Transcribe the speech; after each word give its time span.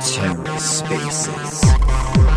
TerraSpaces. 0.00 1.60
Hello 1.64 2.35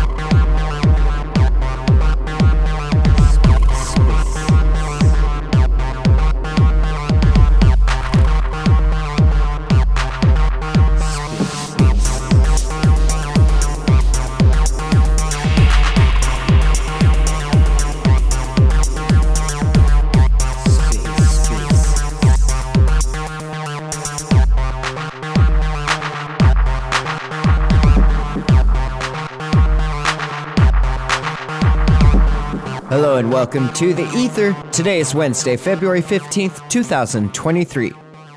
and 33.30 33.34
welcome 33.34 33.72
to 33.74 33.94
the 33.94 34.08
Ether. 34.16 34.56
Today 34.72 34.98
is 34.98 35.14
Wednesday, 35.14 35.56
February 35.56 36.02
15th, 36.02 36.68
2023. 36.68 37.92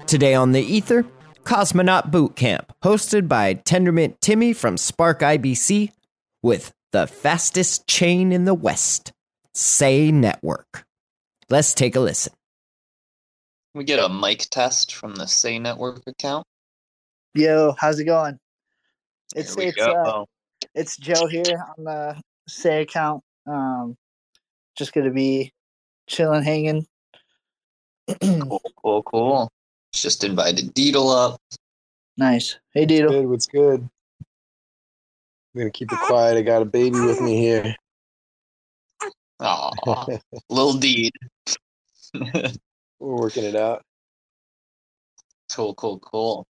Today 0.06 0.36
on 0.36 0.52
the 0.52 0.62
Ether, 0.62 1.04
Cosmonaut 1.44 2.12
Boot 2.12 2.36
Camp, 2.36 2.72
hosted 2.84 3.28
by 3.28 3.56
Tendermint 3.56 4.20
Timmy 4.20 4.54
from 4.54 4.78
Spark 4.78 5.22
IBC 5.22 5.92
with 6.44 6.72
the 6.92 7.08
fastest 7.08 7.88
chain 7.88 8.32
in 8.32 8.46
the 8.46 8.54
West, 8.54 9.12
Sei 9.56 10.12
Network. 10.12 10.86
Let's 11.50 11.74
take 11.74 11.96
a 11.96 12.00
listen. 12.00 12.34
we 13.74 13.84
get 13.84 14.00
a 14.00 14.10
mic 14.10 14.42
test 14.52 14.94
from 14.94 15.16
the 15.16 15.28
Sei 15.28 15.58
Network 15.58 16.02
account? 16.06 16.46
Yo, 17.34 17.74
how's 17.80 18.00
it 18.00 18.06
going? 18.06 18.38
It's 19.36 19.56
it's 19.58 19.76
go. 19.76 19.92
uh, 19.92 20.26
it's 20.76 20.98
Joe 20.98 21.26
here 21.26 21.66
on 21.78 21.84
the 21.84 22.22
Sei 22.48 22.82
account. 22.82 23.24
Um, 23.48 23.96
just 24.76 24.94
gonna 24.94 25.12
be 25.12 25.54
chilling, 26.08 26.44
hanging. 26.44 26.88
cool, 28.22 28.62
cool, 28.82 29.04
cool. 29.04 29.52
Just 29.94 30.24
invited 30.24 30.74
Deedle 30.74 31.16
up. 31.16 31.40
nice. 32.18 32.58
Hey, 32.74 32.86
Dido. 32.86 33.10
Good, 33.10 33.28
what's 33.28 33.46
good? 33.46 33.88
I'm 35.56 35.60
gonna 35.60 35.72
keep 35.72 35.92
it 35.92 36.00
quiet. 36.00 36.38
I 36.38 36.42
got 36.42 36.64
a 36.64 36.66
baby 36.66 37.00
with 37.00 37.22
me 37.22 37.38
here. 37.38 37.76
Aw, 39.40 40.06
little 40.50 40.74
Deed. 40.74 41.12
We're 42.14 42.52
working 43.00 43.44
it 43.44 43.56
out. 43.56 43.84
cool, 45.52 45.76
cool, 45.76 46.00
cool. 46.00 46.48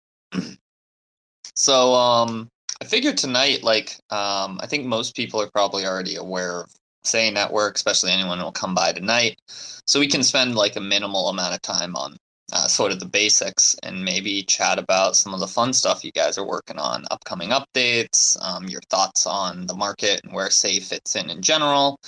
so, 1.55 1.93
um, 1.95 2.49
I 2.81 2.85
figured 2.85 3.19
tonight, 3.19 3.63
like, 3.63 3.99
um, 4.11 4.61
I 4.63 4.67
think 4.67 4.87
most 4.87 5.17
people 5.17 5.41
are 5.41 5.51
probably 5.51 5.85
already 5.85 6.17
aware 6.17 6.61
of 6.61 6.71
Sei 7.07 7.31
Network, 7.31 7.77
especially 7.77 8.13
anyone 8.13 8.39
who 8.39 8.45
will 8.45 8.53
come 8.53 8.75
by 8.75 8.93
tonight. 8.93 9.39
So 9.87 10.01
we 10.01 10.09
can 10.09 10.23
spend 10.23 10.55
like 10.55 10.77
a 10.77 10.81
minimal 10.81 11.29
amount 11.29 11.55
of 11.55 11.63
time 11.63 11.97
on 11.97 12.17
uh, 12.53 12.69
sort 12.69 12.93
of 12.93 13.01
the 13.01 13.07
basics 13.07 13.75
and 13.83 14.05
maybe 14.05 14.43
chat 14.43 14.79
about 14.79 15.17
some 15.17 15.35
of 15.35 15.41
the 15.41 15.49
fun 15.49 15.73
stuff 15.73 16.05
you 16.05 16.13
guys 16.13 16.39
are 16.39 16.47
working 16.47 16.79
on, 16.79 17.05
upcoming 17.11 17.51
updates, 17.51 18.37
um, 18.43 18.69
your 18.69 18.81
thoughts 18.89 19.27
on 19.27 19.67
the 19.67 19.75
market 19.75 20.21
and 20.25 20.33
where 20.33 20.51
Sei 20.51 20.81
fits 20.81 21.17
in 21.17 21.31
in 21.31 21.43
general. 21.43 21.99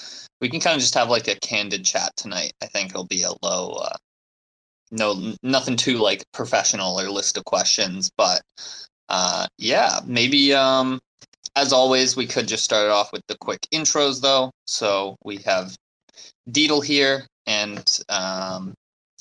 We 0.40 0.48
can 0.48 0.60
kind 0.60 0.76
of 0.76 0.80
just 0.80 0.94
have 0.94 1.10
like 1.10 1.28
a 1.28 1.34
candid 1.40 1.84
chat 1.84 2.12
tonight. 2.16 2.52
I 2.62 2.66
think 2.66 2.90
it'll 2.90 3.06
be 3.06 3.22
a 3.24 3.32
low, 3.42 3.72
uh, 3.72 3.96
no, 4.90 5.34
nothing 5.42 5.76
too 5.76 5.98
like 5.98 6.24
professional 6.32 6.98
or 6.98 7.10
list 7.10 7.36
of 7.36 7.44
questions, 7.44 8.10
but 8.16 8.42
uh, 9.08 9.46
yeah, 9.58 10.00
maybe 10.06 10.54
um, 10.54 11.00
as 11.58 11.72
always, 11.72 12.16
we 12.16 12.26
could 12.26 12.46
just 12.46 12.62
start 12.64 12.84
it 12.84 12.90
off 12.90 13.12
with 13.12 13.22
the 13.26 13.36
quick 13.36 13.66
intros, 13.74 14.20
though. 14.20 14.52
So 14.66 15.16
we 15.24 15.38
have 15.38 15.74
Deedle 16.50 16.84
here, 16.84 17.26
and 17.46 17.84
um, 18.08 18.74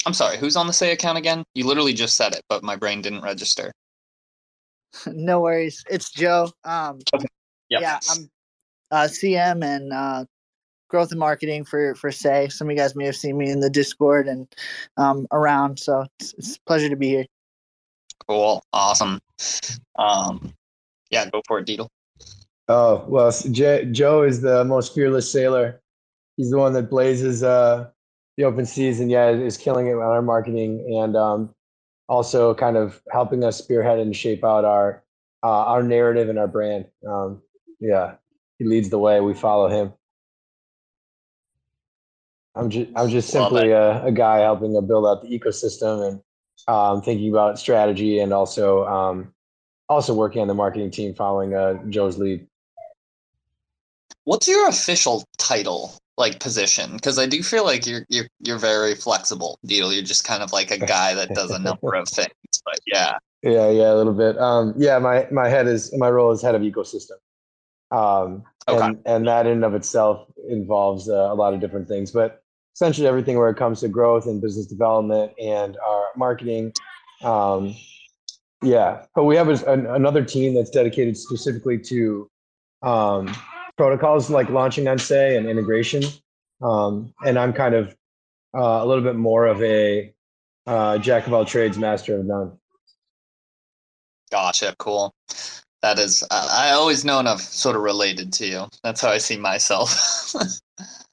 I'm 0.05 0.13
sorry, 0.13 0.37
who's 0.37 0.55
on 0.55 0.67
the 0.67 0.73
Sei 0.73 0.91
account 0.91 1.17
again? 1.17 1.43
You 1.55 1.65
literally 1.65 1.93
just 1.93 2.15
said 2.15 2.33
it, 2.33 2.41
but 2.47 2.63
my 2.63 2.75
brain 2.75 3.01
didn't 3.01 3.21
register. 3.21 3.71
no 5.07 5.41
worries. 5.41 5.83
It's 5.89 6.11
Joe. 6.11 6.51
Um, 6.63 6.99
Yep. 7.69 7.81
yeah, 7.81 7.99
I'm 8.09 8.29
uh, 8.91 9.07
CM 9.09 9.61
and 9.61 9.91
uh, 9.91 10.23
growth 10.87 11.11
and 11.11 11.19
marketing 11.19 11.65
for 11.65 11.95
for 11.95 12.11
Sei. 12.11 12.47
Some 12.47 12.67
of 12.67 12.71
you 12.71 12.77
guys 12.77 12.95
may 12.95 13.05
have 13.05 13.17
seen 13.17 13.37
me 13.37 13.49
in 13.49 13.59
the 13.59 13.69
Discord 13.69 14.27
and 14.27 14.47
um, 14.95 15.27
around. 15.31 15.79
So 15.79 16.05
it's, 16.19 16.33
it's 16.37 16.55
a 16.55 16.59
pleasure 16.65 16.87
to 16.87 16.95
be 16.95 17.09
here. 17.09 17.25
Cool, 18.25 18.63
awesome. 18.71 19.19
Um, 19.97 20.53
yeah, 21.09 21.29
go 21.29 21.41
for 21.45 21.59
it, 21.59 21.65
Deedle. 21.65 21.89
Oh 22.67 23.05
well, 23.07 23.31
J- 23.31 23.85
Joe 23.91 24.23
is 24.23 24.41
the 24.41 24.65
most 24.65 24.93
fearless 24.93 25.31
sailor. 25.31 25.81
He's 26.35 26.51
the 26.51 26.57
one 26.57 26.73
that 26.73 26.89
blazes 26.89 27.43
uh, 27.43 27.89
the 28.35 28.43
open 28.43 28.65
seas, 28.65 28.99
and 28.99 29.09
yeah, 29.09 29.29
is 29.29 29.57
killing 29.57 29.87
it 29.87 29.93
on 29.93 30.01
our 30.01 30.21
marketing, 30.21 30.85
and 30.99 31.15
um, 31.15 31.55
also 32.09 32.53
kind 32.53 32.77
of 32.77 33.01
helping 33.11 33.43
us 33.43 33.57
spearhead 33.57 33.99
and 33.99 34.15
shape 34.15 34.43
out 34.43 34.65
our 34.65 35.03
uh, 35.43 35.65
our 35.65 35.81
narrative 35.83 36.29
and 36.29 36.37
our 36.37 36.47
brand. 36.47 36.85
Um, 37.07 37.41
yeah, 37.79 38.15
he 38.59 38.65
leads 38.65 38.89
the 38.89 38.99
way. 38.99 39.21
We 39.21 39.33
follow 39.33 39.69
him. 39.69 39.93
I'm 42.55 42.69
just 42.69 42.89
I'm 42.95 43.09
just 43.09 43.29
simply 43.29 43.71
a, 43.71 44.03
a 44.05 44.11
guy 44.11 44.39
helping 44.39 44.73
to 44.73 44.81
build 44.81 45.05
out 45.05 45.21
the 45.21 45.39
ecosystem 45.39 46.07
and 46.07 46.21
um, 46.67 47.01
thinking 47.01 47.29
about 47.29 47.59
strategy 47.59 48.19
and 48.19 48.33
also 48.33 48.85
um, 48.87 49.33
also 49.89 50.13
working 50.13 50.41
on 50.41 50.47
the 50.47 50.53
marketing 50.53 50.91
team 50.91 51.13
following 51.13 51.53
uh, 51.53 51.75
Joe's 51.89 52.17
lead. 52.17 52.45
What's 54.27 54.45
your 54.45 54.67
official 54.67 55.23
title, 55.37 55.93
like 56.17 56.41
position? 56.41 56.91
Because 56.91 57.17
I 57.17 57.27
do 57.27 57.41
feel 57.41 57.63
like 57.63 57.87
you're 57.87 58.05
you're 58.09 58.27
you're 58.41 58.57
very 58.57 58.93
flexible, 58.93 59.57
Deedle. 59.65 59.93
You're 59.93 60.03
just 60.03 60.25
kind 60.25 60.43
of 60.43 60.51
like 60.51 60.69
a 60.69 60.77
guy 60.77 61.13
that 61.13 61.29
does 61.29 61.49
a 61.49 61.59
number 61.59 61.95
of 61.95 62.09
things. 62.09 62.33
But 62.65 62.77
yeah, 62.85 63.15
Yeah, 63.41 63.69
yeah, 63.69 63.93
a 63.93 63.95
little 63.95 64.13
bit. 64.13 64.37
Um, 64.37 64.73
yeah, 64.75 64.99
my 64.99 65.27
my 65.31 65.47
head 65.47 65.65
is 65.65 65.95
my 65.97 66.09
role 66.09 66.33
is 66.33 66.41
head 66.41 66.55
of 66.55 66.61
ecosystem, 66.61 67.19
um, 67.91 68.43
Okay. 68.67 68.85
and 68.87 68.99
and 69.05 69.27
that 69.29 69.45
in 69.45 69.53
and 69.53 69.63
of 69.63 69.73
itself 69.73 70.27
involves 70.49 71.07
uh, 71.07 71.13
a 71.13 71.33
lot 71.33 71.53
of 71.53 71.61
different 71.61 71.87
things, 71.87 72.11
but 72.11 72.41
essentially 72.75 73.07
everything 73.07 73.37
where 73.37 73.49
it 73.49 73.55
comes 73.55 73.79
to 73.79 73.87
growth 73.87 74.25
and 74.25 74.41
business 74.41 74.65
development 74.65 75.31
and 75.41 75.77
our 75.77 76.07
marketing. 76.17 76.73
Um, 77.23 77.77
yeah, 78.61 79.05
but 79.15 79.23
we 79.23 79.37
have 79.37 79.47
a, 79.47 79.71
an, 79.71 79.85
another 79.85 80.25
team 80.25 80.53
that's 80.53 80.69
dedicated 80.69 81.15
specifically 81.15 81.79
to 81.79 82.29
um, 82.83 83.33
protocols 83.77 84.29
like 84.29 84.49
launching 84.49 84.87
on 84.87 84.97
Sei 84.99 85.37
and 85.37 85.47
integration, 85.47 86.03
um, 86.61 87.13
and 87.25 87.37
I'm 87.37 87.53
kind 87.53 87.75
of 87.75 87.95
uh, 88.55 88.83
a 88.83 88.85
little 88.85 89.03
bit 89.03 89.15
more 89.15 89.45
of 89.45 89.61
a 89.63 90.13
uh, 90.65 90.97
jack 90.97 91.27
of 91.27 91.33
all 91.33 91.45
trades, 91.45 91.77
master 91.77 92.17
of 92.19 92.25
none. 92.25 92.57
Gotcha. 94.31 94.75
Cool. 94.77 95.13
That 95.81 95.99
is, 95.99 96.23
uh, 96.23 96.47
I 96.51 96.71
always 96.71 97.05
known 97.05 97.27
I've 97.27 97.39
sort 97.39 97.75
of 97.75 97.83
related 97.83 98.33
to 98.33 98.47
you. 98.47 98.65
That's 98.83 98.99
how 99.01 99.09
I 99.09 99.19
see 99.19 99.37
myself. 99.37 100.33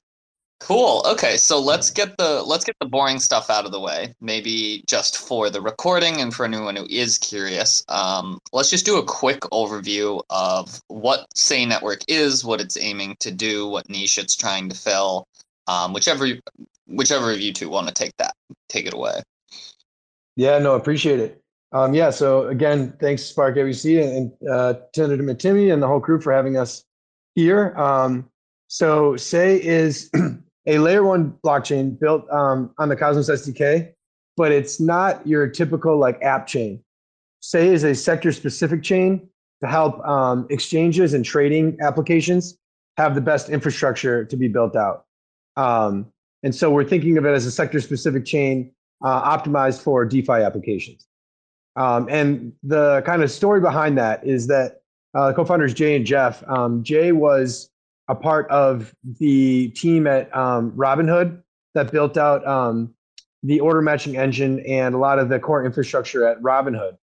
cool. 0.64 1.04
Okay, 1.06 1.36
so 1.36 1.60
let's 1.60 1.91
get 1.91 2.16
the 2.16 2.42
let's 2.42 2.64
get 2.64 2.75
the 2.80 2.86
boring 2.86 3.19
stuff 3.19 3.50
out 3.50 3.66
of 3.66 3.72
the 3.72 3.80
way. 3.80 4.14
Maybe 4.20 4.82
just 4.86 5.19
for 5.19 5.50
the 5.50 5.60
recording 5.60 6.20
and 6.20 6.32
for 6.32 6.47
anyone 6.47 6.75
who 6.75 6.86
is 6.88 7.19
curious, 7.19 7.84
um, 7.88 8.38
let's 8.52 8.70
just 8.70 8.86
do 8.86 8.97
a 8.97 9.04
quick 9.04 9.41
overview 9.53 10.22
of 10.30 10.80
what 10.88 11.26
Sei 11.34 11.66
Network 11.66 12.00
is, 12.08 12.44
what 12.44 12.62
it's 12.62 12.78
aiming 12.78 13.16
to 13.20 13.30
do, 13.30 13.69
what 13.69 13.91
niche 13.91 14.16
it's 14.16 14.34
trying 14.34 14.70
to 14.70 14.76
fill. 14.76 15.26
Um, 15.66 15.92
whichever 15.92 16.26
whichever 16.86 17.30
of 17.30 17.41
you 17.41 17.53
two 17.53 17.69
want 17.69 17.88
to 17.88 17.94
take 17.94 18.16
that, 18.16 18.34
take 18.70 18.86
it 18.86 18.94
away. 18.94 19.20
Yeah, 20.36 20.59
no, 20.59 20.74
appreciate 20.77 21.21
it. 21.21 21.42
Um, 21.72 21.92
yeah, 21.92 22.09
so 22.09 22.47
again, 22.48 22.97
thanks 23.00 23.22
Spark 23.22 23.56
IBC 23.56 24.16
and 24.16 24.33
uh, 24.50 24.74
Tender 24.94 25.34
Timmy 25.34 25.71
and 25.71 25.83
the 25.83 25.89
whole 25.89 26.00
crew 26.00 26.21
for 26.21 26.33
having 26.33 26.56
us 26.56 26.84
here. 27.34 27.74
Um, 27.77 28.30
so 28.68 29.16
Sei 29.16 29.60
is 29.62 30.10
a 30.66 30.78
layer 30.78 31.05
one 31.05 31.37
blockchain 31.45 31.99
built 31.99 32.28
um, 32.31 32.75
on 32.78 32.89
the 32.89 32.97
Cosmos 32.97 33.28
SDK, 33.28 33.93
but 34.37 34.53
it's 34.53 34.81
not 34.81 35.27
your 35.27 35.47
typical 35.47 35.99
like 35.99 36.21
app 36.22 36.47
chain. 36.47 36.83
Sei 37.41 37.69
is 37.69 37.84
a 37.84 37.95
sector 37.95 38.33
specific 38.33 38.83
chain 38.83 39.28
to 39.63 39.69
help 39.69 40.05
um, 40.07 40.47
exchanges 40.51 41.15
and 41.15 41.25
trading 41.25 41.77
applications 41.81 42.59
have 42.97 43.15
the 43.15 43.21
best 43.21 43.49
infrastructure 43.49 44.25
to 44.25 44.37
be 44.37 44.49
built 44.49 44.77
out. 44.77 45.05
Um, 45.57 46.07
and 46.43 46.55
so 46.55 46.71
we're 46.71 46.84
thinking 46.84 47.19
of 47.19 47.25
it 47.25 47.31
as 47.31 47.47
a 47.47 47.51
sector 47.51 47.81
specific 47.81 48.25
chain 48.25 48.72
uh, 49.03 49.37
optimized 49.37 49.83
for 49.83 50.05
DeFi 50.05 50.33
applications. 50.33 51.07
Um, 51.77 52.09
and 52.09 52.53
the 52.63 53.03
kind 53.05 53.22
of 53.22 53.31
story 53.31 53.61
behind 53.61 53.99
that 53.99 54.25
is 54.25 54.47
that 54.47 54.83
uh, 55.15 55.33
co-founders 55.33 55.75
Jay 55.75 55.97
and 55.97 56.07
Jeff. 56.07 56.43
Um, 56.49 56.83
Jay 56.83 57.13
was 57.13 57.71
a 58.09 58.15
part 58.15 58.48
of 58.51 58.95
the 59.18 59.68
team 59.68 60.06
at 60.06 60.34
um, 60.36 60.72
Robinhood 60.72 61.42
that 61.74 61.91
built 61.91 62.16
out 62.16 62.47
um, 62.47 62.95
the 63.42 63.60
order 63.60 63.83
matching 63.83 64.16
engine 64.16 64.60
and 64.60 64.95
a 64.95 64.98
lot 64.98 65.18
of 65.18 65.28
the 65.28 65.39
core 65.39 65.65
infrastructure 65.65 66.27
at 66.27 66.41
Robinhood. 66.41 66.97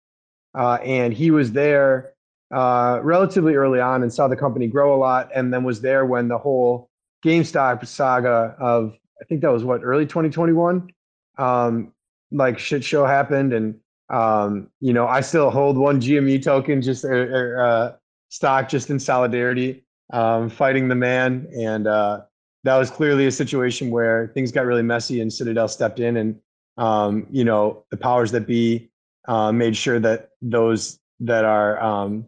Uh, 0.55 0.75
and 0.85 1.13
he 1.13 1.31
was 1.31 1.53
there 1.53 2.13
uh, 2.53 3.01
relatively 3.03 3.55
early 3.55 3.81
on 3.81 4.03
and 4.03 4.13
saw 4.13 4.27
the 4.29 4.37
company 4.37 4.67
grow 4.67 4.95
a 4.95 4.99
lot, 4.99 5.31
and 5.35 5.53
then 5.53 5.65
was 5.65 5.81
there 5.81 6.07
when 6.07 6.29
the 6.29 6.39
whole 6.39 6.89
GameStop 7.25 7.87
saga 7.87 8.57
of 8.59 8.97
I 9.21 9.25
think 9.25 9.43
that 9.43 9.53
was 9.53 9.65
what 9.65 9.83
early 9.83 10.07
2021, 10.07 10.91
um, 11.39 11.93
like 12.31 12.59
shit 12.59 12.85
show 12.85 13.05
happened, 13.05 13.53
and 13.53 13.75
um, 14.09 14.71
you 14.81 14.93
know 14.93 15.07
I 15.07 15.21
still 15.21 15.51
hold 15.51 15.77
one 15.77 16.01
GME 16.01 16.43
token, 16.43 16.81
just 16.81 17.05
uh, 17.05 17.09
uh, 17.09 17.97
stock, 18.29 18.69
just 18.69 18.91
in 18.91 18.99
solidarity, 18.99 19.85
um, 20.13 20.49
fighting 20.49 20.89
the 20.89 20.95
man, 20.95 21.49
and 21.57 21.87
uh, 21.87 22.23
that 22.65 22.77
was 22.77 22.91
clearly 22.91 23.27
a 23.27 23.31
situation 23.31 23.91
where 23.91 24.31
things 24.35 24.53
got 24.53 24.67
really 24.67 24.83
messy, 24.83 25.21
and 25.21 25.33
Citadel 25.33 25.69
stepped 25.69 26.01
in, 26.01 26.17
and 26.17 26.41
um, 26.77 27.27
you 27.31 27.45
know 27.45 27.85
the 27.91 27.97
powers 27.97 28.33
that 28.33 28.47
be 28.47 28.91
uh, 29.27 29.53
made 29.53 29.77
sure 29.77 29.99
that 30.01 30.31
those 30.41 30.99
that 31.21 31.45
are 31.45 31.81
um, 31.83 32.27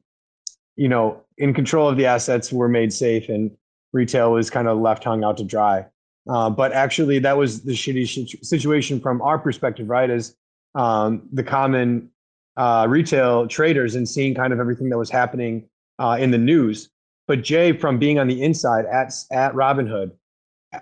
you 0.76 0.88
know 0.88 1.22
in 1.38 1.54
control 1.54 1.88
of 1.88 1.96
the 1.96 2.06
assets 2.06 2.52
were 2.52 2.68
made 2.68 2.92
safe, 2.92 3.28
and 3.28 3.50
retail 3.92 4.32
was 4.32 4.50
kind 4.50 4.68
of 4.68 4.78
left 4.78 5.04
hung 5.04 5.24
out 5.24 5.36
to 5.38 5.44
dry. 5.44 5.86
Uh, 6.28 6.50
but 6.50 6.72
actually, 6.72 7.18
that 7.18 7.36
was 7.36 7.62
the 7.62 7.72
shitty 7.72 8.44
situation 8.44 9.00
from 9.00 9.22
our 9.22 9.38
perspective, 9.38 9.88
right? 9.88 10.10
As 10.10 10.36
um, 10.74 11.28
the 11.32 11.42
common 11.42 12.10
uh, 12.56 12.86
retail 12.88 13.48
traders 13.48 13.94
and 13.94 14.08
seeing 14.08 14.34
kind 14.34 14.52
of 14.52 14.60
everything 14.60 14.90
that 14.90 14.98
was 14.98 15.10
happening 15.10 15.68
uh, 15.98 16.16
in 16.20 16.30
the 16.30 16.38
news. 16.38 16.90
But 17.30 17.42
Jay, 17.42 17.70
from 17.72 17.96
being 17.96 18.18
on 18.18 18.26
the 18.26 18.42
inside 18.42 18.86
at 18.86 19.14
at 19.30 19.54
Robinhood, 19.54 20.10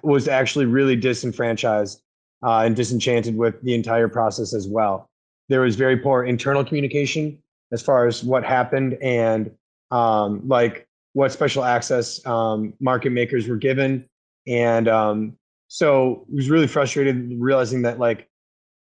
was 0.02 0.28
actually 0.28 0.64
really 0.64 0.96
disenfranchised 0.96 2.00
uh, 2.42 2.60
and 2.60 2.74
disenchanted 2.74 3.36
with 3.36 3.60
the 3.62 3.74
entire 3.74 4.08
process 4.08 4.54
as 4.54 4.66
well. 4.66 5.10
There 5.50 5.60
was 5.60 5.76
very 5.76 5.98
poor 5.98 6.24
internal 6.24 6.64
communication 6.64 7.36
as 7.70 7.82
far 7.82 8.06
as 8.06 8.24
what 8.24 8.44
happened 8.44 8.96
and 9.02 9.50
um, 9.90 10.40
like 10.48 10.88
what 11.12 11.32
special 11.32 11.64
access 11.64 12.24
um, 12.24 12.72
market 12.80 13.10
makers 13.10 13.46
were 13.46 13.58
given 13.58 14.06
and 14.46 14.88
um, 14.88 15.36
so 15.66 16.24
it 16.30 16.34
was 16.34 16.48
really 16.48 16.66
frustrated 16.66 17.30
realizing 17.36 17.82
that 17.82 17.98
like 17.98 18.26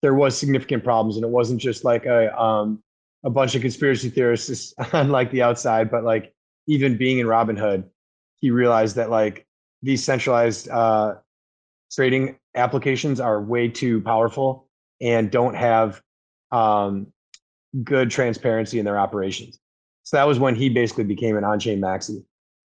there 0.03 0.15
was 0.15 0.39
significant 0.39 0.85
problems 0.85 1.17
and 1.17 1.25
it 1.25 1.31
wasn't 1.31 1.61
just 1.61 1.85
like 1.85 2.07
a 2.07 2.41
um, 2.41 2.81
a 3.25 3.31
bunch 3.31 3.57
of 3.57 3.63
conspiracy 3.63 4.11
theorists 4.11 4.75
on 4.93 5.09
like 5.09 5.33
the 5.33 5.43
outside, 5.43 5.91
but 5.91 6.05
like 6.05 6.33
even 6.69 6.97
being 6.97 7.19
in 7.19 7.27
Robinhood, 7.27 7.85
he 8.37 8.53
realized 8.53 8.95
that 8.97 9.11
like 9.11 9.47
these 9.83 10.05
centralized 10.05 10.69
uh, 10.69 11.17
trading 11.91 12.39
applications 12.55 13.19
are 13.19 13.43
way 13.43 13.69
too 13.69 14.01
powerful 14.03 14.69
and 15.01 15.31
don't 15.31 15.55
have 15.55 16.01
um, 16.53 17.09
good 17.83 18.11
transparency 18.11 18.79
in 18.79 18.85
their 18.85 18.99
operations. 18.99 19.59
So 20.05 20.17
that 20.17 20.29
was 20.29 20.39
when 20.39 20.55
he 20.55 20.69
basically 20.69 21.05
became 21.05 21.37
an 21.37 21.45
on-chain 21.45 21.81
maxi, 21.81 22.25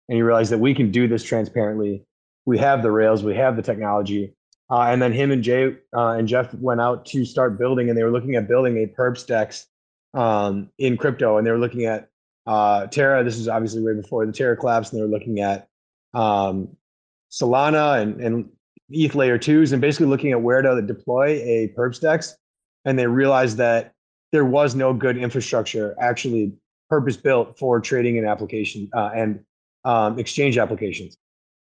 and 0.08 0.16
he 0.16 0.22
realized 0.22 0.52
that 0.52 0.58
we 0.58 0.74
can 0.74 0.90
do 0.90 1.08
this 1.08 1.24
transparently 1.24 2.04
we 2.44 2.58
have 2.58 2.82
the 2.82 2.90
rails, 2.90 3.22
we 3.22 3.36
have 3.36 3.56
the 3.56 3.62
technology. 3.62 4.34
Uh, 4.70 4.82
and 4.82 5.02
then 5.02 5.12
him 5.12 5.30
and 5.30 5.42
Jay 5.42 5.76
uh, 5.94 6.10
and 6.10 6.26
Jeff 6.26 6.52
went 6.54 6.80
out 6.80 7.04
to 7.06 7.24
start 7.24 7.58
building, 7.58 7.88
and 7.88 7.98
they 7.98 8.02
were 8.02 8.10
looking 8.10 8.36
at 8.36 8.48
building 8.48 8.78
a 8.78 8.86
perps 8.86 9.26
dex 9.26 9.66
um, 10.14 10.70
in 10.78 10.96
crypto, 10.96 11.36
and 11.36 11.46
they 11.46 11.50
were 11.50 11.58
looking 11.58 11.84
at 11.84 12.08
uh, 12.46 12.86
Terra. 12.86 13.24
This 13.24 13.38
is 13.38 13.48
obviously 13.48 13.82
way 13.82 13.94
before 13.94 14.26
the 14.26 14.32
Terra 14.32 14.56
collapse, 14.56 14.90
and 14.90 14.98
they 14.98 15.02
were 15.02 15.10
looking 15.10 15.40
at 15.40 15.68
um, 16.14 16.68
Solana 17.30 18.00
and, 18.00 18.20
and 18.20 18.50
ETH 18.90 19.14
layer 19.14 19.38
twos, 19.38 19.72
and 19.72 19.80
basically 19.80 20.06
looking 20.06 20.32
at 20.32 20.42
where 20.42 20.62
to 20.62 20.82
deploy 20.82 21.40
a 21.42 21.72
perps 21.76 22.00
dex. 22.00 22.36
And 22.84 22.98
they 22.98 23.06
realized 23.06 23.56
that 23.58 23.92
there 24.32 24.44
was 24.44 24.74
no 24.74 24.92
good 24.92 25.16
infrastructure 25.16 25.94
actually 26.00 26.52
purpose 26.88 27.16
built 27.16 27.58
for 27.58 27.80
trading 27.80 28.18
and 28.18 28.26
application 28.26 28.90
uh, 28.94 29.10
and 29.14 29.40
um, 29.84 30.18
exchange 30.18 30.58
applications. 30.58 31.16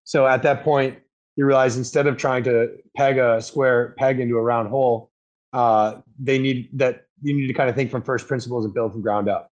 So 0.03 0.25
at 0.25 0.41
that 0.43 0.63
point, 0.63 0.97
you 1.35 1.45
realize 1.45 1.77
instead 1.77 2.07
of 2.07 2.17
trying 2.17 2.43
to 2.45 2.71
peg 2.95 3.17
a 3.17 3.41
square 3.41 3.93
peg 3.97 4.19
into 4.19 4.37
a 4.37 4.41
round 4.41 4.69
hole, 4.69 5.11
uh, 5.53 6.01
they 6.19 6.39
need 6.39 6.69
that 6.73 7.05
you 7.21 7.35
need 7.35 7.47
to 7.47 7.53
kind 7.53 7.69
of 7.69 7.75
think 7.75 7.91
from 7.91 8.01
first 8.01 8.27
principles 8.27 8.65
and 8.65 8.73
build 8.73 8.93
from 8.93 9.01
ground 9.01 9.29
up. 9.29 9.50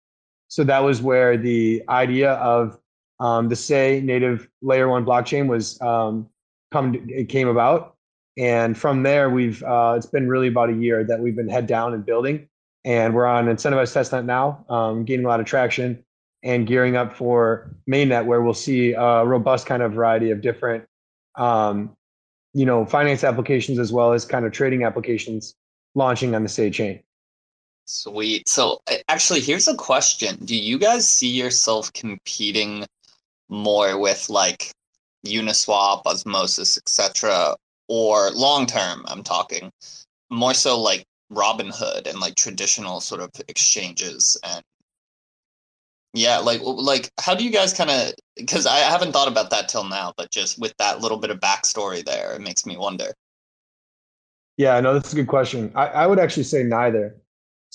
So 0.53 0.63
that 0.65 0.83
was 0.83 1.01
where 1.01 1.35
the 1.35 1.81
idea 1.89 2.33
of 2.33 2.77
um, 3.19 3.49
the 3.49 3.55
Sei 3.55 4.01
native 4.01 4.47
layer 4.61 4.87
one 4.87 5.03
blockchain 5.03 5.47
was 5.47 5.81
um, 5.81 6.29
come 6.71 6.93
it 7.09 7.27
came 7.27 7.47
about, 7.47 7.95
and 8.37 8.77
from 8.77 9.01
there 9.01 9.31
we've 9.31 9.63
uh, 9.63 9.95
it's 9.97 10.05
been 10.05 10.29
really 10.29 10.49
about 10.49 10.69
a 10.69 10.73
year 10.73 11.03
that 11.05 11.19
we've 11.19 11.35
been 11.35 11.49
head 11.49 11.65
down 11.65 11.95
and 11.95 12.05
building, 12.05 12.47
and 12.85 13.15
we're 13.15 13.25
on 13.25 13.47
incentivized 13.47 13.95
testnet 13.95 14.25
now, 14.25 14.63
um, 14.69 15.05
gaining 15.05 15.25
a 15.25 15.27
lot 15.27 15.39
of 15.39 15.47
traction 15.47 16.05
and 16.43 16.67
gearing 16.67 16.95
up 16.95 17.17
for 17.17 17.75
mainnet 17.89 18.23
where 18.23 18.43
we'll 18.43 18.53
see 18.53 18.93
a 18.93 19.25
robust 19.25 19.65
kind 19.65 19.81
of 19.81 19.93
variety 19.93 20.29
of 20.29 20.41
different 20.41 20.85
um, 21.33 21.97
you 22.53 22.67
know 22.67 22.85
finance 22.85 23.23
applications 23.23 23.79
as 23.79 23.91
well 23.91 24.13
as 24.13 24.23
kind 24.23 24.45
of 24.45 24.51
trading 24.51 24.83
applications 24.83 25.55
launching 25.95 26.35
on 26.35 26.43
the 26.43 26.49
Sei 26.49 26.69
chain 26.69 27.01
sweet 27.85 28.47
so 28.47 28.79
actually 29.07 29.41
here's 29.41 29.67
a 29.67 29.75
question 29.75 30.37
do 30.45 30.55
you 30.55 30.77
guys 30.77 31.07
see 31.07 31.27
yourself 31.27 31.91
competing 31.93 32.85
more 33.49 33.99
with 33.99 34.29
like 34.29 34.71
uniswap 35.25 36.01
osmosis 36.05 36.77
etc 36.77 37.55
or 37.87 38.31
long 38.31 38.65
term 38.65 39.03
i'm 39.07 39.23
talking 39.23 39.71
more 40.29 40.53
so 40.53 40.79
like 40.79 41.03
robinhood 41.31 42.07
and 42.07 42.19
like 42.19 42.35
traditional 42.35 43.01
sort 43.01 43.21
of 43.21 43.29
exchanges 43.47 44.37
and 44.43 44.63
yeah, 46.13 46.37
like 46.37 46.61
like 46.63 47.11
how 47.19 47.33
do 47.33 47.43
you 47.43 47.49
guys 47.49 47.73
kind 47.73 47.89
of 47.89 48.13
because 48.35 48.65
I 48.67 48.77
haven't 48.77 49.13
thought 49.13 49.27
about 49.27 49.49
that 49.49 49.67
till 49.67 49.83
now, 49.83 50.13
but 50.15 50.29
just 50.29 50.59
with 50.59 50.73
that 50.77 51.01
little 51.01 51.17
bit 51.17 51.31
of 51.31 51.39
backstory 51.39 52.05
there, 52.05 52.33
it 52.33 52.41
makes 52.41 52.65
me 52.65 52.77
wonder. 52.77 53.13
Yeah, 54.57 54.79
no, 54.79 54.93
that's 54.93 55.11
a 55.11 55.15
good 55.15 55.27
question. 55.27 55.71
I, 55.73 55.87
I 55.87 56.07
would 56.07 56.19
actually 56.19 56.43
say 56.43 56.63
neither. 56.63 57.15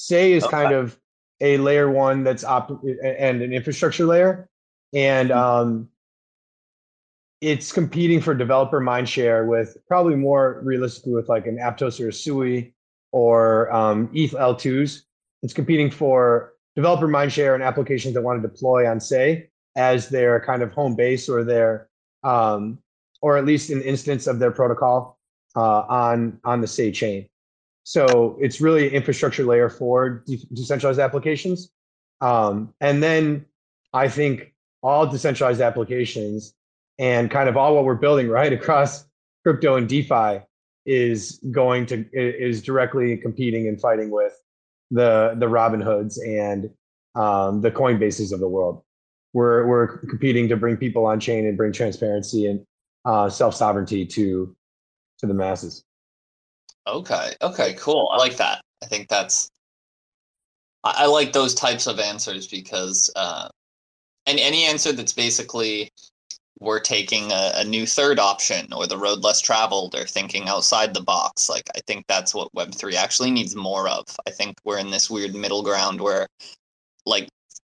Sei 0.01 0.31
is 0.31 0.45
okay. 0.45 0.53
kind 0.53 0.73
of 0.73 0.97
a 1.41 1.57
layer 1.59 1.91
one 1.91 2.23
that's 2.23 2.45
op 2.45 2.71
and 2.85 3.43
an 3.43 3.53
infrastructure 3.53 4.07
layer, 4.07 4.49
and 4.95 5.31
mm-hmm. 5.31 5.39
um, 5.39 5.89
it's 7.41 7.73
competing 7.73 8.21
for 8.21 8.33
developer 8.33 8.81
mindshare 8.81 9.45
with 9.45 9.77
probably 9.89 10.15
more 10.15 10.61
realistically 10.63 11.15
with 11.15 11.29
like 11.29 11.49
an 11.49 11.57
Aptos 11.57 12.01
or 12.01 12.11
a 12.11 12.13
Sui 12.13 12.73
or 13.11 13.73
um, 13.75 14.09
ETH 14.15 14.31
L2s. 14.31 15.03
It's 15.43 15.53
competing 15.53 15.91
for 15.91 16.53
developer 16.77 17.09
mindshare 17.09 17.55
and 17.55 17.63
applications 17.65 18.15
that 18.15 18.23
want 18.23 18.41
to 18.41 18.49
deploy 18.49 18.89
on 18.89 19.01
Sei 19.01 19.51
as 19.75 20.09
their 20.09 20.39
kind 20.39 20.63
of 20.63 20.71
home 20.71 20.95
base 20.95 21.29
or 21.29 21.43
their 21.43 21.89
um, 22.23 22.79
or 23.21 23.37
at 23.37 23.45
least 23.45 23.71
an 23.71 23.83
instance 23.83 24.29
of 24.29 24.39
their 24.39 24.53
protocol 24.53 25.19
uh, 25.57 25.81
on 25.89 26.39
on 26.45 26.61
the 26.61 26.69
Sei 26.69 26.93
chain. 26.93 27.29
So 27.89 28.37
it's 28.39 28.61
really 28.61 28.95
infrastructure 28.95 29.45
layer 29.45 29.71
for 29.71 30.23
de- 30.27 30.47
decentralized 30.53 31.01
applications. 31.01 31.71
Um, 32.21 32.75
and 32.83 33.03
then 33.03 33.47
I 33.95 34.09
think 34.09 34.53
all 34.83 35.07
decentralized 35.07 35.63
applications 35.63 36.53
and 36.99 37.31
kind 37.31 37.49
of 37.49 37.57
all 37.57 37.75
what 37.75 37.87
we're 37.87 37.95
building 37.95 38.29
right 38.29 38.53
across 38.61 39.07
crypto 39.43 39.77
and 39.77 39.89
DeFi 39.89 40.45
is 40.85 41.41
going 41.51 41.87
to 41.87 42.05
is 42.13 42.61
directly 42.61 43.17
competing 43.17 43.67
and 43.69 43.81
fighting 43.81 44.11
with 44.11 44.35
the 44.91 45.35
the 45.39 45.47
Robinhoods 45.47 46.19
and 46.23 46.69
um, 47.15 47.63
the 47.63 47.71
Coinbases 47.71 48.35
of 48.35 48.41
the 48.41 48.49
world. 48.49 48.83
We're 49.33 49.67
we're 49.67 49.97
competing 50.09 50.47
to 50.49 50.59
bring 50.59 50.77
people 50.77 51.07
on 51.07 51.21
chain 51.21 51.47
and 51.47 51.57
bring 51.57 51.73
transparency 51.73 52.49
and 52.49 52.67
uh, 53.07 53.31
self 53.31 53.55
sovereignty 53.55 54.05
to 54.05 54.55
to 55.21 55.27
the 55.27 55.33
masses. 55.33 55.85
Okay. 56.87 57.35
Okay. 57.43 57.75
Cool. 57.75 58.09
I 58.13 58.17
like 58.17 58.37
that. 58.37 58.63
I 58.83 58.87
think 58.87 59.09
that's. 59.09 59.51
I, 60.85 60.95
I 60.99 61.07
like 61.07 61.33
those 61.33 61.55
types 61.55 61.87
of 61.87 61.99
answers 61.99 62.47
because, 62.47 63.11
uh, 63.17 63.49
and 64.27 64.39
any 64.39 64.65
answer 64.65 64.93
that's 64.93 65.13
basically 65.13 65.91
we're 66.61 66.81
taking 66.81 67.31
a, 67.31 67.53
a, 67.57 67.65
new 67.65 67.87
third 67.87 68.19
option 68.19 68.73
or 68.73 68.87
the 68.87 68.99
road 68.99 69.21
less 69.21 69.41
traveled 69.41 69.95
or 69.95 70.05
thinking 70.05 70.49
outside 70.49 70.93
the 70.93 71.03
box. 71.03 71.49
Like 71.49 71.69
I 71.77 71.81
think 71.87 72.05
that's 72.09 72.35
what 72.35 72.53
Web3 72.53 72.95
actually 72.95 73.31
needs 73.31 73.55
more 73.55 73.89
of. 73.89 74.05
I 74.27 74.31
think 74.31 74.57
we're 74.65 74.79
in 74.79 74.91
this 74.91 75.09
weird 75.09 75.35
middle 75.35 75.63
ground 75.63 76.01
where 76.01 76.27
like 77.07 77.29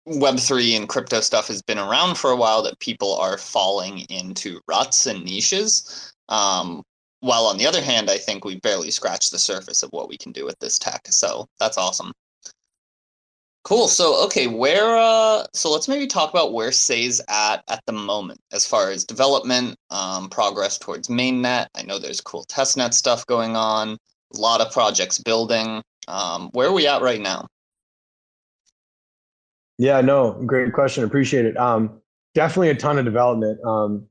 Web3 0.08 0.78
and 0.78 0.90
crypto 0.90 1.20
stuff 1.20 1.48
has 1.50 1.62
been 1.62 1.80
around 1.80 2.18
for 2.18 2.32
a 2.32 2.36
while 2.36 2.64
that 2.64 2.80
people 2.80 3.16
are 3.16 3.38
falling 3.38 4.00
into 4.10 4.62
ruts 4.68 5.06
and 5.06 5.26
niches. 5.26 6.14
Um, 6.30 6.82
while 7.22 7.46
on 7.46 7.58
the 7.58 7.66
other 7.66 7.82
hand, 7.82 8.10
I 8.10 8.18
think 8.18 8.46
we 8.46 8.60
barely 8.60 8.92
scratched 8.92 9.32
the 9.32 9.40
surface 9.40 9.84
of 9.84 9.90
what 9.92 10.10
we 10.10 10.18
can 10.18 10.32
do 10.32 10.46
with 10.46 10.58
this 10.60 10.78
tech. 10.78 11.08
So 11.10 11.48
that's 11.60 11.78
awesome. 11.78 12.12
Cool. 13.64 13.90
So 13.90 14.24
okay, 14.26 14.48
where 14.48 14.96
uh 14.96 15.46
so 15.54 15.70
let's 15.70 15.90
maybe 15.90 16.08
talk 16.08 16.30
about 16.30 16.54
where 16.54 16.72
Sei's 16.72 17.20
at 17.28 17.64
at 17.68 17.82
the 17.86 17.92
moment 17.92 18.40
as 18.54 18.66
far 18.66 18.92
as 18.92 19.04
development, 19.04 19.76
um, 19.90 20.30
progress 20.30 20.78
towards 20.78 21.10
mainnet. 21.10 21.68
I 21.76 21.84
know 21.84 22.00
there's 22.00 22.22
cool 22.22 22.46
testnet 22.46 22.94
stuff 22.94 23.26
going 23.26 23.58
on. 23.58 23.98
a 24.36 24.40
lot 24.40 24.62
of 24.62 24.72
projects 24.72 25.18
building. 25.20 25.84
Um, 26.08 26.50
where 26.54 26.70
are 26.70 26.74
we 26.74 26.88
at 26.88 27.02
right 27.02 27.20
now? 27.20 27.48
Yeah, 29.78 30.00
no, 30.02 30.32
great 30.46 30.72
question. 30.74 31.04
Appreciate 31.04 31.46
it. 31.46 31.58
Um, 31.58 32.02
definitely 32.36 32.70
a 32.70 32.76
ton 32.76 32.98
of 32.98 33.06
development. 33.06 33.60
Um, 33.66 34.08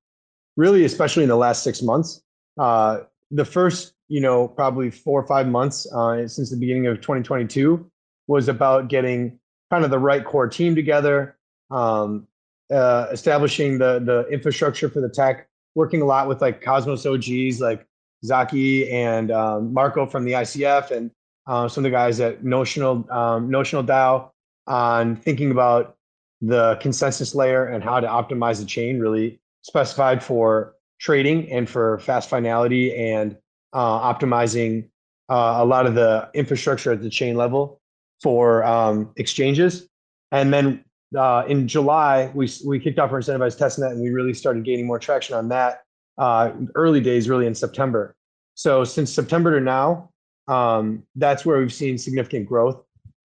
really, 0.56 0.84
especially 0.84 1.22
in 1.22 1.28
the 1.28 1.36
last 1.36 1.62
six 1.62 1.80
months. 1.82 2.20
Uh, 2.58 3.00
the 3.30 3.44
first, 3.44 3.94
you 4.08 4.20
know, 4.20 4.48
probably 4.48 4.90
four 4.90 5.20
or 5.20 5.26
five 5.26 5.48
months 5.48 5.90
uh, 5.92 6.26
since 6.28 6.50
the 6.50 6.56
beginning 6.56 6.86
of 6.86 7.00
2022 7.00 7.90
was 8.28 8.48
about 8.48 8.88
getting 8.88 9.38
kind 9.70 9.84
of 9.84 9.90
the 9.90 9.98
right 9.98 10.24
core 10.24 10.48
team 10.48 10.74
together, 10.74 11.36
um, 11.70 12.26
uh, 12.72 13.06
establishing 13.10 13.78
the 13.78 14.00
the 14.00 14.26
infrastructure 14.32 14.88
for 14.88 15.00
the 15.00 15.08
tech, 15.08 15.48
working 15.74 16.02
a 16.02 16.04
lot 16.04 16.28
with 16.28 16.40
like 16.40 16.62
Cosmos 16.62 17.04
OGs 17.06 17.60
like 17.60 17.86
Zaki 18.24 18.90
and 18.90 19.30
um, 19.30 19.72
Marco 19.72 20.06
from 20.06 20.24
the 20.24 20.32
ICF 20.32 20.90
and 20.90 21.10
uh, 21.46 21.68
some 21.68 21.84
of 21.84 21.90
the 21.90 21.94
guys 21.94 22.20
at 22.20 22.44
Notional 22.44 23.06
um, 23.10 23.50
Notional 23.50 23.82
DAO 23.82 24.30
on 24.66 25.16
thinking 25.16 25.50
about 25.50 25.96
the 26.40 26.76
consensus 26.80 27.34
layer 27.34 27.66
and 27.66 27.82
how 27.82 28.00
to 28.00 28.06
optimize 28.06 28.60
the 28.60 28.66
chain, 28.66 28.98
really 28.98 29.40
specified 29.62 30.22
for 30.22 30.74
trading 30.98 31.50
and 31.50 31.68
for 31.68 31.98
fast 31.98 32.28
finality 32.28 32.94
and 32.94 33.36
uh, 33.72 34.14
optimizing 34.14 34.88
uh, 35.28 35.56
a 35.58 35.64
lot 35.64 35.86
of 35.86 35.94
the 35.94 36.28
infrastructure 36.34 36.92
at 36.92 37.02
the 37.02 37.10
chain 37.10 37.36
level 37.36 37.80
for 38.22 38.64
um, 38.64 39.10
exchanges. 39.16 39.88
And 40.32 40.52
then 40.52 40.84
uh, 41.16 41.44
in 41.48 41.68
July, 41.68 42.30
we, 42.34 42.50
we 42.64 42.80
kicked 42.80 42.98
off 42.98 43.12
our 43.12 43.20
incentivized 43.20 43.58
testnet 43.58 43.92
and 43.92 44.00
we 44.00 44.10
really 44.10 44.34
started 44.34 44.64
gaining 44.64 44.86
more 44.86 44.98
traction 44.98 45.36
on 45.36 45.48
that 45.48 45.82
uh, 46.18 46.52
early 46.74 47.00
days, 47.00 47.28
really 47.28 47.46
in 47.46 47.54
September. 47.54 48.14
So 48.54 48.84
since 48.84 49.12
September 49.12 49.58
to 49.58 49.64
now, 49.64 50.10
um, 50.48 51.02
that's 51.16 51.44
where 51.44 51.58
we've 51.58 51.72
seen 51.72 51.98
significant 51.98 52.46
growth. 52.46 52.82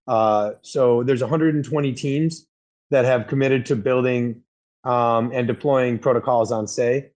Uh, 0.07 0.53
so 0.61 1.03
there's 1.03 1.21
120 1.21 1.93
teams 1.93 2.47
that 2.89 3.05
have 3.05 3.27
committed 3.27 3.65
to 3.67 3.75
building 3.75 4.41
um, 4.83 5.31
and 5.31 5.47
deploying 5.47 5.99
protocols 5.99 6.51
on 6.51 6.67
Sei, 6.67 7.11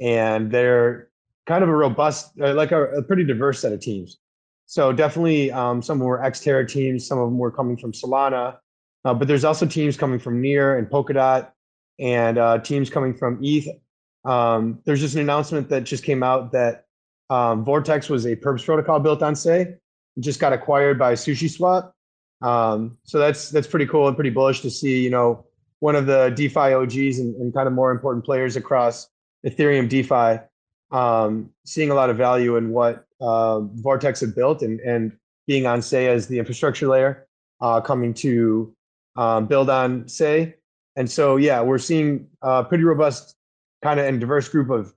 and 0.00 0.50
they're 0.50 1.08
kind 1.46 1.62
of 1.62 1.70
a 1.70 1.74
robust, 1.74 2.32
uh, 2.40 2.54
like 2.54 2.72
a, 2.72 2.84
a, 2.92 3.02
pretty 3.02 3.24
diverse 3.24 3.60
set 3.60 3.72
of 3.72 3.80
teams. 3.80 4.18
So 4.66 4.92
definitely, 4.92 5.52
um, 5.52 5.82
some 5.82 5.98
were 5.98 6.22
ex-Terra 6.22 6.66
teams, 6.66 7.06
some 7.06 7.18
of 7.18 7.28
them 7.28 7.38
were 7.38 7.50
coming 7.50 7.76
from 7.76 7.92
Solana, 7.92 8.56
uh, 9.04 9.14
but 9.14 9.28
there's 9.28 9.44
also 9.44 9.66
teams 9.66 9.96
coming 9.96 10.18
from 10.18 10.40
Near 10.40 10.78
and 10.78 10.88
Polkadot, 10.88 11.50
and 11.98 12.38
uh, 12.38 12.58
teams 12.58 12.90
coming 12.90 13.14
from 13.14 13.38
ETH. 13.42 13.68
Um, 14.24 14.80
there's 14.84 15.00
just 15.00 15.14
an 15.14 15.20
announcement 15.20 15.68
that 15.68 15.84
just 15.84 16.02
came 16.02 16.22
out 16.22 16.52
that 16.52 16.86
um, 17.30 17.64
Vortex 17.64 18.08
was 18.08 18.26
a 18.26 18.36
Perps 18.36 18.64
protocol 18.64 19.00
built 19.00 19.22
on 19.22 19.36
Sei. 19.36 19.60
It 19.60 19.80
just 20.20 20.40
got 20.40 20.52
acquired 20.52 20.98
by 20.98 21.12
SushiSwap. 21.14 21.92
Um, 22.42 22.98
so 23.04 23.18
that's 23.18 23.50
that's 23.50 23.66
pretty 23.66 23.86
cool 23.86 24.06
and 24.06 24.16
pretty 24.16 24.30
bullish 24.30 24.60
to 24.62 24.70
see. 24.70 25.02
You 25.02 25.10
know, 25.10 25.46
one 25.80 25.96
of 25.96 26.06
the 26.06 26.32
DeFi 26.34 26.74
OGs 26.74 27.18
and, 27.18 27.34
and 27.36 27.54
kind 27.54 27.66
of 27.66 27.72
more 27.72 27.90
important 27.90 28.24
players 28.24 28.56
across 28.56 29.08
Ethereum 29.46 29.88
DeFi, 29.88 30.42
um, 30.90 31.50
seeing 31.64 31.90
a 31.90 31.94
lot 31.94 32.10
of 32.10 32.16
value 32.16 32.56
in 32.56 32.70
what 32.70 33.06
uh, 33.20 33.60
Vortex 33.60 34.20
had 34.20 34.34
built 34.34 34.62
and 34.62 34.80
and 34.80 35.12
being 35.46 35.66
on 35.66 35.82
Sei 35.82 36.06
as 36.06 36.26
the 36.26 36.38
infrastructure 36.38 36.88
layer, 36.88 37.26
uh, 37.60 37.80
coming 37.80 38.14
to 38.14 38.74
um, 39.16 39.46
build 39.46 39.68
on 39.68 40.08
Sei. 40.08 40.54
And 40.96 41.10
so 41.10 41.36
yeah, 41.36 41.60
we're 41.60 41.78
seeing 41.78 42.26
a 42.42 42.64
pretty 42.64 42.84
robust 42.84 43.36
kind 43.82 44.00
of 44.00 44.06
and 44.06 44.20
diverse 44.20 44.48
group 44.48 44.70
of 44.70 44.94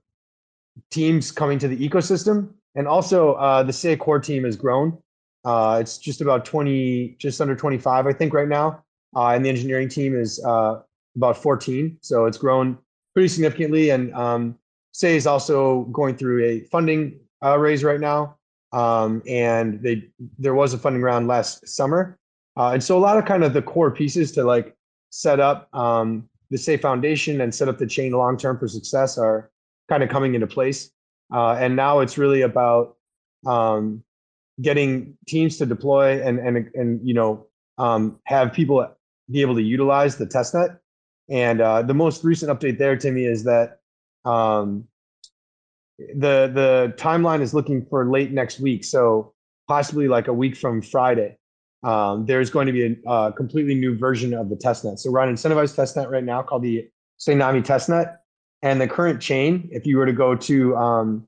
teams 0.90 1.30
coming 1.30 1.58
to 1.58 1.68
the 1.68 1.76
ecosystem. 1.76 2.50
And 2.74 2.86
also 2.86 3.34
uh, 3.34 3.62
the 3.62 3.72
Sei 3.72 3.96
core 3.96 4.20
team 4.20 4.44
has 4.44 4.56
grown. 4.56 4.96
Uh, 5.44 5.78
it's 5.80 5.98
just 5.98 6.20
about 6.20 6.44
20, 6.44 7.16
just 7.18 7.40
under 7.40 7.56
25, 7.56 8.06
I 8.06 8.12
think, 8.12 8.32
right 8.32 8.48
now. 8.48 8.84
Uh, 9.16 9.28
and 9.28 9.44
the 9.44 9.48
engineering 9.48 9.88
team 9.88 10.18
is 10.18 10.42
uh, 10.44 10.80
about 11.16 11.36
14. 11.36 11.98
So 12.00 12.26
it's 12.26 12.38
grown 12.38 12.78
pretty 13.18 13.26
significantly. 13.26 13.90
And 13.90 14.14
um, 14.14 14.56
Sei 14.92 15.16
is 15.16 15.26
also 15.26 15.86
going 15.86 16.16
through 16.16 16.44
a 16.44 16.60
funding 16.70 17.18
uh, 17.44 17.58
raise 17.58 17.82
right 17.82 17.98
now. 17.98 18.36
Um, 18.72 19.24
and 19.26 19.82
they 19.82 20.08
there 20.38 20.54
was 20.54 20.72
a 20.72 20.78
funding 20.78 21.02
round 21.02 21.26
last 21.26 21.66
summer. 21.66 22.16
Uh, 22.56 22.74
and 22.74 22.84
so 22.84 22.96
a 22.96 23.00
lot 23.00 23.18
of 23.18 23.24
kind 23.24 23.42
of 23.42 23.54
the 23.54 23.60
core 23.60 23.90
pieces 23.90 24.30
to 24.32 24.44
like 24.44 24.76
set 25.10 25.40
up 25.40 25.68
um, 25.74 26.28
the 26.50 26.56
Sei 26.56 26.76
Foundation 26.76 27.40
and 27.40 27.52
set 27.52 27.68
up 27.68 27.78
the 27.78 27.88
chain 27.88 28.12
long 28.12 28.36
term 28.36 28.56
for 28.56 28.68
success 28.68 29.18
are 29.18 29.50
kind 29.88 30.04
of 30.04 30.10
coming 30.10 30.36
into 30.36 30.46
place. 30.46 30.92
Uh, 31.34 31.54
and 31.54 31.74
now 31.74 31.98
it's 31.98 32.18
really 32.18 32.42
about 32.42 32.98
um, 33.48 34.00
getting 34.62 35.18
teams 35.26 35.56
to 35.56 35.66
deploy 35.66 36.22
and 36.22 36.38
and 36.38 36.70
and 36.74 37.00
you 37.02 37.14
know 37.14 37.48
um, 37.78 38.20
have 38.26 38.52
people 38.52 38.88
be 39.28 39.40
able 39.40 39.56
to 39.56 39.62
utilize 39.62 40.18
the 40.18 40.26
testnet. 40.26 40.78
And 41.28 41.60
uh, 41.60 41.82
the 41.82 41.94
most 41.94 42.24
recent 42.24 42.50
update 42.50 42.78
there, 42.78 42.96
Timmy, 42.96 43.24
is 43.24 43.44
that 43.44 43.80
um, 44.24 44.84
the 45.98 46.50
the 46.52 46.94
timeline 46.96 47.40
is 47.40 47.52
looking 47.52 47.84
for 47.84 48.08
late 48.08 48.32
next 48.32 48.60
week, 48.60 48.84
so 48.84 49.34
possibly 49.66 50.08
like 50.08 50.28
a 50.28 50.32
week 50.32 50.56
from 50.56 50.80
Friday. 50.80 51.36
Um, 51.82 52.26
there's 52.26 52.50
going 52.50 52.66
to 52.66 52.72
be 52.72 52.98
a, 53.06 53.10
a, 53.10 53.32
completely 53.32 53.74
new 53.74 53.96
version 53.96 54.34
of 54.34 54.48
the 54.48 54.56
testnet. 54.56 54.98
So 54.98 55.12
we're 55.12 55.20
on 55.20 55.32
incentivized 55.32 55.76
testnet 55.76 56.10
right 56.10 56.24
now 56.24 56.42
called 56.42 56.62
the 56.62 56.88
Seinami 57.20 57.64
testnet, 57.64 58.16
and 58.62 58.80
the 58.80 58.88
current 58.88 59.20
chain. 59.20 59.68
If 59.70 59.86
you 59.86 59.96
were 59.96 60.06
to 60.06 60.12
go 60.12 60.34
to 60.34 60.76
um, 60.76 61.26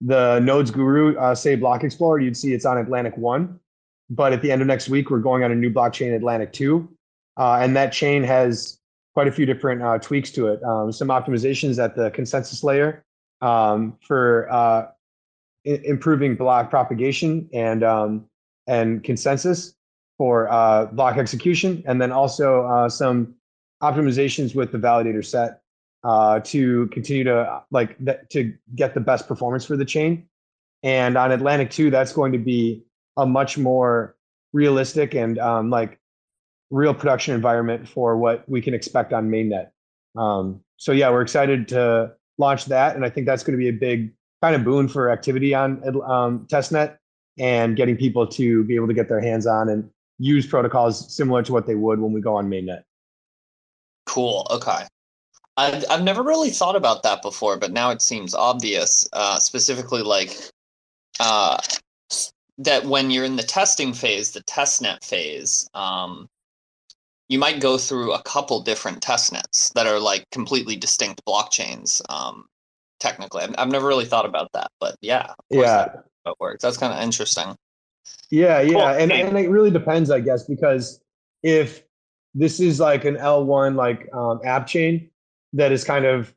the 0.00 0.40
Nodes 0.40 0.70
Guru 0.70 1.16
uh, 1.16 1.34
Sei 1.34 1.54
Block 1.54 1.84
Explorer, 1.84 2.20
you'd 2.20 2.36
see 2.36 2.52
it's 2.52 2.64
on 2.64 2.78
Atlantic 2.78 3.16
One. 3.16 3.60
But 4.08 4.32
at 4.32 4.40
the 4.40 4.50
end 4.50 4.60
of 4.60 4.68
next 4.68 4.88
week, 4.88 5.10
we're 5.10 5.20
going 5.20 5.44
on 5.44 5.52
a 5.52 5.54
new 5.54 5.70
blockchain, 5.70 6.14
Atlantic 6.14 6.52
Two, 6.52 6.88
uh, 7.36 7.58
and 7.60 7.76
that 7.76 7.92
chain 7.92 8.22
has 8.22 8.78
quite 9.16 9.28
a 9.28 9.32
few 9.32 9.46
different 9.46 9.80
uh, 9.80 9.98
tweaks 9.98 10.30
to 10.30 10.46
it. 10.48 10.62
Um, 10.62 10.92
some 10.92 11.08
optimizations 11.08 11.82
at 11.82 11.96
the 11.96 12.10
consensus 12.10 12.62
layer 12.62 13.02
um, 13.40 13.96
for 14.06 14.46
uh, 14.52 14.88
I- 15.66 15.80
improving 15.84 16.36
block 16.36 16.68
propagation 16.68 17.48
and 17.54 17.82
um, 17.82 18.26
and 18.66 19.02
consensus 19.02 19.74
for 20.18 20.52
uh, 20.52 20.84
block 20.92 21.16
execution, 21.16 21.82
and 21.86 21.98
then 21.98 22.12
also 22.12 22.66
uh, 22.66 22.90
some 22.90 23.34
optimizations 23.82 24.54
with 24.54 24.70
the 24.70 24.76
validator 24.76 25.24
set 25.24 25.62
uh, 26.04 26.40
to 26.40 26.86
continue 26.88 27.24
to 27.24 27.62
like 27.70 27.96
th- 28.04 28.20
to 28.28 28.52
get 28.74 28.92
the 28.92 29.00
best 29.00 29.26
performance 29.26 29.64
for 29.64 29.78
the 29.78 29.84
chain. 29.86 30.28
And 30.82 31.16
on 31.16 31.32
Atlantic 31.32 31.70
2, 31.70 31.90
that's 31.90 32.12
going 32.12 32.32
to 32.32 32.38
be 32.38 32.84
a 33.16 33.24
much 33.24 33.56
more 33.56 34.14
realistic 34.52 35.14
and 35.14 35.38
um, 35.38 35.70
like 35.70 35.98
real 36.70 36.94
production 36.94 37.34
environment 37.34 37.88
for 37.88 38.16
what 38.16 38.48
we 38.48 38.60
can 38.60 38.74
expect 38.74 39.12
on 39.12 39.30
mainnet. 39.30 39.68
Um, 40.16 40.60
so 40.76 40.92
yeah, 40.92 41.10
we're 41.10 41.22
excited 41.22 41.68
to 41.68 42.12
launch 42.38 42.66
that, 42.66 42.96
and 42.96 43.04
I 43.04 43.10
think 43.10 43.26
that's 43.26 43.42
going 43.42 43.58
to 43.58 43.62
be 43.62 43.68
a 43.68 43.72
big 43.72 44.12
kind 44.42 44.54
of 44.54 44.64
boon 44.64 44.88
for 44.88 45.10
activity 45.10 45.54
on 45.54 45.82
um, 46.04 46.46
testnet 46.50 46.96
and 47.38 47.76
getting 47.76 47.96
people 47.96 48.26
to 48.26 48.64
be 48.64 48.74
able 48.74 48.86
to 48.86 48.94
get 48.94 49.08
their 49.08 49.20
hands 49.20 49.46
on 49.46 49.68
and 49.68 49.88
use 50.18 50.46
protocols 50.46 51.14
similar 51.14 51.42
to 51.42 51.52
what 51.52 51.66
they 51.66 51.74
would 51.74 52.00
when 52.00 52.12
we 52.12 52.20
go 52.20 52.36
on 52.36 52.48
mainnet. 52.48 52.82
Cool. 54.06 54.46
Okay. 54.50 54.84
I've, 55.56 55.84
I've 55.90 56.02
never 56.02 56.22
really 56.22 56.50
thought 56.50 56.76
about 56.76 57.02
that 57.02 57.22
before, 57.22 57.56
but 57.56 57.72
now 57.72 57.90
it 57.90 58.02
seems 58.02 58.34
obvious. 58.34 59.08
Uh, 59.12 59.38
specifically, 59.38 60.02
like 60.02 60.36
uh, 61.18 61.58
that 62.58 62.84
when 62.84 63.10
you're 63.10 63.24
in 63.24 63.36
the 63.36 63.42
testing 63.42 63.92
phase, 63.92 64.32
the 64.32 64.42
testnet 64.42 65.04
phase, 65.04 65.68
um, 65.74 66.28
you 67.28 67.38
might 67.38 67.60
go 67.60 67.76
through 67.76 68.12
a 68.12 68.22
couple 68.22 68.60
different 68.60 69.00
testnets 69.00 69.72
that 69.72 69.86
are 69.86 69.98
like 69.98 70.24
completely 70.30 70.76
distinct 70.76 71.24
blockchains. 71.26 72.00
Um, 72.08 72.46
technically, 73.00 73.42
I've, 73.42 73.54
I've 73.58 73.68
never 73.68 73.86
really 73.86 74.04
thought 74.04 74.26
about 74.26 74.50
that, 74.52 74.70
but 74.80 74.96
yeah, 75.00 75.32
yeah, 75.50 75.62
that, 75.62 76.04
that 76.24 76.34
works. 76.40 76.62
That's 76.62 76.76
kind 76.76 76.92
of 76.92 77.02
interesting. 77.02 77.56
Yeah, 78.30 78.60
yeah, 78.60 78.72
cool. 78.72 78.82
and 78.82 79.12
and 79.12 79.38
it 79.38 79.48
really 79.50 79.70
depends, 79.70 80.10
I 80.10 80.20
guess, 80.20 80.44
because 80.44 81.00
if 81.42 81.82
this 82.34 82.60
is 82.60 82.78
like 82.80 83.04
an 83.04 83.16
L1 83.16 83.76
like 83.76 84.08
um, 84.12 84.40
app 84.44 84.66
chain, 84.66 85.10
that 85.52 85.72
is 85.72 85.84
kind 85.84 86.04
of 86.04 86.32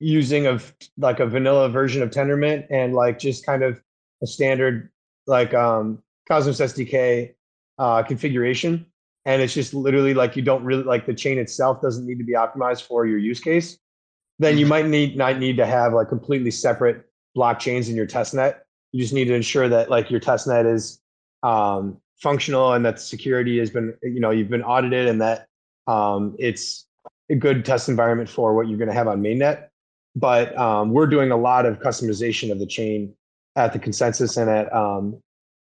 using 0.00 0.46
of 0.46 0.72
like 0.96 1.20
a 1.20 1.26
vanilla 1.26 1.68
version 1.68 2.02
of 2.02 2.10
Tendermint 2.10 2.66
and 2.70 2.94
like 2.94 3.18
just 3.18 3.44
kind 3.44 3.62
of 3.62 3.82
a 4.22 4.26
standard 4.26 4.90
like 5.26 5.52
um, 5.54 6.02
Cosmos 6.28 6.60
SDK 6.60 7.34
uh, 7.78 8.02
configuration. 8.02 8.86
And 9.24 9.42
it's 9.42 9.54
just 9.54 9.74
literally 9.74 10.14
like 10.14 10.36
you 10.36 10.42
don't 10.42 10.64
really 10.64 10.84
like 10.84 11.06
the 11.06 11.14
chain 11.14 11.38
itself 11.38 11.82
doesn't 11.82 12.06
need 12.06 12.18
to 12.18 12.24
be 12.24 12.32
optimized 12.32 12.82
for 12.82 13.06
your 13.06 13.18
use 13.18 13.40
case. 13.40 13.78
Then 14.38 14.56
you 14.56 14.64
mm-hmm. 14.64 14.70
might 14.70 14.86
need 14.86 15.16
not 15.16 15.38
need 15.38 15.56
to 15.56 15.66
have 15.66 15.92
like 15.92 16.08
completely 16.08 16.50
separate 16.50 17.04
blockchains 17.36 17.88
in 17.88 17.96
your 17.96 18.06
test 18.06 18.34
net. 18.34 18.64
You 18.92 19.00
just 19.00 19.12
need 19.12 19.26
to 19.26 19.34
ensure 19.34 19.68
that 19.68 19.90
like 19.90 20.10
your 20.10 20.20
test 20.20 20.46
net 20.46 20.64
is 20.64 21.00
um, 21.42 21.98
functional 22.16 22.72
and 22.72 22.84
that 22.84 23.00
security 23.00 23.58
has 23.58 23.70
been 23.70 23.94
you 24.02 24.20
know 24.20 24.30
you've 24.30 24.48
been 24.48 24.62
audited 24.62 25.08
and 25.08 25.20
that 25.20 25.46
um, 25.86 26.36
it's 26.38 26.86
a 27.30 27.34
good 27.34 27.64
test 27.64 27.88
environment 27.88 28.28
for 28.28 28.54
what 28.54 28.68
you're 28.68 28.78
going 28.78 28.88
to 28.88 28.94
have 28.94 29.08
on 29.08 29.22
mainnet. 29.22 29.68
But 30.16 30.56
um, 30.56 30.90
we're 30.90 31.06
doing 31.06 31.30
a 31.30 31.36
lot 31.36 31.66
of 31.66 31.78
customization 31.80 32.50
of 32.50 32.58
the 32.58 32.66
chain 32.66 33.14
at 33.56 33.72
the 33.72 33.78
consensus 33.78 34.36
and 34.36 34.50
at 34.50 34.72
um, 34.72 35.20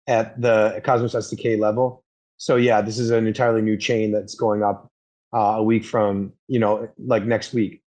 at 0.07 0.41
the 0.41 0.81
Cosmos 0.85 1.15
SDK 1.15 1.59
level. 1.59 2.03
So 2.37 2.57
yeah, 2.57 2.81
this 2.81 2.99
is 2.99 3.11
an 3.11 3.26
entirely 3.26 3.62
new 3.62 3.76
chain 3.76 4.12
that's 4.12 4.35
going 4.35 4.62
up 4.62 4.91
uh, 5.33 5.57
a 5.57 5.62
week 5.62 5.85
from 5.85 6.33
you 6.49 6.59
know 6.59 6.88
like 6.99 7.25
next 7.25 7.53
week. 7.53 7.83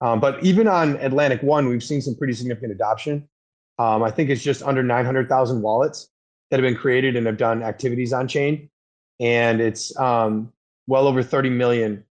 Um, 0.00 0.20
but 0.20 0.42
even 0.42 0.66
on 0.66 0.96
Atlantic 0.96 1.42
One, 1.42 1.68
we've 1.68 1.82
seen 1.82 2.00
some 2.00 2.16
pretty 2.16 2.32
significant 2.32 2.72
adoption. 2.72 3.28
Um, 3.78 4.02
I 4.02 4.10
think 4.10 4.30
it's 4.30 4.42
just 4.42 4.62
under 4.62 4.82
900,000 4.82 5.62
wallets 5.62 6.08
that 6.50 6.58
have 6.58 6.62
been 6.62 6.76
created 6.76 7.16
and 7.16 7.26
have 7.26 7.36
done 7.36 7.62
activities 7.62 8.12
on 8.12 8.28
chain, 8.28 8.68
and 9.20 9.60
it's 9.60 9.96
um, 9.98 10.52
well 10.86 11.06
over 11.06 11.22
30 11.22 11.50
million 11.50 12.04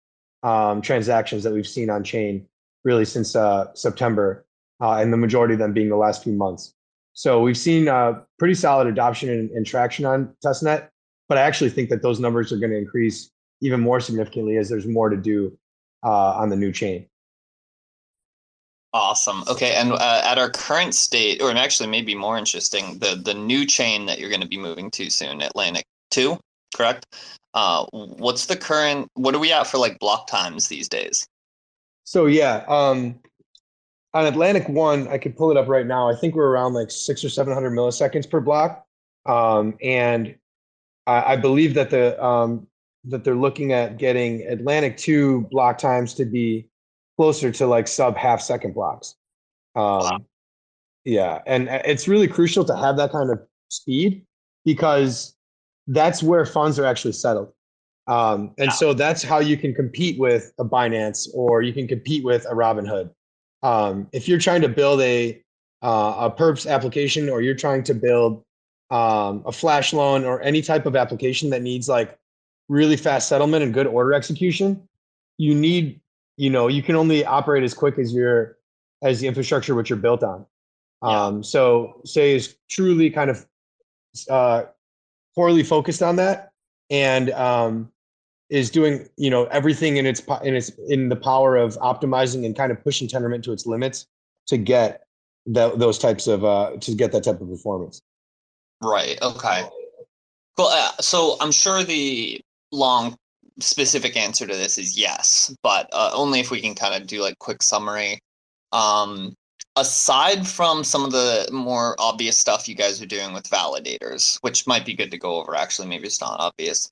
um, 0.43 0.81
transactions 0.81 1.43
that 1.43 1.53
we've 1.53 1.67
seen 1.67 1.89
on 1.89 2.03
chain 2.03 2.47
really 2.83 3.05
since 3.05 3.35
uh, 3.35 3.67
September, 3.73 4.45
uh, 4.81 4.93
and 4.93 5.13
the 5.13 5.17
majority 5.17 5.53
of 5.53 5.59
them 5.59 5.73
being 5.73 5.89
the 5.89 5.95
last 5.95 6.23
few 6.23 6.33
months. 6.33 6.73
So 7.13 7.41
we've 7.41 7.57
seen 7.57 7.87
uh, 7.87 8.21
pretty 8.39 8.55
solid 8.55 8.87
adoption 8.87 9.29
and, 9.29 9.49
and, 9.51 9.65
traction 9.65 10.05
on 10.05 10.33
testnet, 10.43 10.87
but 11.31 11.37
I 11.37 11.43
actually 11.43 11.69
think 11.69 11.87
that 11.91 12.01
those 12.01 12.19
numbers 12.19 12.51
are 12.51 12.57
going 12.57 12.71
to 12.71 12.77
increase 12.77 13.29
even 13.61 13.79
more 13.79 14.01
significantly 14.01 14.57
as 14.57 14.67
there's 14.67 14.85
more 14.85 15.07
to 15.07 15.15
do 15.15 15.57
uh, 16.03 16.33
on 16.33 16.49
the 16.49 16.57
new 16.57 16.73
chain. 16.73 17.07
Awesome. 18.91 19.45
Okay, 19.47 19.75
and 19.75 19.93
uh, 19.93 20.21
at 20.25 20.37
our 20.37 20.49
current 20.49 20.93
state, 20.93 21.41
or 21.41 21.49
actually 21.51 21.87
maybe 21.87 22.15
more 22.15 22.37
interesting, 22.37 22.99
the 22.99 23.15
the 23.15 23.33
new 23.33 23.65
chain 23.65 24.07
that 24.07 24.19
you're 24.19 24.27
going 24.27 24.41
to 24.41 24.47
be 24.47 24.57
moving 24.57 24.91
to 24.91 25.09
soon, 25.09 25.41
Atlantic 25.41 25.85
Two, 26.09 26.37
correct? 26.75 27.05
Uh, 27.53 27.85
what's 27.93 28.47
the 28.47 28.57
current? 28.57 29.07
What 29.13 29.33
are 29.33 29.39
we 29.39 29.53
at 29.53 29.67
for 29.67 29.77
like 29.77 29.99
block 29.99 30.27
times 30.27 30.67
these 30.67 30.89
days? 30.89 31.25
So 32.03 32.25
yeah, 32.25 32.65
um, 32.67 33.17
on 34.13 34.25
Atlantic 34.25 34.67
One, 34.67 35.07
I 35.07 35.17
could 35.17 35.37
pull 35.37 35.49
it 35.49 35.55
up 35.55 35.69
right 35.69 35.87
now. 35.87 36.09
I 36.09 36.15
think 36.17 36.35
we're 36.35 36.49
around 36.49 36.73
like 36.73 36.91
six 36.91 37.23
or 37.23 37.29
seven 37.29 37.53
hundred 37.53 37.71
milliseconds 37.71 38.29
per 38.29 38.41
block, 38.41 38.85
um, 39.25 39.77
and 39.81 40.35
I, 41.07 41.33
I, 41.33 41.35
believe 41.35 41.73
that 41.73 41.89
the 41.89 42.23
um, 42.23 42.67
that 43.05 43.23
they're 43.23 43.35
looking 43.35 43.71
at 43.71 43.97
getting 43.97 44.41
Atlantic 44.47 44.97
Two 44.97 45.47
block 45.51 45.77
times 45.77 46.13
to 46.15 46.25
be 46.25 46.67
closer 47.17 47.51
to 47.51 47.67
like 47.67 47.87
sub 47.87 48.17
half 48.17 48.41
second 48.41 48.73
blocks. 48.73 49.15
Um, 49.75 49.83
wow. 49.83 50.19
Yeah, 51.03 51.41
and 51.47 51.69
uh, 51.69 51.81
it's 51.85 52.07
really 52.07 52.27
crucial 52.27 52.63
to 52.65 52.75
have 52.75 52.97
that 52.97 53.11
kind 53.11 53.31
of 53.31 53.39
speed 53.69 54.25
because 54.65 55.35
that's 55.87 56.21
where 56.21 56.45
funds 56.45 56.77
are 56.77 56.85
actually 56.85 57.13
settled. 57.13 57.51
Um, 58.07 58.53
and 58.57 58.71
so 58.73 58.93
that's 58.93 59.23
how 59.23 59.39
you 59.39 59.57
can 59.57 59.73
compete 59.73 60.19
with 60.19 60.51
a 60.59 60.65
Binance 60.65 61.27
or 61.33 61.61
you 61.61 61.73
can 61.73 61.87
compete 61.87 62.23
with 62.23 62.45
a 62.45 62.53
Robinhood. 62.53 63.11
Um, 63.63 64.07
if 64.11 64.27
you're 64.27 64.39
trying 64.39 64.61
to 64.61 64.69
build 64.69 65.01
a 65.01 65.41
uh, 65.83 66.29
a 66.29 66.31
perps 66.31 66.69
application 66.69 67.29
or 67.29 67.41
you're 67.41 67.55
trying 67.55 67.83
to 67.83 67.93
build 67.93 68.43
um, 68.91 69.41
a 69.45 69.51
flash 69.51 69.93
loan 69.93 70.25
or 70.25 70.41
any 70.41 70.61
type 70.61 70.85
of 70.85 70.95
application 70.95 71.49
that 71.49 71.61
needs 71.61 71.89
like 71.89 72.19
really 72.69 72.97
fast 72.97 73.27
settlement 73.27 73.63
and 73.63 73.73
good 73.73 73.87
order 73.87 74.13
execution, 74.13 74.87
you 75.37 75.55
need 75.55 75.99
you 76.37 76.49
know 76.49 76.67
you 76.67 76.83
can 76.83 76.95
only 76.95 77.25
operate 77.25 77.63
as 77.63 77.73
quick 77.73 77.97
as 77.97 78.13
your 78.13 78.57
as 79.01 79.19
the 79.19 79.27
infrastructure 79.27 79.73
which 79.73 79.89
you're 79.89 79.97
built 79.97 80.23
on. 80.23 80.45
Yeah. 81.03 81.09
Um, 81.09 81.43
so 81.43 82.01
Sei 82.05 82.35
is 82.35 82.55
truly 82.69 83.09
kind 83.09 83.31
of 83.31 83.47
uh, 84.29 84.63
poorly 85.33 85.63
focused 85.63 86.03
on 86.03 86.17
that 86.17 86.51
and 86.89 87.31
um, 87.31 87.91
is 88.49 88.69
doing 88.69 89.07
you 89.17 89.29
know 89.29 89.45
everything 89.45 89.97
in 89.97 90.05
its 90.05 90.21
in 90.43 90.53
its 90.53 90.69
in 90.89 91.07
the 91.07 91.15
power 91.15 91.55
of 91.55 91.77
optimizing 91.77 92.45
and 92.45 92.55
kind 92.55 92.71
of 92.71 92.83
pushing 92.83 93.07
Tendermint 93.07 93.43
to 93.43 93.53
its 93.53 93.65
limits 93.65 94.07
to 94.47 94.57
get 94.57 95.07
that, 95.45 95.79
those 95.79 95.97
types 95.97 96.27
of 96.27 96.43
uh, 96.43 96.71
to 96.81 96.93
get 96.93 97.13
that 97.13 97.23
type 97.23 97.39
of 97.39 97.49
performance. 97.49 98.01
Right. 98.81 99.21
Okay. 99.21 99.63
Well, 100.57 100.67
uh, 100.67 101.01
so 101.01 101.37
I'm 101.39 101.51
sure 101.51 101.83
the 101.83 102.41
long 102.71 103.15
specific 103.59 104.17
answer 104.17 104.47
to 104.47 104.53
this 104.53 104.77
is 104.77 104.97
yes, 104.97 105.55
but 105.63 105.89
uh, 105.93 106.11
only 106.13 106.39
if 106.39 106.51
we 106.51 106.61
can 106.61 106.75
kind 106.75 106.99
of 106.99 107.07
do 107.07 107.21
like 107.21 107.37
quick 107.39 107.61
summary. 107.61 108.19
Um, 108.71 109.35
aside 109.75 110.47
from 110.47 110.83
some 110.83 111.05
of 111.05 111.11
the 111.11 111.47
more 111.51 111.95
obvious 111.99 112.37
stuff 112.37 112.67
you 112.67 112.75
guys 112.75 113.01
are 113.01 113.05
doing 113.07 113.33
with 113.33 113.49
validators, 113.49 114.37
which 114.41 114.67
might 114.67 114.85
be 114.85 114.93
good 114.93 115.11
to 115.11 115.17
go 115.17 115.35
over, 115.35 115.55
actually, 115.55 115.87
maybe 115.87 116.07
it's 116.07 116.21
not 116.21 116.39
obvious. 116.39 116.89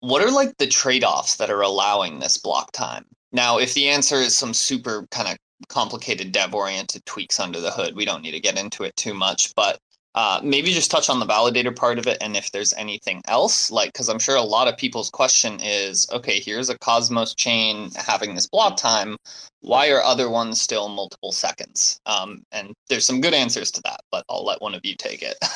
What 0.00 0.22
are 0.22 0.30
like 0.30 0.56
the 0.58 0.66
trade 0.66 1.04
offs 1.04 1.36
that 1.36 1.50
are 1.50 1.62
allowing 1.62 2.18
this 2.18 2.38
block 2.38 2.72
time? 2.72 3.04
Now, 3.32 3.58
if 3.58 3.74
the 3.74 3.88
answer 3.88 4.16
is 4.16 4.36
some 4.36 4.54
super 4.54 5.06
kind 5.10 5.28
of 5.28 5.36
complicated 5.68 6.30
dev 6.30 6.54
oriented 6.54 7.04
tweaks 7.06 7.40
under 7.40 7.60
the 7.60 7.70
hood, 7.70 7.96
we 7.96 8.04
don't 8.04 8.22
need 8.22 8.32
to 8.32 8.40
get 8.40 8.58
into 8.58 8.84
it 8.84 8.94
too 8.96 9.14
much, 9.14 9.54
but 9.54 9.78
uh, 10.14 10.40
maybe 10.42 10.70
just 10.70 10.90
touch 10.90 11.10
on 11.10 11.18
the 11.18 11.26
validator 11.26 11.74
part 11.74 11.98
of 11.98 12.06
it 12.06 12.18
and 12.20 12.36
if 12.36 12.52
there's 12.52 12.72
anything 12.74 13.20
else 13.26 13.70
like 13.70 13.92
because 13.92 14.08
i'm 14.08 14.18
sure 14.18 14.36
a 14.36 14.42
lot 14.42 14.68
of 14.68 14.76
people's 14.76 15.10
question 15.10 15.58
is 15.62 16.08
okay 16.12 16.40
here's 16.40 16.68
a 16.68 16.78
cosmos 16.78 17.34
chain 17.34 17.90
having 17.96 18.34
this 18.34 18.46
block 18.46 18.76
time. 18.76 19.16
Why 19.60 19.90
are 19.90 20.02
other 20.02 20.28
ones 20.28 20.60
still 20.60 20.90
multiple 20.90 21.32
seconds? 21.32 21.98
Um, 22.04 22.42
and 22.52 22.74
there's 22.90 23.06
some 23.06 23.22
good 23.22 23.34
answers 23.34 23.70
to 23.72 23.82
that 23.84 24.00
but 24.10 24.24
i'll 24.28 24.44
let 24.44 24.60
one 24.62 24.74
of 24.74 24.80
you 24.84 24.94
take 24.96 25.22
it. 25.22 25.36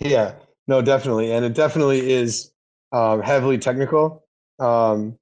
Yeah 0.00 0.32
no 0.66 0.82
definitely 0.82 1.30
and 1.32 1.44
it 1.44 1.54
definitely 1.54 2.12
is 2.12 2.50
um, 2.92 3.22
heavily 3.22 3.58
technical. 3.58 4.24
Um, 4.58 5.16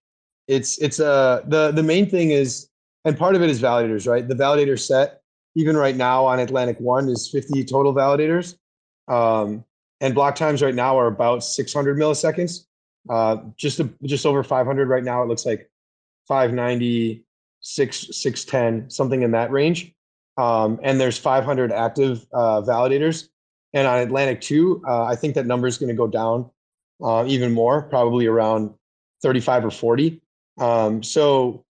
it's 0.49 0.79
it's 0.79 1.01
uh 1.01 1.43
the 1.47 1.71
the 1.71 1.83
main 1.83 2.09
thing 2.09 2.31
is 2.31 2.69
and 3.05 3.17
part 3.17 3.35
of 3.35 3.43
it 3.43 3.51
is 3.51 3.61
validators 3.61 4.09
right? 4.09 4.27
The 4.27 4.35
validator 4.35 4.79
set 4.79 5.21
even 5.55 5.77
right 5.77 5.97
now 5.97 6.25
on 6.25 6.41
Atlantic 6.41 6.79
One 6.79 7.09
is 7.09 7.29
50 7.31 7.65
total 7.65 7.95
validators. 7.95 8.57
Um, 9.09 9.65
and 10.01 10.15
block 10.15 10.35
times 10.35 10.63
right 10.63 10.75
now 10.75 10.99
are 10.99 11.07
about 11.07 11.45
600 11.45 11.97
milliseconds. 11.97 12.67
Uh, 13.09 13.37
just 13.57 13.81
a, 13.81 13.89
just 14.05 14.27
over 14.27 14.43
500 14.43 14.89
right 14.89 15.05
now. 15.05 15.23
It 15.23 15.27
looks 15.27 15.47
like 15.47 15.71
590, 16.27 17.25
6, 17.61 18.07
610, 18.11 18.91
something 18.91 19.23
in 19.23 19.31
that 19.33 19.51
range. 19.51 19.95
Um, 20.37 20.81
and 20.83 21.01
there's 21.01 21.19
500 21.19 21.71
active 21.71 22.27
uh, 22.33 22.63
validators. 22.63 23.29
And 23.73 23.87
on 23.87 23.99
Atlantic 23.99 24.41
2, 24.41 24.83
uh, 24.87 25.05
I 25.05 25.17
think 25.17 25.35
that 25.35 25.47
number 25.47 25.67
is 25.67 25.79
going 25.79 25.89
to 25.89 25.95
go 25.95 26.07
down 26.07 26.51
uh, 27.03 27.25
even 27.27 27.53
more, 27.53 27.83
probably 27.83 28.27
around 28.27 28.73
35 29.23 29.67
or 29.67 29.71
40. 29.71 30.21
Um, 30.59 31.03
so 31.03 31.65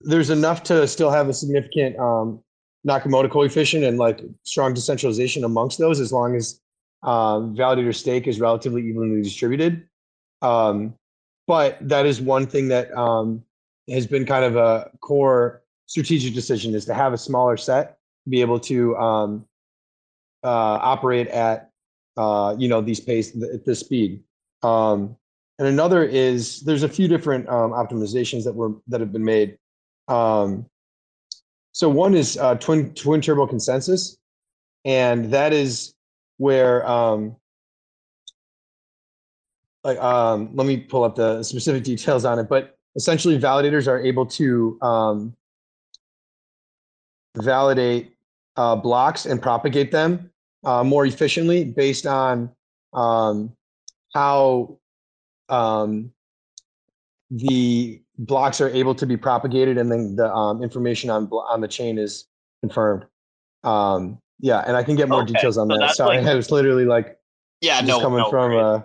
there's 0.00 0.30
enough 0.30 0.62
to 0.64 0.86
still 0.86 1.10
have 1.10 1.28
a 1.28 1.34
significant 1.34 1.98
um, 1.98 2.42
Nakamoto 2.86 3.30
coefficient 3.30 3.84
and 3.84 3.98
like 3.98 4.20
strong 4.42 4.74
decentralization 4.74 5.44
amongst 5.44 5.78
those, 5.78 6.00
as 6.00 6.12
long 6.12 6.34
as 6.34 6.60
um, 7.02 7.54
validator 7.56 7.94
stake 7.94 8.26
is 8.26 8.40
relatively 8.40 8.86
evenly 8.86 9.22
distributed. 9.22 9.86
Um, 10.40 10.94
but 11.46 11.76
that 11.88 12.06
is 12.06 12.20
one 12.20 12.46
thing 12.46 12.68
that 12.68 12.92
um, 12.96 13.42
has 13.90 14.06
been 14.06 14.24
kind 14.24 14.44
of 14.44 14.56
a 14.56 14.90
core 15.00 15.62
strategic 15.86 16.34
decision 16.34 16.74
is 16.74 16.84
to 16.86 16.94
have 16.94 17.12
a 17.12 17.18
smaller 17.18 17.56
set, 17.56 17.98
be 18.28 18.40
able 18.40 18.58
to 18.60 18.96
um, 18.96 19.44
uh, 20.44 20.78
operate 20.80 21.28
at 21.28 21.70
uh, 22.16 22.54
you 22.58 22.68
know 22.68 22.80
these 22.80 23.00
pace 23.00 23.34
at 23.42 23.64
this 23.64 23.80
speed. 23.80 24.22
Um, 24.62 25.16
and 25.58 25.68
another 25.68 26.04
is 26.04 26.60
there's 26.60 26.82
a 26.82 26.88
few 26.88 27.08
different 27.08 27.48
um, 27.48 27.72
optimizations 27.72 28.44
that 28.44 28.54
were 28.54 28.72
that 28.88 29.00
have 29.00 29.12
been 29.12 29.24
made. 29.24 29.58
Um, 30.08 30.66
so 31.72 31.88
one 31.88 32.14
is 32.14 32.36
uh, 32.36 32.54
twin 32.56 32.92
twin 32.94 33.20
turbo 33.20 33.46
consensus, 33.46 34.18
and 34.84 35.30
that 35.32 35.52
is 35.52 35.94
where 36.36 36.86
um, 36.88 37.34
like 39.82 39.98
um, 39.98 40.50
let 40.54 40.66
me 40.66 40.76
pull 40.76 41.04
up 41.04 41.16
the 41.16 41.42
specific 41.42 41.82
details 41.84 42.24
on 42.24 42.38
it. 42.38 42.48
But 42.48 42.76
essentially, 42.94 43.38
validators 43.38 43.88
are 43.88 44.00
able 44.00 44.26
to 44.26 44.78
um, 44.82 45.34
validate 47.36 48.14
uh, 48.56 48.76
blocks 48.76 49.24
and 49.24 49.40
propagate 49.40 49.90
them 49.90 50.30
uh, 50.64 50.84
more 50.84 51.06
efficiently 51.06 51.64
based 51.64 52.06
on 52.06 52.50
um, 52.92 53.56
how 54.14 54.78
um, 55.48 56.12
the 57.30 58.01
blocks 58.18 58.60
are 58.60 58.68
able 58.70 58.94
to 58.94 59.06
be 59.06 59.16
propagated 59.16 59.78
and 59.78 59.90
then 59.90 60.16
the 60.16 60.32
um, 60.32 60.62
information 60.62 61.10
on 61.10 61.26
on 61.26 61.60
the 61.60 61.68
chain 61.68 61.98
is 61.98 62.26
confirmed. 62.62 63.06
Um, 63.64 64.18
yeah, 64.40 64.64
and 64.66 64.76
I 64.76 64.82
can 64.82 64.96
get 64.96 65.08
more 65.08 65.22
okay. 65.22 65.32
details 65.32 65.56
on 65.56 65.68
so 65.70 65.78
that. 65.78 65.94
Sorry, 65.94 66.18
like, 66.18 66.26
I 66.32 66.34
was 66.34 66.50
literally 66.50 66.84
like, 66.84 67.18
yeah, 67.60 67.80
no, 67.80 68.00
coming 68.00 68.18
no, 68.18 68.30
from. 68.30 68.56
Uh, 68.56 68.80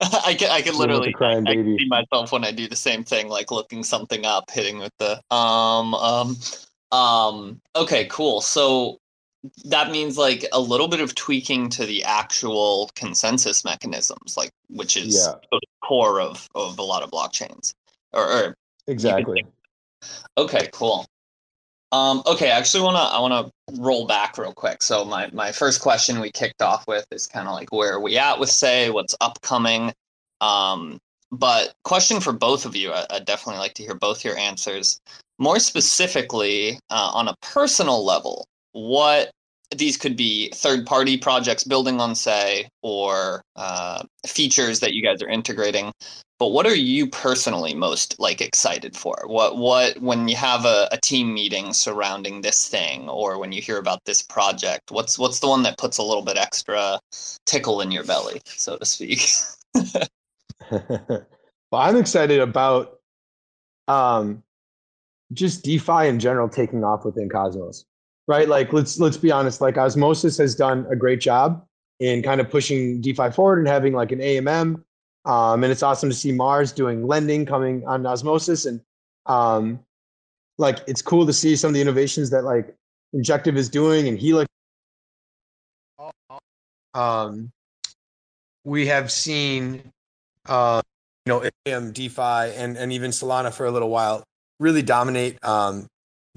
I 0.00 0.34
can 0.34 0.50
I 0.50 0.62
can 0.62 0.76
literally 0.76 1.12
crying 1.12 1.48
I, 1.48 1.52
I 1.52 1.54
can 1.54 1.76
see 1.76 1.88
myself 1.88 2.30
when 2.30 2.44
I 2.44 2.52
do 2.52 2.68
the 2.68 2.76
same 2.76 3.02
thing, 3.02 3.28
like 3.28 3.50
looking 3.50 3.82
something 3.82 4.24
up, 4.24 4.50
hitting 4.50 4.78
with 4.78 4.92
the 4.98 5.20
um 5.34 5.94
um 5.94 6.36
um. 6.92 7.60
Okay, 7.74 8.06
cool. 8.06 8.40
So 8.40 8.98
that 9.64 9.90
means 9.90 10.18
like 10.18 10.44
a 10.52 10.60
little 10.60 10.88
bit 10.88 11.00
of 11.00 11.14
tweaking 11.14 11.68
to 11.70 11.86
the 11.86 12.04
actual 12.04 12.90
consensus 12.94 13.64
mechanisms, 13.64 14.36
like 14.36 14.50
which 14.68 14.96
is 14.96 15.16
yeah. 15.16 15.34
the 15.50 15.60
core 15.82 16.20
of 16.20 16.48
of 16.54 16.78
a 16.78 16.82
lot 16.82 17.02
of 17.02 17.10
blockchains 17.10 17.72
or, 18.12 18.22
or 18.22 18.56
Exactly. 18.88 19.46
Okay, 20.36 20.68
cool. 20.72 21.06
Um, 21.92 22.22
okay, 22.26 22.50
I 22.50 22.58
actually 22.58 22.84
wanna 22.84 22.98
I 22.98 23.20
wanna 23.20 23.50
roll 23.78 24.06
back 24.06 24.36
real 24.36 24.52
quick. 24.52 24.82
So 24.82 25.04
my 25.04 25.30
my 25.32 25.52
first 25.52 25.80
question 25.80 26.20
we 26.20 26.30
kicked 26.30 26.62
off 26.62 26.86
with 26.86 27.06
is 27.12 27.26
kind 27.26 27.48
of 27.48 27.54
like 27.54 27.72
where 27.72 27.94
are 27.94 28.00
we 28.00 28.18
at 28.18 28.38
with 28.38 28.50
Sei 28.50 28.90
what's 28.90 29.14
upcoming. 29.20 29.92
Um, 30.40 30.98
but 31.30 31.74
question 31.84 32.20
for 32.20 32.32
both 32.32 32.64
of 32.64 32.74
you, 32.74 32.92
I, 32.92 33.06
would 33.12 33.24
definitely 33.24 33.60
like 33.60 33.74
to 33.74 33.82
hear 33.82 33.94
both 33.94 34.24
your 34.24 34.36
answers. 34.36 35.00
More 35.38 35.58
specifically, 35.58 36.78
uh, 36.90 37.10
on 37.14 37.28
a 37.28 37.34
personal 37.42 38.04
level, 38.04 38.46
what 38.72 39.30
these 39.76 39.96
could 39.96 40.16
be 40.16 40.50
third 40.54 40.86
party 40.86 41.16
projects 41.16 41.64
building 41.64 42.00
on 42.00 42.14
Sei 42.14 42.68
or 42.82 43.42
uh, 43.56 44.02
features 44.26 44.80
that 44.80 44.94
you 44.94 45.02
guys 45.02 45.22
are 45.22 45.28
integrating. 45.28 45.92
But 46.38 46.48
what 46.48 46.66
are 46.66 46.74
you 46.74 47.08
personally 47.08 47.74
most 47.74 48.18
like 48.20 48.40
excited 48.40 48.96
for? 48.96 49.24
What 49.26 49.58
what 49.58 50.00
when 50.00 50.28
you 50.28 50.36
have 50.36 50.64
a, 50.64 50.88
a 50.92 50.98
team 50.98 51.34
meeting 51.34 51.72
surrounding 51.72 52.40
this 52.40 52.68
thing 52.68 53.08
or 53.08 53.38
when 53.38 53.52
you 53.52 53.60
hear 53.60 53.78
about 53.78 54.04
this 54.04 54.22
project 54.22 54.90
what's 54.90 55.18
what's 55.18 55.40
the 55.40 55.48
one 55.48 55.62
that 55.64 55.78
puts 55.78 55.98
a 55.98 56.02
little 56.02 56.22
bit 56.22 56.36
extra 56.36 56.98
tickle 57.46 57.80
in 57.80 57.90
your 57.90 58.04
belly 58.04 58.40
so 58.44 58.76
to 58.76 58.84
speak? 58.84 59.28
Well 61.70 61.82
i'm 61.82 61.96
excited 61.96 62.40
about 62.40 62.98
um 63.88 64.42
just 65.32 65.64
defi 65.64 66.08
in 66.08 66.18
general 66.18 66.48
taking 66.48 66.82
off 66.84 67.04
within 67.04 67.28
cosmos 67.28 67.84
right 68.28 68.48
like 68.48 68.72
let's 68.72 69.00
let's 69.00 69.16
be 69.16 69.32
honest 69.32 69.60
like 69.60 69.76
osmosis 69.76 70.38
has 70.38 70.54
done 70.54 70.86
a 70.90 70.96
great 70.96 71.20
job 71.20 71.64
in 71.98 72.22
kind 72.22 72.40
of 72.40 72.48
pushing 72.48 73.00
defi 73.00 73.30
forward 73.32 73.58
and 73.58 73.66
having 73.66 73.92
like 73.92 74.12
an 74.12 74.20
amm 74.20 74.80
um, 75.28 75.62
and 75.62 75.70
it's 75.70 75.82
awesome 75.82 76.08
to 76.08 76.14
see 76.14 76.32
Mars 76.32 76.72
doing 76.72 77.06
lending 77.06 77.44
coming 77.44 77.86
on 77.86 78.06
Osmosis. 78.06 78.64
And 78.64 78.80
um, 79.26 79.78
like, 80.56 80.78
it's 80.86 81.02
cool 81.02 81.26
to 81.26 81.34
see 81.34 81.54
some 81.54 81.68
of 81.68 81.74
the 81.74 81.82
innovations 81.82 82.30
that 82.30 82.44
like 82.44 82.74
Injective 83.12 83.56
is 83.56 83.68
doing 83.68 84.08
and 84.08 84.18
Helix. 84.18 84.48
Um, 86.94 87.50
we 88.64 88.86
have 88.86 89.12
seen, 89.12 89.92
uh, 90.46 90.80
you 91.26 91.32
know, 91.32 91.50
AM, 91.66 91.92
DeFi, 91.92 92.22
and, 92.56 92.78
and 92.78 92.90
even 92.92 93.10
Solana 93.10 93.52
for 93.52 93.66
a 93.66 93.70
little 93.70 93.90
while 93.90 94.24
really 94.58 94.82
dominate 94.82 95.42
um, 95.44 95.86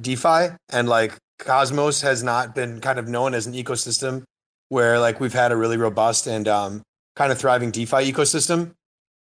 DeFi. 0.02 0.50
And 0.70 0.90
like 0.90 1.18
Cosmos 1.46 2.02
has 2.02 2.24
not 2.24 2.56
been 2.56 2.80
kind 2.80 3.00
of 3.00 3.08
known 3.08 3.34
as 3.34 3.48
an 3.48 3.54
ecosystem 3.54 4.24
where 4.70 5.00
like 5.00 5.20
we've 5.20 5.34
had 5.34 5.52
a 5.52 5.56
really 5.58 5.78
robust 5.78 6.28
and 6.28 6.48
um, 6.48 6.82
kind 7.16 7.32
of 7.32 7.38
thriving 7.38 7.72
DeFi 7.72 8.12
ecosystem. 8.12 8.72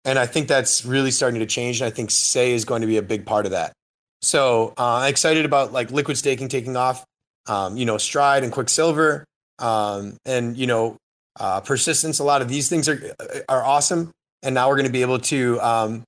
And 0.05 0.17
I 0.17 0.25
think 0.25 0.47
that's 0.47 0.85
really 0.85 1.11
starting 1.11 1.39
to 1.41 1.45
change. 1.45 1.81
And 1.81 1.87
I 1.87 1.91
think 1.91 2.09
Sei 2.09 2.53
is 2.53 2.65
going 2.65 2.81
to 2.81 2.87
be 2.87 2.97
a 2.97 3.01
big 3.01 3.25
part 3.25 3.45
of 3.45 3.51
that. 3.51 3.73
So 4.21 4.73
uh, 4.77 4.97
I'm 4.97 5.09
excited 5.09 5.45
about 5.45 5.73
like 5.73 5.91
liquid 5.91 6.17
staking 6.17 6.47
taking 6.47 6.77
off, 6.77 7.03
um, 7.47 7.75
you 7.75 7.85
know, 7.85 7.97
Stride 7.97 8.43
and 8.43 8.51
Quicksilver, 8.51 9.25
um, 9.59 10.17
and 10.25 10.55
you 10.55 10.67
know, 10.67 10.97
uh, 11.39 11.61
persistence. 11.61 12.19
A 12.19 12.23
lot 12.23 12.41
of 12.41 12.47
these 12.47 12.69
things 12.69 12.87
are 12.87 13.15
are 13.49 13.63
awesome, 13.63 14.11
and 14.43 14.53
now 14.53 14.69
we're 14.69 14.75
going 14.75 14.85
to 14.85 14.91
be 14.91 15.01
able 15.01 15.19
to 15.19 15.59
um, 15.61 16.03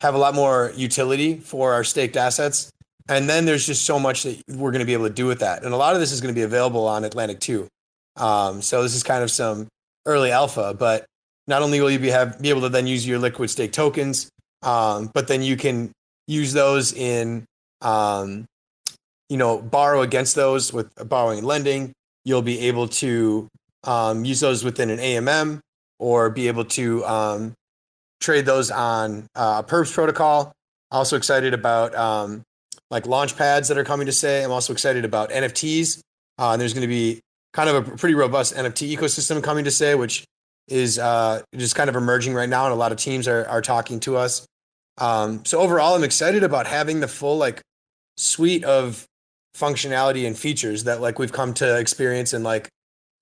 have 0.00 0.14
a 0.14 0.18
lot 0.18 0.34
more 0.34 0.72
utility 0.76 1.36
for 1.36 1.74
our 1.74 1.84
staked 1.84 2.16
assets. 2.16 2.70
And 3.08 3.28
then 3.28 3.46
there's 3.46 3.66
just 3.66 3.86
so 3.86 3.98
much 3.98 4.24
that 4.24 4.42
we're 4.48 4.70
going 4.70 4.80
to 4.80 4.86
be 4.86 4.92
able 4.92 5.08
to 5.08 5.14
do 5.14 5.26
with 5.26 5.40
that, 5.40 5.64
and 5.64 5.72
a 5.72 5.76
lot 5.76 5.94
of 5.94 6.00
this 6.00 6.12
is 6.12 6.20
going 6.20 6.34
to 6.34 6.38
be 6.38 6.44
available 6.44 6.86
on 6.86 7.04
Atlantic 7.04 7.40
Two. 7.40 7.68
Um, 8.16 8.60
so 8.60 8.82
this 8.82 8.94
is 8.94 9.02
kind 9.02 9.22
of 9.22 9.30
some 9.30 9.68
early 10.04 10.30
alpha, 10.30 10.74
but 10.78 11.06
not 11.46 11.62
only 11.62 11.80
will 11.80 11.90
you 11.90 11.98
be 11.98 12.10
have 12.10 12.40
be 12.40 12.50
able 12.50 12.62
to 12.62 12.68
then 12.68 12.86
use 12.86 13.06
your 13.06 13.18
liquid 13.18 13.50
stake 13.50 13.72
tokens, 13.72 14.28
um, 14.62 15.10
but 15.14 15.28
then 15.28 15.42
you 15.42 15.56
can 15.56 15.90
use 16.26 16.52
those 16.52 16.92
in 16.92 17.44
um, 17.80 18.44
you 19.28 19.36
know 19.36 19.60
borrow 19.60 20.02
against 20.02 20.34
those 20.34 20.72
with 20.72 20.90
borrowing 21.08 21.38
and 21.38 21.46
lending. 21.46 21.92
You'll 22.24 22.42
be 22.42 22.60
able 22.68 22.88
to 22.88 23.48
um, 23.84 24.24
use 24.24 24.40
those 24.40 24.64
within 24.64 24.90
an 24.90 24.98
AMM 24.98 25.60
or 25.98 26.30
be 26.30 26.48
able 26.48 26.64
to 26.66 27.04
um, 27.06 27.54
trade 28.20 28.44
those 28.44 28.70
on 28.70 29.26
uh, 29.34 29.62
Perps 29.62 29.92
protocol. 29.92 30.52
Also 30.90 31.16
excited 31.16 31.54
about 31.54 31.94
um, 31.94 32.42
like 32.90 33.06
launch 33.06 33.36
pads 33.36 33.68
that 33.68 33.78
are 33.78 33.84
coming 33.84 34.06
to 34.06 34.12
Sei. 34.12 34.42
I'm 34.42 34.50
also 34.50 34.72
excited 34.72 35.04
about 35.04 35.30
NFTs. 35.30 36.00
Uh, 36.38 36.52
and 36.52 36.60
there's 36.60 36.72
going 36.72 36.82
to 36.82 36.88
be 36.88 37.20
kind 37.52 37.68
of 37.68 37.88
a 37.88 37.96
pretty 37.96 38.14
robust 38.14 38.54
NFT 38.54 38.96
ecosystem 38.96 39.42
coming 39.42 39.64
to 39.64 39.70
Sei, 39.70 39.94
which 39.94 40.24
is 40.68 40.98
uh, 40.98 41.42
just 41.56 41.74
kind 41.74 41.90
of 41.90 41.96
emerging 41.96 42.34
right 42.34 42.48
now, 42.48 42.64
and 42.64 42.72
a 42.72 42.76
lot 42.76 42.92
of 42.92 42.98
teams 42.98 43.26
are 43.26 43.46
are 43.46 43.62
talking 43.62 44.00
to 44.00 44.16
us. 44.16 44.46
Um, 44.98 45.44
so 45.44 45.60
overall, 45.60 45.94
I'm 45.94 46.04
excited 46.04 46.42
about 46.42 46.66
having 46.66 47.00
the 47.00 47.08
full 47.08 47.36
like 47.36 47.62
suite 48.16 48.64
of 48.64 49.04
functionality 49.56 50.26
and 50.26 50.38
features 50.38 50.84
that 50.84 51.00
like 51.00 51.18
we've 51.18 51.32
come 51.32 51.54
to 51.54 51.78
experience 51.78 52.32
and 52.32 52.44
like 52.44 52.68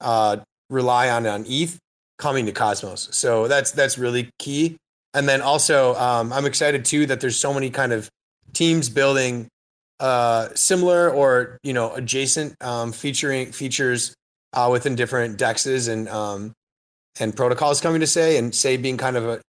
uh, 0.01 0.39
rely 0.69 1.09
on 1.09 1.27
on 1.27 1.45
ETH 1.47 1.79
coming 2.19 2.47
to 2.47 2.53
Cosmos. 2.53 3.09
So 3.13 3.49
that's 3.49 3.71
that's 3.73 3.97
really 3.97 4.31
key. 4.39 4.77
And 5.15 5.29
then 5.29 5.41
also, 5.41 5.95
um, 5.95 6.33
I'm 6.33 6.45
excited 6.45 6.85
too 6.85 7.07
that 7.07 7.21
there's 7.21 7.39
so 7.39 7.55
many 7.55 7.71
kind 7.71 7.93
of 7.93 8.11
teams 8.53 8.91
building 8.91 9.49
uh, 10.01 10.49
similar 10.55 11.11
or 11.11 11.59
you 11.63 11.73
know 11.73 11.95
adjacent 11.95 12.55
um, 12.63 12.93
featuring 12.93 13.53
features 13.53 14.15
uh, 14.53 14.69
within 14.71 14.95
different 14.95 15.39
dexes 15.39 15.89
and 15.89 16.09
um, 16.09 16.53
and 17.19 17.37
protocols 17.37 17.81
coming 17.81 18.01
to 18.01 18.07
Sei 18.07 18.37
and 18.37 18.55
Sei 18.55 18.77
being 18.77 18.97
kind 18.97 19.17
of 19.17 19.25
a 19.27 19.41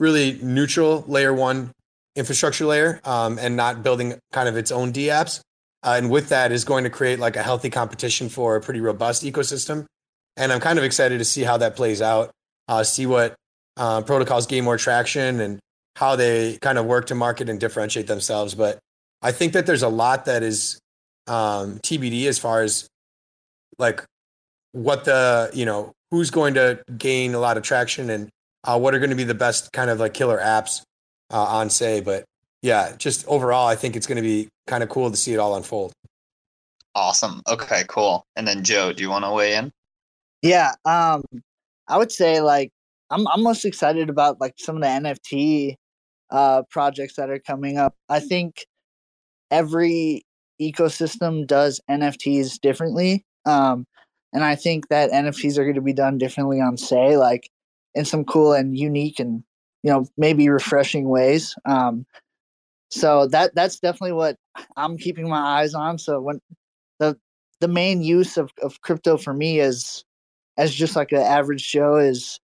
really 0.00 0.38
neutral 0.42 1.04
layer 1.06 1.32
one 1.32 1.70
infrastructure 2.16 2.66
layer 2.66 3.00
um, 3.04 3.38
and 3.38 3.56
not 3.56 3.82
building 3.82 4.14
kind 4.32 4.48
of 4.48 4.56
its 4.56 4.70
own 4.70 4.92
dApps. 4.92 5.40
Uh, 5.84 5.94
and 5.96 6.10
with 6.10 6.28
that 6.28 6.52
is 6.52 6.64
going 6.64 6.84
to 6.84 6.90
create 6.90 7.18
like 7.18 7.36
a 7.36 7.42
healthy 7.42 7.70
competition 7.70 8.28
for 8.28 8.56
a 8.56 8.60
pretty 8.60 8.80
robust 8.80 9.24
ecosystem. 9.24 9.86
And 10.36 10.52
I'm 10.52 10.60
kind 10.60 10.78
of 10.78 10.84
excited 10.84 11.18
to 11.18 11.24
see 11.24 11.42
how 11.42 11.56
that 11.58 11.76
plays 11.76 12.00
out, 12.00 12.30
uh, 12.68 12.84
see 12.84 13.06
what 13.06 13.34
uh, 13.76 14.02
protocols 14.02 14.46
gain 14.46 14.64
more 14.64 14.76
traction 14.76 15.40
and 15.40 15.58
how 15.96 16.16
they 16.16 16.58
kind 16.58 16.78
of 16.78 16.86
work 16.86 17.06
to 17.06 17.14
market 17.14 17.48
and 17.48 17.58
differentiate 17.58 18.06
themselves. 18.06 18.54
But 18.54 18.78
I 19.22 19.32
think 19.32 19.52
that 19.52 19.66
there's 19.66 19.82
a 19.82 19.88
lot 19.88 20.24
that 20.24 20.42
is 20.42 20.80
um, 21.26 21.78
TBD 21.78 22.26
as 22.26 22.38
far 22.38 22.62
as 22.62 22.88
like 23.78 24.04
what 24.72 25.04
the 25.04 25.50
you 25.54 25.64
know 25.64 25.92
who's 26.10 26.30
going 26.30 26.54
to 26.54 26.82
gain 26.98 27.34
a 27.34 27.38
lot 27.38 27.56
of 27.56 27.62
traction 27.62 28.10
and 28.10 28.28
uh, 28.64 28.78
what 28.78 28.94
are 28.94 28.98
going 28.98 29.10
to 29.10 29.16
be 29.16 29.24
the 29.24 29.34
best 29.34 29.72
kind 29.72 29.90
of 29.90 30.00
like 30.00 30.14
killer 30.14 30.38
apps 30.38 30.82
uh, 31.30 31.42
on 31.42 31.70
Sei. 31.70 32.00
but 32.00 32.24
yeah 32.62 32.94
just 32.96 33.26
overall 33.28 33.66
i 33.66 33.74
think 33.74 33.96
it's 33.96 34.06
going 34.06 34.16
to 34.16 34.22
be 34.22 34.48
kind 34.66 34.82
of 34.82 34.88
cool 34.88 35.10
to 35.10 35.16
see 35.16 35.32
it 35.32 35.38
all 35.38 35.56
unfold. 35.56 35.92
Awesome. 36.94 37.40
Okay 37.48 37.84
cool. 37.88 38.24
And 38.36 38.46
then 38.46 38.64
joe 38.64 38.92
do 38.92 39.02
you 39.02 39.10
want 39.10 39.24
to 39.24 39.32
weigh 39.32 39.54
in? 39.54 39.70
Yeah 40.42 40.72
um 40.84 41.22
i 41.88 41.96
would 41.96 42.12
say 42.12 42.40
like 42.40 42.70
i'm, 43.10 43.26
I'm 43.28 43.42
most 43.42 43.64
excited 43.64 44.10
about 44.10 44.40
like 44.40 44.54
some 44.58 44.76
of 44.76 44.82
the 44.82 44.88
nft 44.88 45.74
uh 46.30 46.62
projects 46.70 47.16
that 47.16 47.30
are 47.30 47.38
coming 47.38 47.78
up. 47.78 47.94
I 48.08 48.20
think 48.20 48.64
every 49.52 50.24
ecosystem 50.60 51.46
does 51.46 51.80
nfts 51.88 52.60
differently 52.60 53.24
um 53.46 53.86
and 54.32 54.44
I 54.44 54.54
think 54.54 54.88
that 54.88 55.10
NFTs 55.10 55.58
are 55.58 55.64
going 55.64 55.76
to 55.76 55.82
be 55.82 55.92
done 55.92 56.18
differently 56.18 56.60
on 56.60 56.76
Sei, 56.76 57.16
like 57.16 57.50
in 57.94 58.04
some 58.04 58.24
cool 58.24 58.52
and 58.52 58.76
unique 58.76 59.20
and 59.20 59.44
you 59.82 59.92
know 59.92 60.06
maybe 60.16 60.48
refreshing 60.48 61.08
ways. 61.08 61.54
Um, 61.66 62.06
so 62.90 63.26
that 63.28 63.54
that's 63.54 63.78
definitely 63.78 64.12
what 64.12 64.36
I'm 64.76 64.96
keeping 64.96 65.28
my 65.28 65.60
eyes 65.60 65.74
on. 65.74 65.98
So 65.98 66.20
when 66.20 66.40
the 66.98 67.18
the 67.60 67.68
main 67.68 68.02
use 68.02 68.36
of, 68.36 68.50
of 68.62 68.80
crypto 68.80 69.16
for 69.16 69.34
me 69.34 69.60
is 69.60 70.04
as 70.56 70.74
just 70.74 70.96
like 70.96 71.12
an 71.12 71.18
average 71.18 71.70
Joe 71.70 71.96
is 71.96 72.40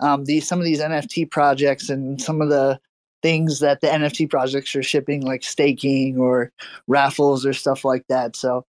um, 0.00 0.24
these 0.24 0.46
some 0.46 0.58
of 0.58 0.64
these 0.64 0.80
NFT 0.80 1.30
projects 1.30 1.88
and 1.88 2.20
some 2.20 2.42
of 2.42 2.50
the 2.50 2.78
things 3.22 3.60
that 3.60 3.80
the 3.80 3.86
NFT 3.86 4.28
projects 4.30 4.74
are 4.74 4.82
shipping, 4.82 5.22
like 5.22 5.42
staking 5.42 6.18
or 6.18 6.52
raffles 6.86 7.44
or 7.44 7.52
stuff 7.52 7.84
like 7.84 8.04
that. 8.08 8.36
So 8.36 8.64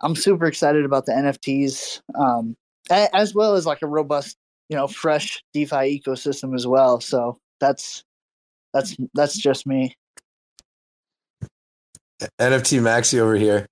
I'm 0.00 0.14
super 0.14 0.46
excited 0.46 0.84
about 0.84 1.06
the 1.06 1.12
NFTs, 1.12 2.00
um, 2.18 2.56
as 2.90 3.34
well 3.34 3.54
as 3.54 3.66
like 3.66 3.82
a 3.82 3.86
robust, 3.86 4.36
you 4.68 4.76
know, 4.76 4.86
fresh 4.86 5.42
DeFi 5.52 6.00
ecosystem 6.00 6.54
as 6.54 6.66
well. 6.66 7.00
So 7.00 7.38
that's 7.60 8.04
that's 8.72 8.96
that's 9.14 9.36
just 9.36 9.66
me. 9.66 9.94
NFT 12.40 12.80
Maxi 12.80 13.18
over 13.18 13.36
here. 13.36 13.66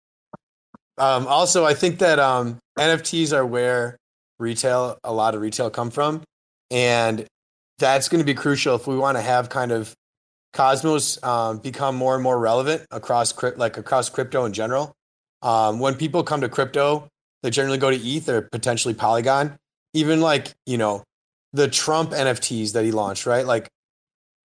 Um, 0.98 1.26
also, 1.26 1.64
I 1.64 1.74
think 1.74 1.98
that 1.98 2.18
um, 2.18 2.58
NFTs 2.78 3.32
are 3.32 3.44
where 3.44 3.98
retail, 4.38 4.98
a 5.02 5.12
lot 5.12 5.34
of 5.34 5.40
retail, 5.40 5.70
come 5.70 5.90
from, 5.90 6.22
and 6.70 7.26
that's 7.78 8.08
going 8.08 8.20
to 8.20 8.24
be 8.24 8.34
crucial 8.34 8.76
if 8.76 8.86
we 8.86 8.96
want 8.96 9.16
to 9.16 9.22
have 9.22 9.48
kind 9.48 9.72
of 9.72 9.94
Cosmos 10.52 11.22
um, 11.24 11.58
become 11.58 11.96
more 11.96 12.14
and 12.14 12.22
more 12.22 12.38
relevant 12.38 12.86
across 12.90 13.34
like 13.56 13.76
across 13.76 14.08
crypto 14.08 14.44
in 14.44 14.52
general. 14.52 14.92
Um, 15.42 15.80
when 15.80 15.94
people 15.96 16.22
come 16.22 16.40
to 16.42 16.48
crypto, 16.48 17.08
they 17.42 17.50
generally 17.50 17.78
go 17.78 17.90
to 17.90 17.96
ETH 17.96 18.28
or 18.28 18.42
potentially 18.42 18.94
Polygon. 18.94 19.56
Even 19.92 20.20
like, 20.20 20.52
you 20.64 20.78
know, 20.78 21.02
the 21.52 21.68
Trump 21.68 22.10
NFTs 22.10 22.72
that 22.72 22.84
he 22.84 22.92
launched, 22.92 23.26
right? 23.26 23.44
Like 23.44 23.68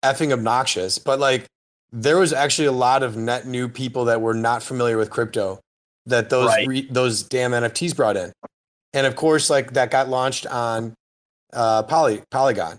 effing 0.04 0.34
obnoxious. 0.34 0.98
But 0.98 1.20
like 1.20 1.46
there 1.92 2.18
was 2.18 2.34
actually 2.34 2.68
a 2.68 2.72
lot 2.72 3.04
of 3.04 3.16
net 3.16 3.46
new 3.46 3.68
people 3.68 4.06
that 4.06 4.22
were 4.22 4.34
not 4.34 4.64
familiar 4.64 4.98
with 4.98 5.10
crypto 5.10 5.60
that 6.08 6.30
those 6.30 6.48
Right. 6.48 6.68
re, 6.68 6.88
those 6.90 7.24
damn 7.24 7.52
NFTs 7.52 7.96
brought 7.96 8.18
in, 8.18 8.32
and 8.94 9.06
of 9.06 9.16
course, 9.16 9.50
like 9.50 9.74
that 9.74 9.92
got 9.92 10.10
launched 10.10 10.48
on 10.48 10.94
uh, 11.54 11.84
Poly 11.84 12.24
Polygon. 12.32 12.78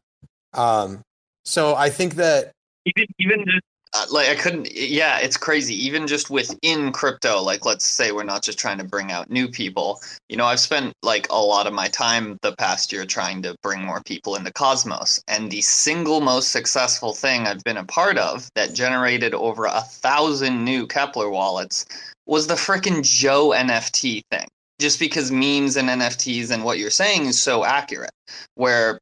Um, 0.54 1.02
so 1.44 1.74
I 1.74 1.90
think 1.90 2.14
that 2.14 2.52
even 2.84 3.06
even 3.18 3.44
just 3.46 3.64
uh, 3.94 4.06
like 4.10 4.28
I 4.28 4.34
couldn't. 4.34 4.72
Yeah, 4.72 5.18
it's 5.18 5.36
crazy. 5.36 5.74
Even 5.84 6.06
just 6.06 6.30
within 6.30 6.92
crypto, 6.92 7.42
like 7.42 7.66
let's 7.66 7.84
say 7.84 8.10
we're 8.10 8.24
not 8.24 8.42
just 8.42 8.58
trying 8.58 8.78
to 8.78 8.84
bring 8.84 9.12
out 9.12 9.30
new 9.30 9.48
people. 9.48 10.00
You 10.30 10.38
know, 10.38 10.46
I've 10.46 10.60
spent 10.60 10.94
like 11.02 11.26
a 11.30 11.36
lot 11.36 11.66
of 11.66 11.74
my 11.74 11.88
time 11.88 12.38
the 12.40 12.56
past 12.56 12.90
year 12.90 13.04
trying 13.04 13.42
to 13.42 13.54
bring 13.62 13.84
more 13.84 14.00
people 14.06 14.34
into 14.34 14.52
Cosmos, 14.52 15.22
and 15.28 15.50
the 15.50 15.60
single 15.60 16.22
most 16.22 16.52
successful 16.52 17.12
thing 17.12 17.46
I've 17.46 17.62
been 17.64 17.76
a 17.76 17.84
part 17.84 18.16
of 18.16 18.48
that 18.54 18.72
generated 18.72 19.34
over 19.34 19.66
a 19.66 19.82
thousand 19.82 20.64
new 20.64 20.86
Keplr 20.86 21.30
wallets 21.30 21.84
was 22.24 22.46
the 22.46 22.54
frickin' 22.54 23.02
Joe 23.02 23.50
NFT 23.50 24.22
thing. 24.30 24.46
Just 24.78 24.98
because 24.98 25.30
memes 25.30 25.76
and 25.76 25.88
NFTs 25.88 26.50
and 26.50 26.64
what 26.64 26.78
you're 26.78 26.90
saying 26.90 27.26
is 27.26 27.40
so 27.40 27.62
accurate, 27.64 28.10
where 28.54 28.98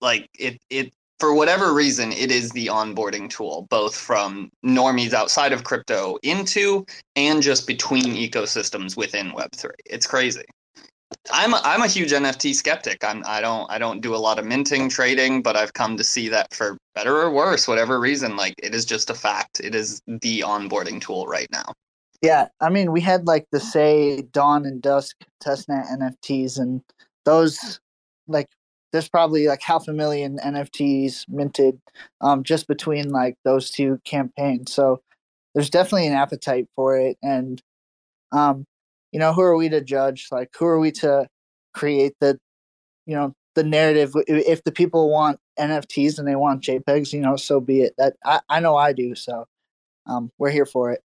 like 0.00 0.28
it 0.38 0.60
it 0.70 0.92
for 1.20 1.32
whatever 1.34 1.72
reason, 1.72 2.12
it 2.12 2.30
is 2.30 2.50
the 2.50 2.66
onboarding 2.66 3.30
tool, 3.30 3.66
both 3.70 3.96
from 3.96 4.50
normies 4.64 5.12
outside 5.12 5.52
of 5.52 5.64
crypto 5.64 6.18
into 6.22 6.84
and 7.16 7.42
just 7.42 7.66
between 7.66 8.14
ecosystems 8.14 8.96
within 8.96 9.30
Web3. 9.30 9.70
It's 9.86 10.06
crazy. 10.06 10.44
I'm 11.32 11.54
a, 11.54 11.60
I'm 11.64 11.82
a 11.82 11.86
huge 11.86 12.10
NFT 12.10 12.54
skeptic. 12.54 13.04
I'm 13.04 13.22
I 13.26 13.40
don't 13.40 13.70
I 13.70 13.78
don't 13.78 14.00
do 14.00 14.14
a 14.14 14.18
lot 14.18 14.38
of 14.38 14.44
minting 14.44 14.88
trading, 14.88 15.42
but 15.42 15.56
I've 15.56 15.72
come 15.72 15.96
to 15.96 16.04
see 16.04 16.28
that 16.28 16.52
for 16.52 16.76
better 16.94 17.16
or 17.16 17.30
worse, 17.30 17.68
whatever 17.68 18.00
reason, 18.00 18.36
like 18.36 18.54
it 18.62 18.74
is 18.74 18.84
just 18.84 19.10
a 19.10 19.14
fact. 19.14 19.60
It 19.60 19.74
is 19.74 20.02
the 20.06 20.40
onboarding 20.40 21.00
tool 21.00 21.26
right 21.26 21.48
now. 21.52 21.72
Yeah, 22.20 22.48
I 22.60 22.70
mean, 22.70 22.90
we 22.90 23.00
had 23.00 23.26
like 23.26 23.46
the 23.52 23.60
Sei 23.60 24.22
dawn 24.32 24.64
and 24.64 24.80
dusk 24.80 25.16
testnet 25.42 25.86
NFTs, 25.90 26.58
and 26.58 26.82
those 27.24 27.80
like 28.26 28.48
there's 28.94 29.08
probably 29.08 29.48
like 29.48 29.60
half 29.60 29.88
a 29.88 29.92
million 29.92 30.38
NFTs 30.38 31.28
minted 31.28 31.80
um, 32.20 32.44
just 32.44 32.68
between 32.68 33.10
like 33.10 33.34
those 33.44 33.72
two 33.72 34.00
campaigns. 34.04 34.72
So 34.72 35.02
there's 35.52 35.68
definitely 35.68 36.06
an 36.06 36.12
appetite 36.12 36.68
for 36.76 36.96
it, 36.96 37.18
and 37.20 37.60
um, 38.30 38.64
you 39.10 39.18
know, 39.18 39.32
who 39.32 39.40
are 39.40 39.56
we 39.56 39.68
to 39.68 39.80
judge? 39.80 40.28
Like, 40.30 40.50
who 40.56 40.66
are 40.66 40.78
we 40.78 40.92
to 40.92 41.26
create 41.72 42.14
the, 42.20 42.38
you 43.04 43.16
know, 43.16 43.32
the 43.56 43.64
narrative? 43.64 44.12
If 44.28 44.62
the 44.62 44.70
people 44.70 45.10
want 45.10 45.40
NFTs 45.58 46.20
and 46.20 46.28
they 46.28 46.36
want 46.36 46.62
JPEGs, 46.62 47.12
you 47.12 47.20
know, 47.20 47.34
so 47.34 47.58
be 47.60 47.82
it. 47.82 47.94
That 47.98 48.14
I, 48.24 48.40
I 48.48 48.60
know 48.60 48.76
I 48.76 48.92
do. 48.92 49.16
So 49.16 49.44
um, 50.06 50.30
we're 50.38 50.50
here 50.50 50.66
for 50.66 50.92
it. 50.92 51.00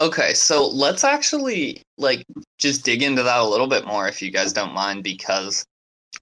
Okay, 0.00 0.34
so 0.34 0.66
let's 0.66 1.04
actually 1.04 1.80
like 1.96 2.24
just 2.58 2.84
dig 2.84 3.04
into 3.04 3.22
that 3.22 3.38
a 3.38 3.48
little 3.48 3.68
bit 3.68 3.86
more 3.86 4.08
if 4.08 4.20
you 4.20 4.32
guys 4.32 4.52
don't 4.52 4.74
mind 4.74 5.04
because 5.04 5.64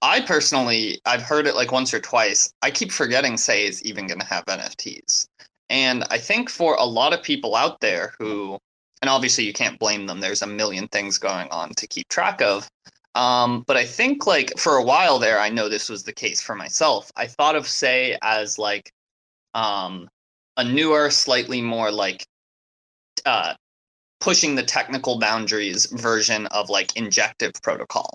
I 0.01 0.21
personally 0.21 0.99
I've 1.05 1.21
heard 1.21 1.47
it 1.47 1.55
like 1.55 1.71
once 1.71 1.93
or 1.93 1.99
twice. 1.99 2.53
I 2.61 2.71
keep 2.71 2.91
forgetting 2.91 3.37
Sei 3.37 3.65
is 3.65 3.83
even 3.83 4.07
going 4.07 4.19
to 4.19 4.25
have 4.25 4.45
NFTs. 4.45 5.27
And 5.69 6.03
I 6.09 6.17
think 6.17 6.49
for 6.49 6.75
a 6.75 6.85
lot 6.85 7.13
of 7.13 7.23
people 7.23 7.55
out 7.55 7.79
there 7.81 8.13
who 8.19 8.57
and 9.01 9.09
obviously 9.09 9.43
you 9.43 9.53
can't 9.53 9.79
blame 9.79 10.07
them. 10.07 10.19
There's 10.19 10.41
a 10.41 10.47
million 10.47 10.87
things 10.87 11.17
going 11.17 11.49
on 11.49 11.69
to 11.75 11.87
keep 11.87 12.07
track 12.09 12.41
of. 12.41 12.67
Um, 13.15 13.63
but 13.67 13.77
I 13.77 13.85
think 13.85 14.27
like 14.27 14.57
for 14.57 14.77
a 14.77 14.83
while 14.83 15.19
there, 15.19 15.39
I 15.39 15.49
know 15.49 15.69
this 15.69 15.89
was 15.89 16.03
the 16.03 16.13
case 16.13 16.41
for 16.41 16.55
myself. 16.55 17.11
I 17.15 17.27
thought 17.27 17.55
of 17.55 17.67
Sei 17.67 18.17
as 18.21 18.59
like 18.59 18.91
um, 19.53 20.07
a 20.57 20.63
newer, 20.63 21.09
slightly 21.09 21.61
more 21.61 21.91
like 21.91 22.25
uh, 23.25 23.55
pushing 24.19 24.55
the 24.55 24.63
technical 24.63 25.19
boundaries 25.19 25.85
version 25.87 26.47
of 26.47 26.69
like 26.69 26.95
injective 26.95 27.53
protocol. 27.61 28.11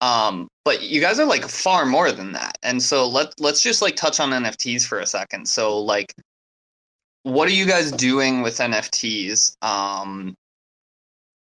Um, 0.00 0.48
but 0.64 0.82
you 0.82 1.00
guys 1.00 1.18
are 1.18 1.26
like 1.26 1.44
far 1.48 1.86
more 1.86 2.12
than 2.12 2.32
that. 2.32 2.58
And 2.62 2.82
so 2.82 3.08
let 3.08 3.32
let's 3.40 3.62
just 3.62 3.80
like 3.82 3.96
touch 3.96 4.20
on 4.20 4.30
NFTs 4.30 4.86
for 4.86 5.00
a 5.00 5.06
second. 5.06 5.48
So 5.48 5.78
like 5.78 6.12
what 7.26 7.48
are 7.48 7.52
you 7.52 7.66
guys 7.66 7.90
doing 7.90 8.40
with 8.40 8.58
NFTs 8.58 9.56
um, 9.60 10.32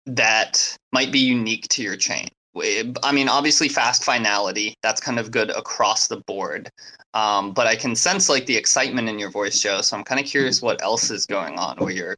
that 0.07 0.75
might 0.93 1.13
be 1.13 1.19
unique 1.19 1.69
to 1.69 1.83
your 1.83 1.97
chain? 1.97 2.29
I 3.03 3.13
mean, 3.13 3.29
obviously, 3.29 3.69
fast 3.69 4.03
finality, 4.03 4.77
that's 4.83 5.01
kind 5.01 5.19
of 5.19 5.31
good 5.31 5.51
across 5.51 6.07
the 6.07 6.23
board. 6.27 6.71
Um, 7.13 7.53
but 7.53 7.67
I 7.67 7.77
can 7.77 7.95
sense 7.95 8.31
like 8.31 8.47
the 8.47 8.57
excitement 8.57 9.11
in 9.11 9.19
your 9.19 9.31
voice, 9.31 9.61
Joe. 9.61 9.83
So 9.83 9.97
I'm 9.97 10.05
kind 10.05 10.21
of 10.21 10.27
curious 10.27 10.63
what 10.63 10.81
else 10.83 11.11
is 11.11 11.27
going 11.27 11.59
on 11.59 11.77
where 11.77 11.91
you're 11.93 12.17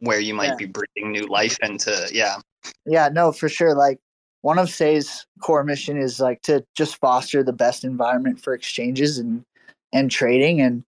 where 0.00 0.18
you 0.18 0.34
might 0.34 0.48
Yeah. 0.48 0.56
be 0.56 0.64
breathing 0.66 1.12
new 1.12 1.26
life 1.26 1.56
into 1.62 2.08
yeah. 2.12 2.36
Yeah, 2.84 3.10
no, 3.12 3.30
for 3.30 3.48
sure. 3.48 3.74
Like 3.74 4.00
one 4.44 4.58
of 4.58 4.68
Sei's 4.68 5.24
core 5.40 5.64
mission 5.64 5.96
is 5.96 6.20
like 6.20 6.42
to 6.42 6.62
just 6.74 6.96
foster 6.96 7.42
the 7.42 7.54
best 7.54 7.82
environment 7.82 8.38
for 8.38 8.52
exchanges 8.52 9.16
and 9.18 9.42
and 9.90 10.10
trading. 10.10 10.60
And 10.60 10.84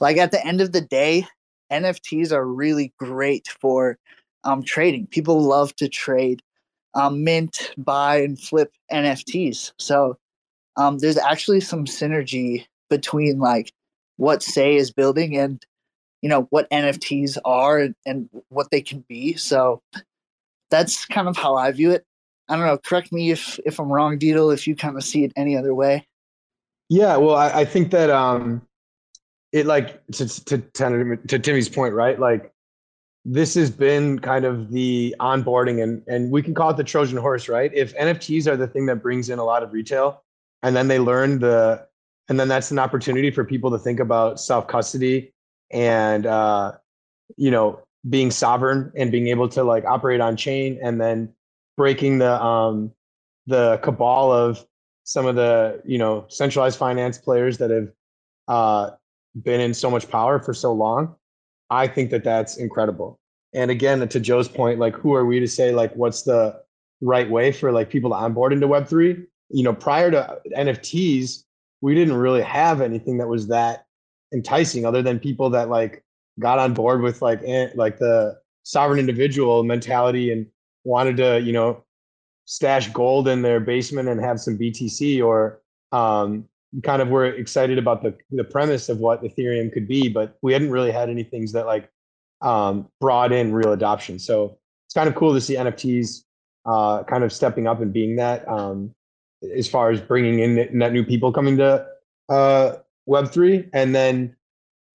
like 0.00 0.18
at 0.18 0.32
the 0.32 0.46
end 0.46 0.60
of 0.60 0.72
the 0.72 0.82
day, 0.82 1.26
NFTs 1.72 2.30
are 2.30 2.44
really 2.46 2.92
great 2.98 3.48
for 3.58 3.96
um, 4.44 4.62
trading. 4.62 5.06
People 5.06 5.40
love 5.40 5.74
to 5.76 5.88
trade, 5.88 6.42
um, 6.92 7.24
mint, 7.24 7.72
buy, 7.78 8.20
and 8.20 8.38
flip 8.38 8.70
NFTs. 8.92 9.72
So 9.78 10.18
um, 10.76 10.98
there's 10.98 11.16
actually 11.16 11.62
some 11.62 11.86
synergy 11.86 12.66
between 12.90 13.38
like 13.38 13.72
what 14.18 14.42
Sei 14.42 14.76
is 14.76 14.90
building 14.90 15.38
and 15.38 15.64
you 16.20 16.28
know 16.28 16.48
what 16.50 16.68
NFTs 16.68 17.38
are 17.46 17.78
and, 17.78 17.94
and 18.04 18.28
what 18.50 18.70
they 18.70 18.82
can 18.82 19.06
be. 19.08 19.36
So 19.36 19.80
that's 20.70 21.06
kind 21.06 21.28
of 21.28 21.38
how 21.38 21.54
I 21.54 21.72
view 21.72 21.92
it. 21.92 22.04
I 22.50 22.56
don't 22.56 22.66
know. 22.66 22.78
Correct 22.78 23.12
me 23.12 23.30
if 23.30 23.58
if 23.64 23.78
I'm 23.78 23.90
wrong, 23.90 24.18
Deedle. 24.18 24.52
If 24.52 24.66
you 24.66 24.74
kind 24.74 24.96
of 24.96 25.04
see 25.04 25.24
it 25.24 25.32
any 25.36 25.56
other 25.56 25.74
way. 25.74 26.06
Yeah, 26.88 27.16
well, 27.16 27.36
I, 27.36 27.60
I 27.60 27.64
think 27.64 27.92
that 27.92 28.10
um, 28.10 28.62
it 29.52 29.66
like 29.66 30.04
to 30.12 30.44
to 30.46 30.58
to 30.58 31.38
Timmy's 31.38 31.68
point, 31.68 31.94
right? 31.94 32.18
Like 32.18 32.52
this 33.24 33.54
has 33.54 33.70
been 33.70 34.18
kind 34.18 34.44
of 34.44 34.72
the 34.72 35.14
onboarding, 35.20 35.82
and 35.82 36.02
and 36.08 36.32
we 36.32 36.42
can 36.42 36.52
call 36.52 36.70
it 36.70 36.76
the 36.76 36.84
Trojan 36.84 37.18
horse, 37.18 37.48
right? 37.48 37.70
If 37.72 37.94
NFTs 37.96 38.48
are 38.48 38.56
the 38.56 38.66
thing 38.66 38.86
that 38.86 38.96
brings 38.96 39.30
in 39.30 39.38
a 39.38 39.44
lot 39.44 39.62
of 39.62 39.72
retail, 39.72 40.24
and 40.64 40.74
then 40.74 40.88
they 40.88 40.98
learn 40.98 41.38
the, 41.38 41.86
and 42.28 42.40
then 42.40 42.48
that's 42.48 42.72
an 42.72 42.80
opportunity 42.80 43.30
for 43.30 43.44
people 43.44 43.70
to 43.70 43.78
think 43.78 44.00
about 44.00 44.40
self 44.40 44.66
custody 44.66 45.32
and 45.70 46.26
uh, 46.26 46.72
you 47.36 47.52
know 47.52 47.80
being 48.08 48.32
sovereign 48.32 48.90
and 48.96 49.12
being 49.12 49.28
able 49.28 49.48
to 49.50 49.62
like 49.62 49.84
operate 49.84 50.20
on 50.20 50.36
chain, 50.36 50.80
and 50.82 51.00
then 51.00 51.32
breaking 51.80 52.18
the 52.18 52.44
um 52.44 52.92
the 53.46 53.78
cabal 53.82 54.30
of 54.30 54.66
some 55.04 55.24
of 55.24 55.34
the 55.34 55.80
you 55.82 55.96
know 55.96 56.26
centralized 56.28 56.78
finance 56.78 57.16
players 57.16 57.56
that 57.56 57.70
have 57.70 57.88
uh, 58.48 58.90
been 59.42 59.62
in 59.62 59.72
so 59.72 59.90
much 59.90 60.06
power 60.10 60.38
for 60.38 60.52
so 60.52 60.74
long. 60.74 61.14
I 61.70 61.86
think 61.86 62.10
that 62.10 62.22
that's 62.22 62.58
incredible. 62.58 63.18
And 63.54 63.70
again 63.70 64.06
to 64.06 64.20
joe's 64.20 64.46
point 64.46 64.78
like 64.78 64.94
who 64.94 65.14
are 65.14 65.24
we 65.24 65.40
to 65.40 65.48
say 65.48 65.72
like 65.72 65.92
what's 65.96 66.22
the 66.22 66.60
right 67.00 67.30
way 67.30 67.50
for 67.50 67.72
like 67.72 67.88
people 67.88 68.10
to 68.10 68.16
onboard 68.16 68.52
into 68.52 68.68
web3 68.68 69.24
you 69.48 69.64
know 69.64 69.72
prior 69.72 70.10
to 70.10 70.38
nfts 70.56 71.44
we 71.80 71.94
didn't 71.94 72.14
really 72.14 72.42
have 72.42 72.80
anything 72.82 73.16
that 73.18 73.26
was 73.26 73.48
that 73.48 73.86
enticing 74.34 74.84
other 74.84 75.02
than 75.02 75.18
people 75.18 75.48
that 75.50 75.70
like 75.70 76.04
got 76.38 76.58
on 76.58 76.74
board 76.74 77.00
with 77.00 77.22
like 77.22 77.40
eh, 77.44 77.70
like 77.74 77.98
the 77.98 78.38
sovereign 78.62 79.00
individual 79.00 79.64
mentality 79.64 80.30
and 80.30 80.46
wanted 80.84 81.16
to 81.18 81.40
you 81.40 81.52
know 81.52 81.84
stash 82.44 82.88
gold 82.88 83.28
in 83.28 83.42
their 83.42 83.60
basement 83.60 84.08
and 84.08 84.20
have 84.20 84.40
some 84.40 84.58
BTC 84.58 85.24
or 85.24 85.60
um, 85.92 86.44
kind 86.82 87.02
of 87.02 87.08
were 87.08 87.26
excited 87.26 87.78
about 87.78 88.02
the 88.02 88.14
the 88.30 88.44
premise 88.44 88.88
of 88.88 88.98
what 88.98 89.22
Ethereum 89.22 89.72
could 89.72 89.88
be, 89.88 90.08
but 90.08 90.36
we 90.42 90.52
hadn't 90.52 90.70
really 90.70 90.92
had 90.92 91.08
any 91.08 91.22
things 91.22 91.52
that 91.52 91.66
like 91.66 91.90
um, 92.42 92.88
brought 93.00 93.32
in 93.32 93.52
real 93.52 93.72
adoption. 93.72 94.18
So 94.18 94.58
it's 94.86 94.94
kind 94.94 95.08
of 95.08 95.14
cool 95.14 95.34
to 95.34 95.40
see 95.40 95.56
NFTs 95.56 96.24
uh, 96.66 97.02
kind 97.04 97.24
of 97.24 97.32
stepping 97.32 97.66
up 97.66 97.80
and 97.80 97.92
being 97.92 98.16
that 98.16 98.46
um, 98.48 98.94
as 99.56 99.68
far 99.68 99.90
as 99.90 100.00
bringing 100.00 100.40
in 100.40 100.68
net 100.76 100.92
new 100.92 101.04
people 101.04 101.32
coming 101.32 101.56
to 101.56 101.86
uh, 102.28 102.76
Web 103.06 103.32
three, 103.32 103.68
and 103.72 103.94
then 103.94 104.36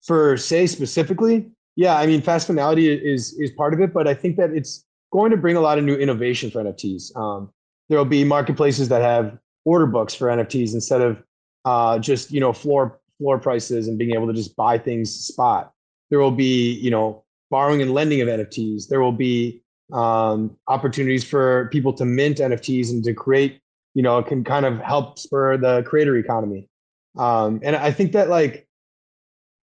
for 0.02 0.36
Sei 0.36 0.66
specifically, 0.66 1.50
yeah, 1.74 1.96
I 1.96 2.06
mean 2.06 2.22
fast 2.22 2.46
finality 2.46 2.90
is 2.90 3.34
is 3.34 3.50
part 3.50 3.74
of 3.74 3.80
it, 3.80 3.92
but 3.92 4.08
I 4.08 4.14
think 4.14 4.36
that 4.36 4.50
it's 4.50 4.85
going 5.16 5.30
to 5.30 5.36
bring 5.38 5.56
a 5.56 5.60
lot 5.60 5.78
of 5.78 5.84
new 5.84 5.94
innovation 5.94 6.50
for 6.50 6.62
NFTs. 6.62 7.16
Um, 7.16 7.50
there 7.88 7.96
will 7.96 8.04
be 8.04 8.22
marketplaces 8.22 8.90
that 8.90 9.00
have 9.00 9.38
order 9.64 9.86
books 9.86 10.14
for 10.14 10.28
NFTs 10.28 10.74
instead 10.74 11.00
of 11.00 11.22
uh, 11.64 11.98
just 11.98 12.30
you 12.30 12.38
know 12.38 12.52
floor 12.52 13.00
floor 13.18 13.38
prices 13.38 13.88
and 13.88 13.96
being 13.98 14.14
able 14.14 14.26
to 14.26 14.34
just 14.34 14.54
buy 14.56 14.76
things 14.76 15.10
spot. 15.10 15.72
There 16.10 16.18
will 16.18 16.30
be 16.30 16.74
you 16.74 16.90
know 16.90 17.24
borrowing 17.50 17.80
and 17.80 17.94
lending 17.94 18.20
of 18.20 18.28
NFTs. 18.28 18.88
There 18.88 19.00
will 19.00 19.18
be 19.30 19.62
um, 19.90 20.54
opportunities 20.68 21.24
for 21.24 21.70
people 21.72 21.94
to 21.94 22.04
mint 22.04 22.36
NFTs 22.36 22.90
and 22.90 23.02
to 23.04 23.14
create 23.14 23.60
you 23.94 24.02
know 24.02 24.22
can 24.22 24.44
kind 24.44 24.66
of 24.66 24.78
help 24.80 25.18
spur 25.18 25.56
the 25.56 25.82
creator 25.84 26.16
economy. 26.18 26.68
Um, 27.16 27.60
and 27.62 27.74
I 27.74 27.90
think 27.90 28.12
that 28.12 28.28
like 28.28 28.68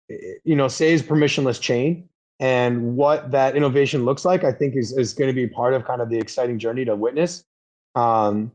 you 0.07 0.55
know 0.55 0.69
Sei 0.69 0.93
is 0.93 1.03
permissionless 1.03 1.59
chain 1.59 2.07
And 2.39 2.95
what 2.95 3.31
that 3.31 3.55
innovation 3.55 4.05
looks 4.05 4.25
like, 4.25 4.43
I 4.43 4.51
think, 4.51 4.75
is, 4.75 4.97
is 4.97 5.13
going 5.13 5.29
to 5.29 5.33
be 5.33 5.47
part 5.47 5.73
of 5.73 5.85
kind 5.85 6.01
of 6.01 6.09
the 6.09 6.17
exciting 6.17 6.59
journey 6.59 6.83
to 6.85 6.95
witness. 6.95 7.45
Um, 7.95 8.51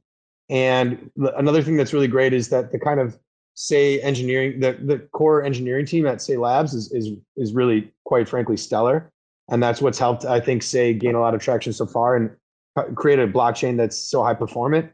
and 0.50 1.10
another 1.36 1.62
thing 1.62 1.76
that's 1.76 1.92
really 1.92 2.08
great 2.08 2.32
is 2.32 2.48
that 2.48 2.72
the 2.72 2.78
kind 2.78 3.00
of 3.00 3.18
Sei 3.54 3.98
engineering, 4.00 4.60
the, 4.60 4.78
the 4.84 4.98
core 5.12 5.42
engineering 5.42 5.84
team 5.84 6.06
at 6.06 6.22
Sei 6.22 6.36
Labs 6.36 6.74
is, 6.74 6.92
is, 6.92 7.10
is 7.36 7.52
really, 7.52 7.92
quite 8.04 8.28
frankly, 8.28 8.56
stellar. 8.56 9.10
And 9.50 9.62
that's 9.62 9.80
what's 9.80 9.98
helped, 9.98 10.24
I 10.24 10.38
think, 10.38 10.62
Sei 10.62 10.92
gain 10.92 11.14
a 11.14 11.20
lot 11.20 11.34
of 11.34 11.40
traction 11.40 11.72
so 11.72 11.86
far 11.86 12.14
and 12.14 12.30
create 12.94 13.18
a 13.18 13.26
blockchain 13.26 13.76
that's 13.76 13.98
so 13.98 14.22
high 14.22 14.34
performant. 14.34 14.92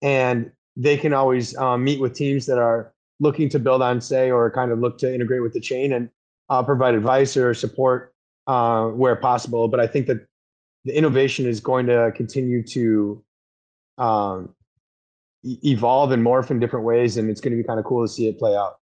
And 0.00 0.52
they 0.76 0.96
can 0.96 1.12
always 1.12 1.56
um, 1.56 1.82
meet 1.82 2.00
with 2.00 2.14
teams 2.14 2.46
that 2.46 2.58
are 2.58 2.92
looking 3.20 3.48
to 3.48 3.58
build 3.58 3.82
on 3.82 4.00
Sei 4.00 4.30
or 4.30 4.50
kind 4.50 4.70
of 4.70 4.78
look 4.78 4.98
to 4.98 5.12
integrate 5.12 5.42
with 5.42 5.52
the 5.52 5.60
chain 5.60 5.92
and 5.92 6.08
uh, 6.50 6.62
provide 6.62 6.94
advice 6.94 7.36
or 7.36 7.52
support 7.52 8.13
uh, 8.46 8.86
where 8.88 9.16
possible. 9.16 9.68
But 9.68 9.80
I 9.80 9.86
think 9.86 10.06
that 10.06 10.26
the 10.84 10.96
innovation 10.96 11.46
is 11.46 11.60
going 11.60 11.86
to 11.86 12.12
continue 12.14 12.62
to 12.68 13.24
um, 13.98 14.54
evolve 15.44 16.12
and 16.12 16.24
morph 16.24 16.50
in 16.50 16.60
different 16.60 16.84
ways, 16.84 17.16
and 17.16 17.30
it's 17.30 17.40
going 17.40 17.56
to 17.56 17.62
be 17.62 17.66
kind 17.66 17.78
of 17.78 17.86
cool 17.86 18.04
to 18.04 18.12
see 18.12 18.28
it 18.28 18.38
play 18.38 18.54
out. 18.54 18.78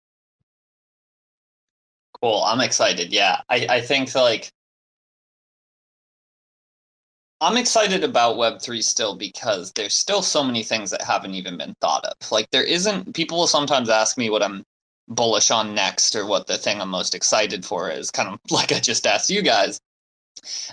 Cool. 2.20 2.42
I'm 2.44 2.60
excited. 2.60 3.12
Yeah, 3.12 3.40
I, 3.48 3.66
I 3.68 3.80
think 3.80 4.14
like 4.14 4.50
I'm 7.42 7.56
excited 7.56 8.04
about 8.04 8.36
Web3 8.36 8.82
still 8.84 9.16
because 9.16 9.72
there's 9.72 9.94
still 9.94 10.20
so 10.20 10.44
many 10.44 10.62
things 10.62 10.90
that 10.90 11.00
haven't 11.00 11.34
even 11.34 11.56
been 11.56 11.74
thought 11.80 12.04
of. 12.04 12.30
Like, 12.30 12.50
there 12.50 12.64
isn't, 12.64 13.14
people 13.14 13.38
will 13.38 13.46
sometimes 13.46 13.88
ask 13.88 14.18
me 14.18 14.28
what 14.28 14.42
I'm 14.42 14.62
bullish 15.10 15.50
on 15.50 15.74
next 15.74 16.16
or 16.16 16.24
what 16.24 16.46
the 16.46 16.56
thing 16.56 16.80
I'm 16.80 16.88
most 16.88 17.14
excited 17.14 17.64
for 17.64 17.90
is, 17.90 18.10
kind 18.10 18.28
of 18.28 18.38
like 18.50 18.72
I 18.72 18.80
just 18.80 19.06
asked 19.06 19.30
you 19.30 19.42
guys. 19.42 19.80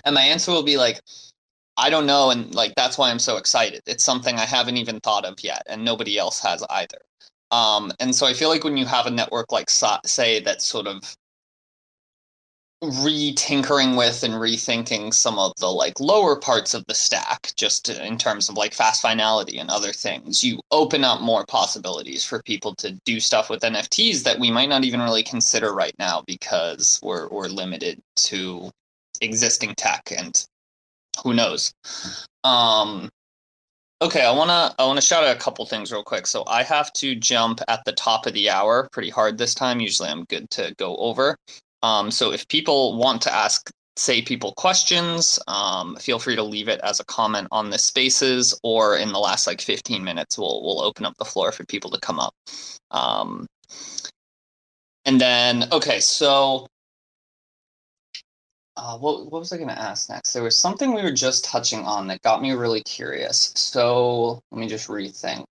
And 0.04 0.14
my 0.14 0.22
answer 0.22 0.52
will 0.52 0.62
be 0.62 0.78
like, 0.78 1.00
I 1.76 1.90
don't 1.90 2.06
know. 2.06 2.30
And 2.30 2.54
like, 2.54 2.74
that's 2.76 2.96
why 2.96 3.10
I'm 3.10 3.18
so 3.18 3.36
excited. 3.36 3.82
It's 3.86 4.04
something 4.04 4.36
I 4.36 4.46
haven't 4.46 4.78
even 4.78 5.00
thought 5.00 5.24
of 5.24 5.42
yet, 5.42 5.62
and 5.68 5.84
nobody 5.84 6.18
else 6.18 6.40
has 6.40 6.64
either. 6.70 6.98
Um, 7.50 7.92
and 8.00 8.14
so 8.14 8.26
I 8.26 8.34
feel 8.34 8.48
like 8.48 8.64
when 8.64 8.76
you 8.76 8.86
have 8.86 9.06
a 9.06 9.10
network 9.10 9.52
like 9.52 9.70
Sei 9.70 10.40
that's 10.40 10.64
sort 10.64 10.86
of 10.86 11.16
re-tinkering 12.82 13.96
with 13.96 14.22
and 14.22 14.34
rethinking 14.34 15.12
some 15.12 15.38
of 15.38 15.52
the 15.58 15.66
like 15.66 15.98
lower 15.98 16.36
parts 16.36 16.74
of 16.74 16.84
the 16.86 16.94
stack 16.94 17.52
just 17.56 17.88
in 17.88 18.16
terms 18.16 18.48
of 18.48 18.56
like 18.56 18.72
fast 18.72 19.02
finality 19.02 19.58
and 19.58 19.68
other 19.68 19.92
things. 19.92 20.44
You 20.44 20.60
open 20.70 21.02
up 21.02 21.20
more 21.20 21.44
possibilities 21.46 22.24
for 22.24 22.40
people 22.42 22.74
to 22.76 22.92
do 23.04 23.18
stuff 23.18 23.50
with 23.50 23.62
nfts 23.62 24.22
that 24.22 24.38
we 24.38 24.50
might 24.52 24.68
not 24.68 24.84
even 24.84 25.00
really 25.00 25.24
consider 25.24 25.74
right 25.74 25.94
now 25.98 26.22
because 26.26 27.00
we're 27.02 27.28
we're 27.30 27.48
limited 27.48 28.00
to 28.16 28.70
existing 29.20 29.74
tech 29.74 30.12
and 30.16 30.46
who 31.24 31.34
knows. 31.34 31.72
Um 32.44 33.10
okay 34.00 34.24
i 34.24 34.30
want 34.30 34.48
to 34.48 34.80
i 34.80 34.86
want 34.86 34.96
to 34.96 35.04
shout 35.04 35.24
out 35.24 35.34
a 35.34 35.40
couple 35.40 35.66
things 35.66 35.90
real 35.90 36.04
quick. 36.04 36.28
So 36.28 36.44
i 36.46 36.62
have 36.62 36.92
to 36.92 37.16
jump 37.16 37.60
at 37.66 37.84
the 37.84 37.92
top 37.92 38.26
of 38.26 38.34
the 38.34 38.48
hour 38.48 38.88
pretty 38.92 39.10
hard 39.10 39.36
this 39.36 39.52
time. 39.52 39.80
Usually 39.80 40.08
i'm 40.08 40.22
good 40.26 40.48
to 40.50 40.72
go 40.78 40.94
over 40.98 41.36
um, 41.82 42.10
so 42.10 42.32
if 42.32 42.46
people 42.48 42.96
want 42.98 43.22
to 43.22 43.34
ask, 43.34 43.70
Sei, 43.96 44.22
people 44.22 44.52
questions, 44.54 45.38
um, 45.48 45.96
feel 45.96 46.18
free 46.18 46.36
to 46.36 46.42
leave 46.42 46.68
it 46.68 46.80
as 46.84 47.00
a 47.00 47.04
comment 47.04 47.48
on 47.50 47.70
the 47.70 47.78
spaces, 47.78 48.58
or 48.62 48.96
in 48.96 49.12
the 49.12 49.18
last 49.18 49.46
like 49.46 49.60
15 49.60 50.04
minutes, 50.04 50.38
we'll 50.38 50.62
we'll 50.62 50.80
open 50.80 51.04
up 51.04 51.16
the 51.18 51.24
floor 51.24 51.50
for 51.52 51.64
people 51.66 51.90
to 51.90 52.00
come 52.00 52.20
up. 52.20 52.34
Um, 52.90 53.46
and 55.04 55.20
then, 55.20 55.68
okay, 55.72 56.00
so 56.00 56.66
uh, 58.76 58.96
what 58.98 59.30
what 59.32 59.40
was 59.40 59.52
I 59.52 59.56
going 59.56 59.68
to 59.68 59.78
ask 59.78 60.08
next? 60.08 60.32
There 60.32 60.42
was 60.44 60.56
something 60.56 60.94
we 60.94 61.02
were 61.02 61.12
just 61.12 61.44
touching 61.44 61.84
on 61.84 62.06
that 62.08 62.22
got 62.22 62.40
me 62.40 62.52
really 62.52 62.82
curious. 62.82 63.52
So 63.56 64.40
let 64.52 64.60
me 64.60 64.68
just 64.68 64.88
rethink. 64.88 65.44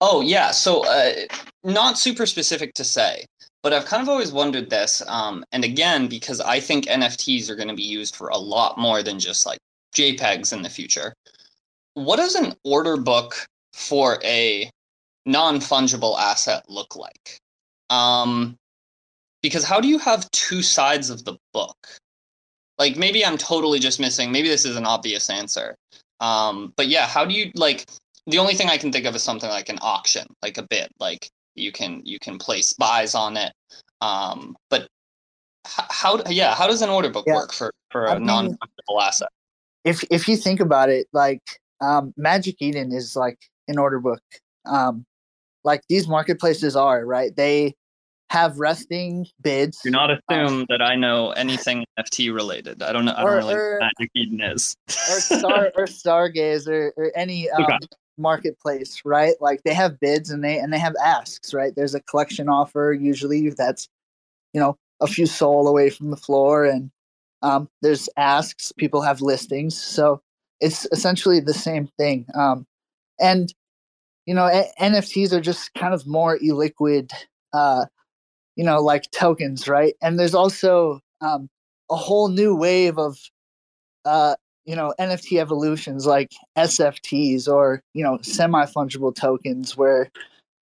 Oh 0.00 0.20
yeah, 0.20 0.50
so 0.50 0.84
uh, 0.86 1.12
not 1.64 1.98
super 1.98 2.26
specific 2.26 2.74
to 2.74 2.84
Sei, 2.84 3.24
but 3.62 3.72
I've 3.72 3.86
kind 3.86 4.02
of 4.02 4.08
always 4.08 4.32
wondered 4.32 4.68
this. 4.68 5.02
Um, 5.08 5.44
and 5.52 5.64
again, 5.64 6.06
because 6.06 6.40
I 6.40 6.60
think 6.60 6.86
NFTs 6.86 7.48
are 7.48 7.56
going 7.56 7.68
to 7.68 7.74
be 7.74 7.82
used 7.82 8.14
for 8.14 8.28
a 8.28 8.36
lot 8.36 8.78
more 8.78 9.02
than 9.02 9.18
just 9.18 9.46
like 9.46 9.58
JPEGs 9.94 10.52
in 10.52 10.62
the 10.62 10.68
future. 10.68 11.14
What 11.94 12.16
does 12.16 12.34
an 12.34 12.54
order 12.64 12.96
book 12.98 13.46
for 13.72 14.18
a 14.22 14.70
non 15.24 15.56
fungible 15.56 16.18
asset 16.18 16.64
look 16.68 16.94
like? 16.94 17.38
Um, 17.88 18.56
because 19.42 19.64
how 19.64 19.80
do 19.80 19.88
you 19.88 19.98
have 19.98 20.30
two 20.30 20.62
sides 20.62 21.08
of 21.08 21.24
the 21.24 21.36
book? 21.52 21.76
Like 22.78 22.96
maybe 22.96 23.24
I'm 23.24 23.38
totally 23.38 23.78
just 23.78 23.98
missing. 23.98 24.30
Maybe 24.30 24.48
this 24.48 24.66
is 24.66 24.76
an 24.76 24.84
obvious 24.84 25.30
answer. 25.30 25.74
Um, 26.20 26.72
but 26.76 26.88
yeah, 26.88 27.06
how 27.06 27.24
do 27.24 27.34
you 27.34 27.50
like? 27.54 27.86
The 28.26 28.38
only 28.38 28.54
thing 28.54 28.68
I 28.68 28.76
can 28.76 28.92
think 28.92 29.06
of 29.06 29.14
is 29.14 29.22
something 29.22 29.48
like 29.48 29.68
an 29.68 29.78
auction, 29.80 30.26
like 30.42 30.58
a 30.58 30.62
bid. 30.62 30.88
Like 30.98 31.30
you 31.54 31.72
can 31.72 32.02
you 32.04 32.18
can 32.18 32.38
place 32.38 32.72
buys 32.72 33.14
on 33.14 33.36
it. 33.36 33.52
Um, 34.00 34.56
but 34.68 34.88
how 35.64 36.22
yeah, 36.28 36.54
how 36.54 36.66
does 36.66 36.82
an 36.82 36.90
order 36.90 37.08
book 37.08 37.24
yeah. 37.26 37.34
work 37.34 37.52
for 37.52 37.72
for 37.90 38.06
a 38.06 38.18
non 38.18 38.50
fungible 38.50 39.02
asset? 39.02 39.28
If 39.84 40.04
if 40.10 40.28
you 40.28 40.36
think 40.36 40.60
about 40.60 40.88
it, 40.88 41.06
like 41.12 41.42
um, 41.80 42.12
Magic 42.16 42.56
Eden 42.60 42.92
is 42.92 43.16
like 43.16 43.38
an 43.68 43.78
order 43.78 44.00
book. 44.00 44.22
Um, 44.64 45.04
like 45.64 45.82
these 45.88 46.08
marketplaces 46.08 46.76
are 46.76 47.04
right. 47.04 47.34
They 47.34 47.74
have 48.30 48.58
resting 48.58 49.26
bids. 49.40 49.80
Do 49.84 49.90
not 49.90 50.10
assume 50.10 50.46
um, 50.46 50.66
that 50.68 50.82
I 50.82 50.96
know 50.96 51.30
anything 51.30 51.84
NFT 51.98 52.34
related. 52.34 52.82
I 52.82 52.92
don't 52.92 53.04
know. 53.04 53.14
I 53.16 53.22
don't 53.22 53.30
or, 53.30 53.36
really 53.36 53.54
know 53.54 53.78
what 53.80 53.92
Magic 53.98 54.10
Eden 54.16 54.40
is. 54.40 54.76
or 54.88 55.20
Star 55.20 55.72
or 55.76 55.84
Stargaze 55.84 56.66
or, 56.66 56.92
or 56.96 57.12
any 57.14 57.48
um, 57.50 57.62
okay 57.64 57.78
marketplace, 58.18 59.02
right? 59.04 59.34
Like 59.40 59.62
they 59.64 59.74
have 59.74 60.00
bids 60.00 60.30
and 60.30 60.42
they 60.44 60.58
and 60.58 60.72
they 60.72 60.78
have 60.78 60.94
asks, 61.04 61.54
right? 61.54 61.74
There's 61.74 61.94
a 61.94 62.00
collection 62.00 62.48
offer 62.48 62.92
usually 62.98 63.50
that's 63.50 63.88
you 64.52 64.60
know 64.60 64.76
a 65.00 65.06
few 65.06 65.26
soul 65.26 65.68
away 65.68 65.90
from 65.90 66.10
the 66.10 66.16
floor, 66.16 66.64
and 66.64 66.90
um, 67.42 67.68
there's 67.82 68.08
asks. 68.16 68.72
People 68.72 69.02
have 69.02 69.20
listings, 69.20 69.80
so 69.80 70.22
it's 70.60 70.86
essentially 70.92 71.40
the 71.40 71.54
same 71.54 71.88
thing. 71.98 72.26
Um, 72.34 72.66
and 73.20 73.52
you 74.26 74.34
know, 74.34 74.46
a- 74.46 74.70
NFTs 74.80 75.32
are 75.32 75.40
just 75.40 75.72
kind 75.74 75.94
of 75.94 76.06
more 76.06 76.38
illiquid, 76.38 77.12
uh, 77.52 77.86
you 78.56 78.64
know, 78.64 78.80
like 78.80 79.10
tokens, 79.12 79.68
right? 79.68 79.94
And 80.02 80.18
there's 80.18 80.34
also 80.34 81.00
um, 81.20 81.48
a 81.90 81.96
whole 81.96 82.28
new 82.28 82.54
wave 82.54 82.98
of 82.98 83.18
uh, 84.04 84.36
you 84.66 84.76
know 84.76 84.92
nft 85.00 85.40
evolutions 85.40 86.06
like 86.06 86.32
sfts 86.58 87.48
or 87.48 87.82
you 87.94 88.02
know 88.02 88.18
semi 88.22 88.64
fungible 88.66 89.14
tokens 89.14 89.76
where 89.76 90.10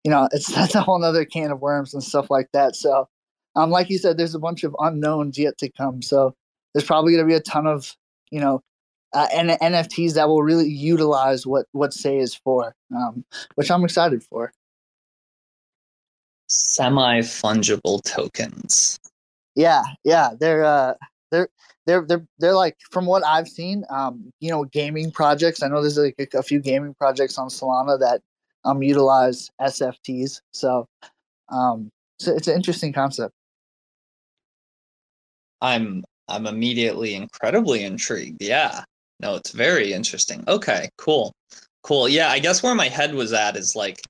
you 0.06 0.12
know 0.12 0.30
it's 0.32 0.48
that's 0.56 0.76
a 0.76 0.82
whole 0.82 1.04
other 1.04 1.26
can 1.26 1.52
of 1.52 1.60
worms 1.60 1.94
and 1.94 2.04
stuff 2.04 2.30
like 2.30 2.48
that. 2.54 2.76
So 2.76 3.10
um 3.56 3.72
like 3.72 3.90
you 3.90 3.98
said 3.98 4.18
there's 4.18 4.36
a 4.36 4.40
bunch 4.40 4.64
of 4.64 4.76
unknowns 4.80 5.38
yet 5.38 5.58
to 5.58 5.70
come. 5.70 6.02
So 6.02 6.34
there's 6.74 6.86
probably 6.86 7.14
going 7.14 7.26
to 7.26 7.28
be 7.28 7.36
a 7.36 7.42
ton 7.42 7.68
of 7.68 7.96
you 8.32 8.40
know 8.40 8.62
uh, 9.14 9.28
N- 9.32 9.58
nfts 9.62 10.14
that 10.16 10.28
will 10.28 10.44
really 10.44 10.68
utilize 10.68 11.48
what 11.48 11.66
what 11.72 11.94
Sei 11.94 12.18
is 12.18 12.36
for 12.36 12.76
um 12.96 13.26
which 13.56 13.72
i'm 13.72 13.84
excited 13.84 14.24
for. 14.24 14.52
Semi 16.48 17.22
fungible 17.22 18.04
tokens. 18.04 19.00
Yeah 19.56 19.84
yeah 20.04 20.32
they're 20.38 20.66
uh 20.66 20.94
they're 21.36 21.50
they're 21.86 22.06
they're 22.06 22.28
they're 22.40 22.54
like 22.54 22.78
from 22.92 23.06
what 23.06 23.26
I've 23.26 23.48
seen, 23.48 23.84
um, 23.90 24.32
you 24.40 24.50
know, 24.50 24.66
gaming 24.66 25.12
projects. 25.12 25.62
I 25.62 25.68
know 25.68 25.82
there's 25.82 25.98
like 25.98 26.16
a, 26.20 26.40
a 26.40 26.44
few 26.44 26.60
gaming 26.60 26.94
projects 26.94 27.38
on 27.38 27.50
Solana 27.50 28.00
that 28.00 28.22
um 28.64 28.82
utilize 28.82 29.52
SFTs. 29.62 30.42
So, 30.54 30.88
um, 31.50 31.90
so 32.20 32.34
it's 32.34 32.48
an 32.48 32.56
interesting 32.56 32.94
concept. 32.94 33.34
I'm 35.62 36.04
I'm 36.28 36.48
immediately 36.48 37.16
incredibly 37.16 37.84
intrigued. 37.84 38.42
Yeah. 38.42 38.84
No, 39.22 39.36
it's 39.36 39.52
very 39.52 39.94
interesting. 39.94 40.44
Okay, 40.48 40.90
cool. 40.98 41.34
Cool. 41.84 42.10
Yeah, 42.10 42.30
I 42.30 42.40
guess 42.40 42.62
where 42.64 42.76
my 42.76 42.90
head 42.90 43.14
was 43.14 43.32
at 43.32 43.56
is 43.56 43.76
like 43.76 44.02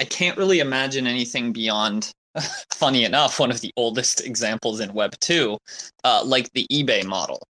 I 0.00 0.04
can't 0.04 0.36
really 0.36 0.60
imagine 0.60 1.06
anything 1.06 1.52
beyond 1.52 2.12
funny 2.72 3.04
enough, 3.04 3.38
one 3.38 3.50
of 3.50 3.60
the 3.60 3.72
oldest 3.76 4.24
examples 4.24 4.80
in 4.80 4.92
Web 4.92 5.14
2, 5.20 5.58
uh, 6.04 6.22
like 6.24 6.50
the 6.52 6.66
eBay 6.72 7.04
model, 7.04 7.42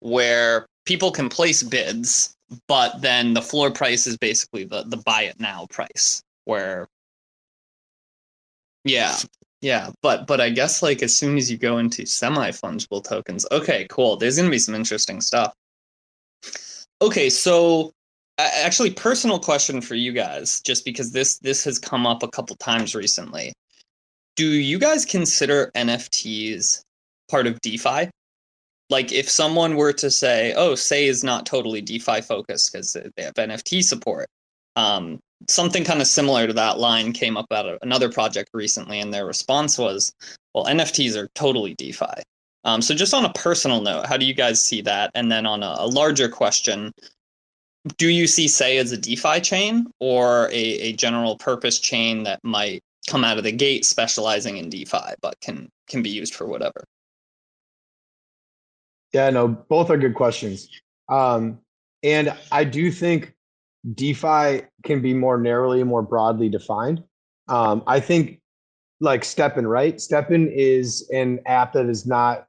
where 0.00 0.66
people 0.84 1.10
can 1.10 1.28
place 1.28 1.62
bids, 1.62 2.34
but 2.68 3.00
then 3.00 3.34
the 3.34 3.42
floor 3.42 3.70
price 3.70 4.06
is 4.06 4.16
basically 4.16 4.64
the, 4.64 4.84
the 4.84 4.96
buy 4.98 5.22
it 5.22 5.38
now 5.38 5.66
price, 5.70 6.22
where, 6.44 6.88
yeah. 8.84 9.16
Yeah, 9.60 9.92
but 10.02 10.26
but 10.26 10.42
I 10.42 10.50
guess 10.50 10.82
like 10.82 11.02
as 11.02 11.16
soon 11.16 11.38
as 11.38 11.50
you 11.50 11.56
go 11.56 11.78
into 11.78 12.04
semi 12.04 12.50
fungible 12.50 13.02
tokens, 13.02 13.46
okay, 13.50 13.86
cool. 13.88 14.14
There's 14.16 14.36
gonna 14.36 14.50
be 14.50 14.58
some 14.58 14.74
interesting 14.74 15.22
stuff. 15.22 15.54
Okay, 17.00 17.30
so 17.30 17.94
actually 18.36 18.90
personal 18.90 19.38
question 19.38 19.80
for 19.80 19.94
you 19.94 20.12
guys 20.12 20.60
just 20.60 20.84
because 20.84 21.12
this 21.12 21.38
this 21.38 21.64
has 21.64 21.78
come 21.78 22.06
up 22.06 22.22
a 22.22 22.28
couple 22.28 22.56
times 22.56 22.94
recently 22.94 23.54
do 24.36 24.46
you 24.46 24.78
guys 24.78 25.04
consider 25.04 25.70
NFTs 25.74 26.82
part 27.30 27.46
of 27.46 27.60
DeFi? 27.60 28.10
Like, 28.90 29.12
if 29.12 29.30
someone 29.30 29.76
were 29.76 29.92
to 29.94 30.10
say, 30.10 30.52
"Oh, 30.54 30.74
Sei 30.74 31.06
is 31.06 31.24
not 31.24 31.46
totally 31.46 31.80
DeFi 31.80 32.20
focused 32.20 32.72
because 32.72 32.92
they 32.92 33.22
have 33.22 33.34
NFT 33.34 33.82
support," 33.82 34.28
um, 34.76 35.18
something 35.48 35.84
kind 35.84 36.00
of 36.00 36.06
similar 36.06 36.46
to 36.46 36.52
that 36.52 36.78
line 36.78 37.12
came 37.12 37.36
up 37.36 37.46
at 37.50 37.66
another 37.82 38.10
project 38.10 38.50
recently, 38.52 39.00
and 39.00 39.12
their 39.12 39.26
response 39.26 39.78
was, 39.78 40.12
"Well, 40.54 40.66
NFTs 40.66 41.16
are 41.16 41.28
totally 41.34 41.74
DeFi." 41.74 42.22
Um, 42.64 42.82
so, 42.82 42.94
just 42.94 43.14
on 43.14 43.24
a 43.24 43.32
personal 43.32 43.80
note, 43.80 44.06
how 44.06 44.16
do 44.16 44.26
you 44.26 44.34
guys 44.34 44.62
see 44.62 44.82
that? 44.82 45.10
And 45.14 45.32
then 45.32 45.46
on 45.46 45.62
a, 45.62 45.76
a 45.78 45.86
larger 45.86 46.28
question, 46.28 46.92
do 47.98 48.08
you 48.08 48.26
see 48.26 48.48
Sei 48.48 48.78
as 48.78 48.92
a 48.92 48.96
DeFi 48.96 49.40
chain 49.40 49.86
or 50.00 50.46
a, 50.48 50.52
a 50.52 50.92
general 50.92 51.36
purpose 51.36 51.78
chain 51.78 52.22
that 52.24 52.40
might 52.42 52.82
come 53.08 53.24
out 53.24 53.38
of 53.38 53.44
the 53.44 53.52
gate 53.52 53.84
specializing 53.84 54.56
in 54.56 54.70
DeFi, 54.70 55.14
but 55.20 55.38
can 55.40 55.70
can 55.88 56.02
be 56.02 56.10
used 56.10 56.34
for 56.34 56.46
whatever? 56.46 56.84
Yeah, 59.12 59.30
no, 59.30 59.48
both 59.48 59.90
are 59.90 59.98
good 59.98 60.14
questions. 60.14 60.68
Um, 61.08 61.58
and 62.02 62.34
I 62.50 62.64
do 62.64 62.90
think 62.90 63.34
DeFi 63.94 64.62
can 64.82 65.02
be 65.02 65.14
more 65.14 65.38
narrowly 65.38 65.84
more 65.84 66.02
broadly 66.02 66.48
defined. 66.48 67.02
Um, 67.48 67.82
I 67.86 68.00
think 68.00 68.40
like 69.00 69.22
STEPN, 69.22 69.68
right? 69.68 69.96
STEPN 69.96 70.50
is 70.50 71.08
an 71.12 71.40
app 71.46 71.74
that 71.74 71.86
is 71.86 72.06
not 72.06 72.46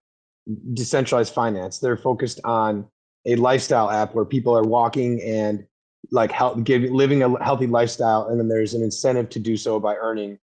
decentralized 0.73 1.33
finance. 1.33 1.79
They're 1.79 1.97
focused 1.97 2.39
on 2.45 2.87
a 3.25 3.35
lifestyle 3.35 3.89
app 3.89 4.13
where 4.13 4.25
people 4.25 4.55
are 4.55 4.63
walking 4.63 5.21
and 5.21 5.65
like 6.11 6.31
help 6.31 6.63
give 6.63 6.83
living 6.83 7.23
a 7.23 7.43
healthy 7.43 7.67
lifestyle, 7.67 8.27
and 8.27 8.39
then 8.39 8.47
there's 8.47 8.73
an 8.73 8.83
incentive 8.83 9.29
to 9.29 9.39
do 9.39 9.57
so 9.57 9.79
by 9.79 9.95
earning 9.95 10.37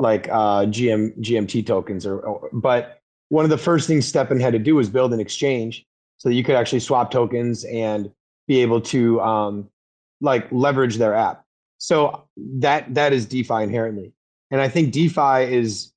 like 0.00 0.28
uh, 0.28 0.64
GM 0.66 1.16
GMT 1.20 1.66
tokens. 1.66 2.06
Or, 2.06 2.20
or 2.20 2.50
but 2.52 3.00
one 3.28 3.44
of 3.44 3.50
the 3.50 3.58
first 3.58 3.86
things 3.86 4.10
STEPN 4.10 4.40
had 4.40 4.52
to 4.52 4.58
do 4.58 4.74
was 4.74 4.88
build 4.88 5.12
an 5.12 5.20
exchange 5.20 5.86
so 6.18 6.28
that 6.28 6.34
you 6.34 6.44
could 6.44 6.56
actually 6.56 6.80
swap 6.80 7.10
tokens 7.10 7.64
and 7.64 8.10
be 8.46 8.60
able 8.60 8.80
to 8.80 9.20
um, 9.20 9.68
like 10.20 10.50
leverage 10.50 10.96
their 10.96 11.14
app. 11.14 11.44
So 11.78 12.24
that 12.36 12.94
that 12.94 13.12
is 13.12 13.26
DeFi 13.26 13.62
inherently, 13.62 14.12
and 14.50 14.60
I 14.60 14.68
think 14.68 14.92
DeFi 14.92 15.54
is 15.54 15.92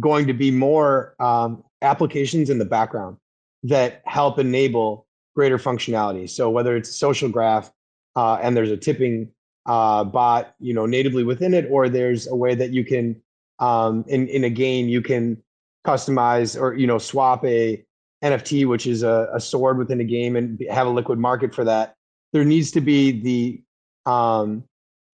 going 0.00 0.26
to 0.26 0.32
be 0.32 0.50
more 0.50 1.14
um, 1.20 1.62
applications 1.82 2.50
in 2.50 2.58
the 2.58 2.64
background 2.64 3.16
that 3.62 4.02
help 4.04 4.38
enable 4.38 5.06
greater 5.34 5.58
functionality. 5.58 6.28
So 6.28 6.50
whether 6.50 6.76
it's 6.76 6.94
social 6.94 7.28
graph 7.28 7.70
uh, 8.16 8.38
and 8.42 8.56
there's 8.56 8.70
a 8.70 8.76
tipping 8.76 9.30
uh, 9.66 10.02
bot, 10.02 10.54
you 10.58 10.74
know, 10.74 10.86
natively 10.86 11.24
within 11.24 11.54
it, 11.54 11.68
or 11.70 11.88
there's 11.88 12.26
a 12.26 12.34
way 12.34 12.54
that 12.54 12.70
you 12.70 12.84
can 12.84 13.20
um, 13.58 14.04
in 14.08 14.28
in 14.28 14.44
a 14.44 14.50
game 14.50 14.88
you 14.88 15.02
can 15.02 15.42
customize 15.86 16.60
or 16.60 16.74
you 16.74 16.86
know 16.86 16.98
swap 16.98 17.44
a 17.44 17.84
NFT, 18.24 18.66
which 18.66 18.86
is 18.86 19.02
a, 19.02 19.28
a 19.32 19.40
sword 19.40 19.78
within 19.78 20.00
a 20.00 20.04
game, 20.04 20.36
and 20.36 20.62
have 20.70 20.86
a 20.86 20.90
liquid 20.90 21.18
market 21.18 21.54
for 21.54 21.64
that. 21.64 21.94
There 22.32 22.44
needs 22.44 22.70
to 22.72 22.80
be 22.80 23.12
the 23.12 24.10
um, 24.10 24.64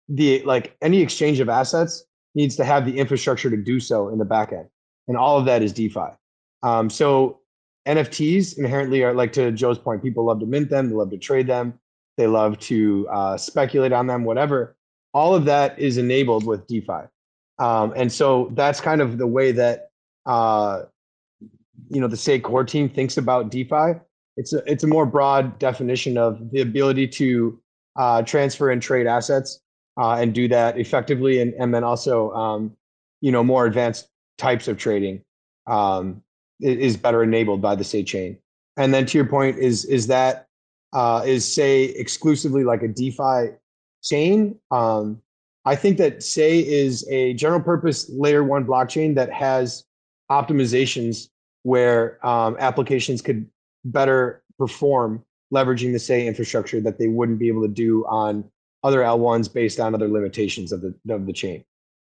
the 0.09 0.43
like 0.43 0.77
any 0.83 1.01
exchange 1.01 1.41
of 1.41 1.49
assets 1.49 2.05
needs 2.35 2.57
to 2.57 2.65
have 2.65 2.87
the 2.87 2.99
infrastructure 2.99 3.51
to 3.51 3.57
do 3.57 3.81
so 3.81 4.09
in 4.09 4.19
the 4.19 4.25
back 4.25 4.53
end, 4.53 4.69
and 5.09 5.17
all 5.17 5.39
of 5.39 5.45
that 5.47 5.63
is 5.63 5.73
DeFi. 5.73 6.11
Um, 6.63 6.89
so 6.89 7.41
NFTs 7.87 8.59
inherently 8.59 9.03
are 9.03 9.15
like 9.15 9.33
to 9.33 9.51
Joe's 9.51 9.79
point, 9.79 10.03
people 10.03 10.25
love 10.25 10.41
to 10.41 10.47
mint 10.47 10.71
them, 10.71 10.89
they 10.89 10.95
love 10.95 11.11
to 11.11 11.19
trade 11.19 11.47
them, 11.47 11.79
they 12.17 12.27
love 12.27 12.59
to 12.61 13.09
uh, 13.11 13.37
speculate 13.37 13.93
on 13.93 14.07
them, 14.07 14.25
whatever. 14.25 14.77
All 15.15 15.35
of 15.35 15.45
that 15.47 15.79
is 15.79 15.99
enabled 15.99 16.47
with 16.47 16.67
DeFi. 16.67 17.09
Um, 17.59 17.93
and 17.97 18.11
so 18.11 18.51
that's 18.55 18.81
kind 18.81 19.01
of 19.01 19.19
the 19.19 19.27
way 19.27 19.53
that 19.53 19.91
uh, 20.27 20.83
you 21.89 22.01
know 22.01 22.09
the 22.09 22.17
Sei 22.17 22.39
core 22.39 22.65
team 22.65 22.89
thinks 22.89 23.17
about 23.17 23.51
DeFi. 23.51 24.01
It's 24.37 24.53
a 24.53 24.63
it's 24.71 24.85
a 24.85 24.87
more 24.87 25.07
broad 25.07 25.59
definition 25.59 26.17
of 26.17 26.51
the 26.51 26.61
ability 26.61 27.09
to 27.09 27.61
uh, 27.97 28.23
transfer 28.23 28.71
and 28.71 28.81
trade 28.81 29.07
assets 29.07 29.61
uh, 30.01 30.15
and 30.15 30.35
do 30.35 30.49
that 30.49 30.79
effectively, 30.79 31.41
and 31.41 31.53
and 31.55 31.75
then 31.75 31.85
also 31.85 32.31
um, 32.33 32.77
you 33.21 33.31
know 33.31 33.45
more 33.45 33.67
advanced 33.67 34.09
types 34.39 34.69
of 34.69 34.79
trading 34.79 35.23
um, 35.67 36.23
is 36.61 36.97
better 36.97 37.23
enabled 37.23 37.61
by 37.61 37.75
the 37.75 37.85
Sei 37.85 38.03
chain. 38.03 38.39
And 38.77 38.93
then 38.93 39.07
to 39.07 39.19
your 39.19 39.27
point, 39.27 39.59
is 39.59 39.85
is 39.85 40.07
that 40.09 40.47
uh, 40.93 41.23
is 41.25 41.51
Sei 41.55 41.85
exclusively 41.85 42.65
like 42.65 42.83
a 42.83 42.89
DeFi 42.89 43.57
chain? 44.03 44.59
Um, 44.71 45.22
I 45.65 45.77
think 45.77 45.99
that 45.99 46.23
Sei 46.23 46.59
is 46.61 47.07
a 47.09 47.35
general 47.35 47.61
purpose 47.61 48.11
layer 48.11 48.43
one 48.43 48.65
blockchain 48.65 49.15
that 49.15 49.33
has 49.33 49.85
optimizations 50.31 51.29
where 51.63 52.25
um, 52.27 52.57
applications 52.59 53.23
could 53.23 53.49
better 53.85 54.43
perform 54.59 55.25
leveraging 55.55 55.93
the 55.93 55.99
Sei 55.99 56.27
infrastructure 56.27 56.81
that 56.81 56.99
they 56.99 57.07
wouldn't 57.07 57.39
be 57.39 57.49
able 57.49 57.63
to 57.63 57.69
do 57.69 58.05
on 58.07 58.45
other 58.83 59.01
L1s 59.01 59.53
based 59.53 59.79
on 59.79 59.95
other 59.95 60.09
limitations 60.09 60.73
of 60.73 60.81
the 60.81 60.95
of 61.09 61.27
the 61.27 61.33
chain. 61.33 61.65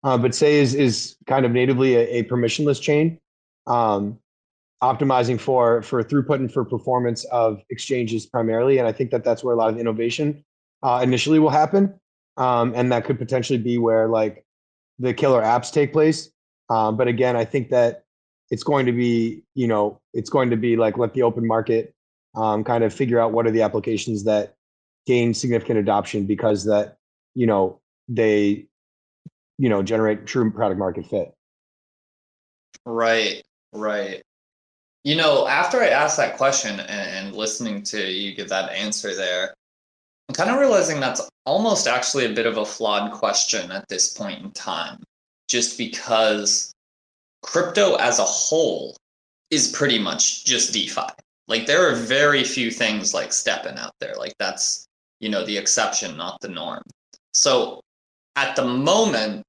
Uh, 0.05 0.19
but 0.19 0.35
Sei 0.35 0.59
is 0.59 0.75
is 0.75 1.17
kind 1.27 1.47
of 1.47 1.53
natively 1.53 1.95
a, 1.95 2.19
a 2.19 2.25
permissionless 2.25 2.81
chain, 2.81 3.19
um, 3.67 4.19
optimizing 4.83 5.41
for 5.41 5.81
for 5.83 6.05
throughput 6.05 6.37
and 6.37 6.53
for 6.53 6.65
performance 6.65 7.25
of 7.25 7.63
exchanges 7.71 8.27
primarily. 8.27 8.79
And 8.79 8.87
I 8.87 8.93
think 8.93 9.11
that 9.11 9.25
that's 9.25 9.43
where 9.43 9.55
a 9.55 9.57
lot 9.57 9.71
of 9.71 9.79
innovation 9.79 10.45
uh, 10.83 11.01
initially 11.03 11.39
will 11.39 11.51
happen 11.51 11.99
um, 12.39 12.73
and 12.75 12.91
that 12.93 13.05
could 13.05 13.19
potentially 13.19 13.59
be 13.59 13.77
where 13.77 14.09
like 14.09 14.47
the 14.99 15.13
killer 15.13 15.43
apps 15.43 15.73
take 15.73 15.93
place. 15.93 16.31
Um, 16.71 16.97
but 16.97 17.09
again, 17.09 17.37
I 17.37 17.45
think 17.45 17.71
that 17.71 18.05
it's 18.51 18.63
going 18.63 18.87
to 18.87 18.93
be, 18.93 19.43
you 19.55 19.67
know, 19.67 20.01
it's 20.15 20.31
going 20.31 20.49
to 20.51 20.57
be 20.57 20.77
like 20.77 20.97
let 20.97 21.13
the 21.13 21.23
open 21.23 21.47
market 21.47 21.95
um, 22.35 22.65
kind 22.65 22.85
of 22.85 22.95
figure 22.95 23.21
out 23.21 23.33
what 23.33 23.47
are 23.47 23.51
the 23.51 23.63
applications 23.63 24.25
that 24.25 24.55
gain 25.07 25.35
significant 25.35 25.79
adoption 25.79 26.27
because 26.27 26.65
that, 26.65 26.97
you 27.35 27.47
know, 27.47 27.81
they, 28.09 28.67
you 29.59 29.69
know, 29.69 29.83
generate 29.83 30.27
true 30.27 30.51
product 30.51 30.79
market 30.79 31.07
fit. 31.07 31.35
Right, 32.87 33.43
right. 33.73 34.23
You 35.05 35.17
know, 35.17 35.49
after 35.49 35.81
I 35.81 35.89
asked 35.89 36.17
that 36.19 36.37
question 36.37 36.79
and, 36.81 37.27
and 37.27 37.37
listening 37.37 37.83
to 37.85 38.11
you 38.11 38.35
give 38.35 38.49
that 38.51 38.71
answer 38.71 39.15
there, 39.15 39.55
I'm 40.29 40.35
kind 40.35 40.51
of 40.51 40.59
realizing 40.59 41.01
that's 41.01 41.27
almost 41.47 41.87
actually 41.87 42.27
a 42.27 42.35
bit 42.35 42.47
of 42.47 42.59
a 42.59 42.67
flawed 42.67 43.13
question 43.13 43.71
at 43.71 43.89
this 43.89 44.13
point 44.13 44.45
in 44.45 44.51
time, 44.53 45.03
just 45.49 45.79
because 45.79 46.73
crypto 47.43 47.95
as 47.97 48.19
a 48.19 48.25
whole 48.25 48.97
is 49.51 49.73
pretty 49.73 49.99
much 49.99 50.45
just 50.45 50.73
DeFi. 50.73 51.09
Like 51.47 51.65
there 51.65 51.89
are 51.89 51.95
very 51.95 52.45
few 52.45 52.71
things 52.71 53.15
like 53.15 53.31
STEPN 53.31 53.79
out 53.79 53.95
there. 54.01 54.15
Like 54.17 54.35
that's, 54.39 54.87
you 55.21 55.31
know, 55.31 55.47
the 55.47 55.57
exception, 55.57 56.17
not 56.17 56.39
the 56.43 56.49
norm. 56.49 56.83
So 57.33 57.81
at 58.37 58.55
the 58.55 58.67
moment, 58.67 59.43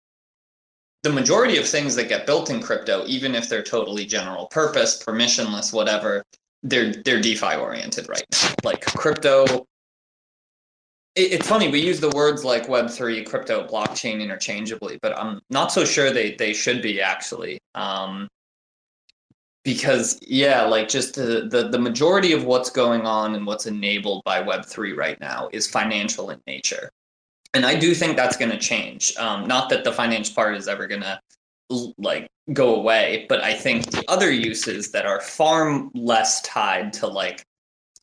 the 1.04 1.12
majority 1.12 1.58
of 1.58 1.68
things 1.68 1.96
that 1.96 2.08
get 2.08 2.26
built 2.26 2.50
in 2.50 2.62
crypto, 2.62 3.04
even 3.06 3.36
if 3.36 3.50
they're 3.50 3.64
totally 3.64 4.06
general 4.06 4.48
purpose, 4.48 5.04
permissionless, 5.04 5.74
whatever, 5.74 6.24
they're 6.64 6.94
they're 7.04 7.22
DeFi 7.22 7.56
oriented, 7.56 8.08
right? 8.10 8.56
Like 8.64 8.86
crypto 8.86 9.66
it's 11.16 11.48
funny 11.48 11.70
we 11.70 11.80
use 11.80 12.00
the 12.00 12.10
words 12.10 12.44
like 12.46 12.68
web3 12.68 13.26
crypto 13.26 13.66
blockchain 13.68 14.22
interchangeably 14.22 15.00
but 15.02 15.18
i'm 15.18 15.42
not 15.50 15.72
so 15.72 15.84
sure 15.84 16.12
they, 16.12 16.36
they 16.36 16.54
should 16.54 16.82
be 16.82 17.02
actually. 17.02 17.60
Um, 17.76 18.28
because 19.66 20.18
yeah 20.22 20.64
like 20.64 20.88
just 20.88 21.16
the, 21.16 21.48
the, 21.52 21.68
the 21.70 21.78
majority 21.78 22.32
of 22.32 22.46
what's 22.46 22.70
going 22.70 23.02
on 23.02 23.36
and 23.36 23.46
what's 23.46 23.66
enabled 23.66 24.24
by 24.24 24.42
web3 24.42 24.96
right 24.96 25.20
now 25.20 25.50
is 25.52 25.68
financial 25.68 26.30
in 26.30 26.40
nature. 26.48 26.90
And 27.54 27.66
i 27.66 27.76
do 27.76 27.94
think 27.94 28.16
that's 28.16 28.38
going 28.38 28.52
to 28.52 28.58
change. 28.58 29.16
Um, 29.18 29.48
not 29.48 29.70
that 29.70 29.84
the 29.84 29.92
finance 29.92 30.30
part 30.30 30.56
is 30.56 30.68
ever 30.68 30.88
going 30.88 31.02
to 31.02 31.20
like 31.98 32.28
go 32.54 32.76
away 32.76 33.28
but 33.30 33.44
i 33.44 33.54
think 33.54 33.92
the 33.92 34.04
other 34.08 34.32
uses 34.32 34.92
that 34.92 35.06
are 35.06 35.22
far 35.22 35.88
less 35.94 36.42
tied 36.42 36.92
to 36.92 37.06
like 37.06 37.46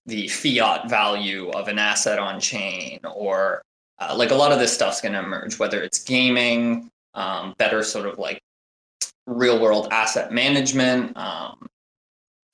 the 0.07 0.29
fiat 0.29 0.89
value 0.89 1.51
of 1.51 1.69
an 1.69 1.79
asset 1.79 2.19
on 2.19 2.41
chain 2.41 3.01
or 3.15 3.63
uh, 3.99 4.15
like 4.17 4.31
a 4.31 4.35
lot 4.35 4.53
of 4.53 4.59
this 4.59 4.73
stuff's 4.73 5.01
going 5.01 5.13
to 5.13 5.19
emerge 5.19 5.59
whether 5.59 5.83
it's 5.83 6.03
gaming 6.03 6.89
um, 7.15 7.55
better 7.59 7.83
sort 7.83 8.07
of 8.07 8.19
like 8.19 8.41
real 9.27 9.61
world 9.61 9.89
asset 9.91 10.33
management 10.33 11.17
um, 11.17 11.67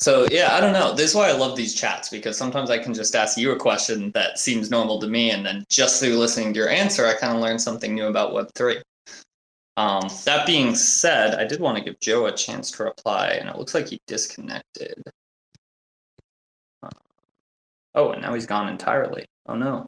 so 0.00 0.26
yeah 0.30 0.55
i 0.55 0.61
don't 0.61 0.72
know. 0.72 0.94
This 0.94 1.11
is 1.11 1.16
why 1.16 1.28
i 1.28 1.32
love 1.32 1.57
these 1.57 1.74
chats 1.74 2.09
because 2.09 2.36
sometimes 2.36 2.70
i 2.70 2.78
can 2.78 2.94
just 2.94 3.14
ask 3.14 3.36
you 3.36 3.53
a 3.53 3.57
question 3.57 4.11
that 4.12 4.38
seems 4.38 4.70
normal 4.70 4.98
to 5.00 5.07
me 5.07 5.30
and 5.30 5.44
then 5.44 5.64
just 5.68 6.00
through 6.03 6.16
listening 6.16 6.55
to 6.55 6.59
your 6.59 6.70
answer 6.70 7.07
i 7.07 7.14
kind 7.14 7.36
of 7.36 7.42
learn 7.42 7.59
something 7.59 7.94
new 7.94 8.07
about 8.07 8.32
web3 8.32 8.80
um, 9.76 10.09
that 10.24 10.46
being 10.46 10.74
said 10.74 11.34
i 11.34 11.44
did 11.44 11.61
want 11.61 11.76
to 11.76 11.84
give 11.84 12.00
joe 12.00 12.26
a 12.26 12.32
chance 12.32 12.70
to 12.70 12.84
reply 12.84 13.28
and 13.28 13.48
it 13.48 13.57
looks 13.57 13.74
like 13.74 13.88
he 13.88 13.98
disconnected 14.07 15.03
Oh, 17.95 18.12
and 18.12 18.22
now 18.22 18.34
he's 18.34 18.47
gone 18.47 18.68
entirely. 18.68 19.26
Oh 19.47 19.55
no. 19.55 19.86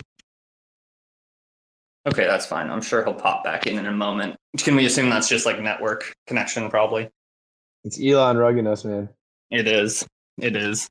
Okay, 2.07 2.26
that's 2.26 2.44
fine. 2.44 2.70
I'm 2.70 2.82
sure 2.82 3.02
he'll 3.02 3.14
pop 3.14 3.44
back 3.44 3.66
in 3.66 3.78
in 3.78 3.86
a 3.86 3.92
moment. 3.92 4.36
Can 4.59 4.76
we 4.76 4.84
assume 4.84 5.09
that's 5.09 5.28
just 5.28 5.46
like 5.46 5.61
network 5.61 6.12
connection, 6.26 6.68
probably? 6.68 7.09
It's 7.84 7.98
Elon 7.98 8.36
rugging 8.36 8.66
us, 8.66 8.84
man. 8.84 9.09
It 9.50 9.66
is. 9.66 10.07
It 10.38 10.57
is. 10.57 10.88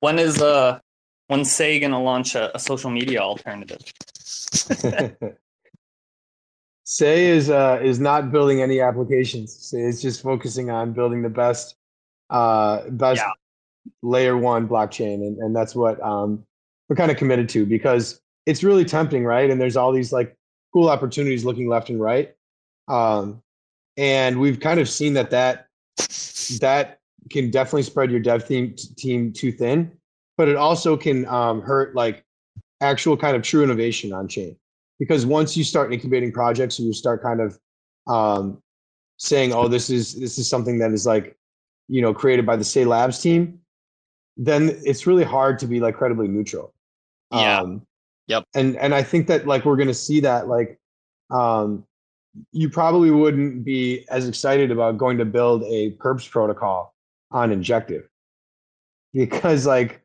When 0.00 0.18
is 0.18 0.42
uh 0.42 0.78
when's 1.28 1.52
Sei 1.52 1.78
gonna 1.78 2.02
launch 2.02 2.34
a, 2.34 2.54
a 2.56 2.58
social 2.58 2.90
media 2.90 3.20
alternative? 3.20 3.80
Sei 6.88 7.26
is 7.26 7.50
uh, 7.50 7.80
is 7.82 7.98
not 7.98 8.30
building 8.30 8.62
any 8.62 8.80
applications. 8.80 9.52
Sei 9.52 9.80
is 9.80 10.00
just 10.00 10.22
focusing 10.22 10.70
on 10.70 10.92
building 10.92 11.20
the 11.22 11.28
best 11.28 11.74
uh, 12.30 12.88
best 12.90 13.20
yeah. 13.20 13.32
layer 14.02 14.36
one 14.36 14.68
blockchain, 14.68 15.14
and, 15.14 15.36
and 15.38 15.54
that's 15.54 15.74
what 15.74 16.00
um, 16.00 16.44
we're 16.88 16.96
kind 16.96 17.10
of 17.10 17.16
committed 17.16 17.48
to 17.50 17.66
because 17.66 18.20
it's 18.46 18.62
really 18.62 18.84
tempting, 18.84 19.24
right? 19.24 19.50
And 19.50 19.60
there's 19.60 19.76
all 19.76 19.92
these 19.92 20.12
like 20.12 20.36
cool 20.72 20.88
opportunities 20.88 21.44
looking 21.44 21.68
left 21.68 21.88
and 21.88 22.00
right, 22.00 22.34
um, 22.88 23.42
and 23.96 24.38
we've 24.38 24.60
kind 24.60 24.80
of 24.80 24.88
seen 24.88 25.14
that 25.14 25.30
that 25.30 25.68
that 26.60 27.00
can 27.30 27.50
definitely 27.50 27.82
spread 27.82 28.10
your 28.10 28.20
dev 28.20 28.46
team 28.46 28.74
team 28.96 29.32
too 29.32 29.50
thin, 29.50 29.90
but 30.36 30.48
it 30.48 30.56
also 30.56 30.96
can 30.96 31.26
um, 31.26 31.60
hurt 31.62 31.94
like 31.94 32.24
actual 32.80 33.16
kind 33.16 33.36
of 33.36 33.42
true 33.42 33.64
innovation 33.64 34.12
on 34.12 34.28
chain 34.28 34.56
because 34.98 35.26
once 35.26 35.56
you 35.56 35.64
start 35.64 35.92
incubating 35.92 36.32
projects 36.32 36.78
and 36.78 36.86
you 36.86 36.92
start 36.94 37.22
kind 37.22 37.40
of 37.40 37.58
um, 38.06 38.62
saying, 39.18 39.52
"Oh, 39.52 39.68
this 39.68 39.90
is 39.90 40.14
this 40.14 40.38
is 40.38 40.48
something 40.48 40.78
that 40.78 40.92
is 40.92 41.06
like, 41.06 41.36
you 41.88 42.02
know, 42.02 42.14
created 42.14 42.46
by 42.46 42.56
the 42.56 42.64
Sei 42.64 42.84
Labs 42.84 43.20
team," 43.20 43.60
then 44.36 44.78
it's 44.84 45.06
really 45.06 45.24
hard 45.24 45.58
to 45.60 45.66
be 45.66 45.80
like 45.80 45.96
credibly 45.96 46.28
neutral. 46.28 46.72
Yeah. 47.32 47.60
Um, 47.60 47.82
yep. 48.26 48.44
And 48.54 48.76
and 48.76 48.94
I 48.94 49.02
think 49.02 49.26
that 49.28 49.46
like 49.46 49.64
we're 49.64 49.76
going 49.76 49.88
to 49.88 49.94
see 49.94 50.20
that 50.20 50.48
like, 50.48 50.78
um, 51.30 51.84
you 52.52 52.68
probably 52.68 53.10
wouldn't 53.10 53.64
be 53.64 54.04
as 54.10 54.28
excited 54.28 54.70
about 54.70 54.98
going 54.98 55.18
to 55.18 55.24
build 55.24 55.62
a 55.64 55.92
perps 55.92 56.30
protocol 56.30 56.94
on 57.30 57.50
Injective 57.50 58.08
because 59.12 59.66
like, 59.66 60.02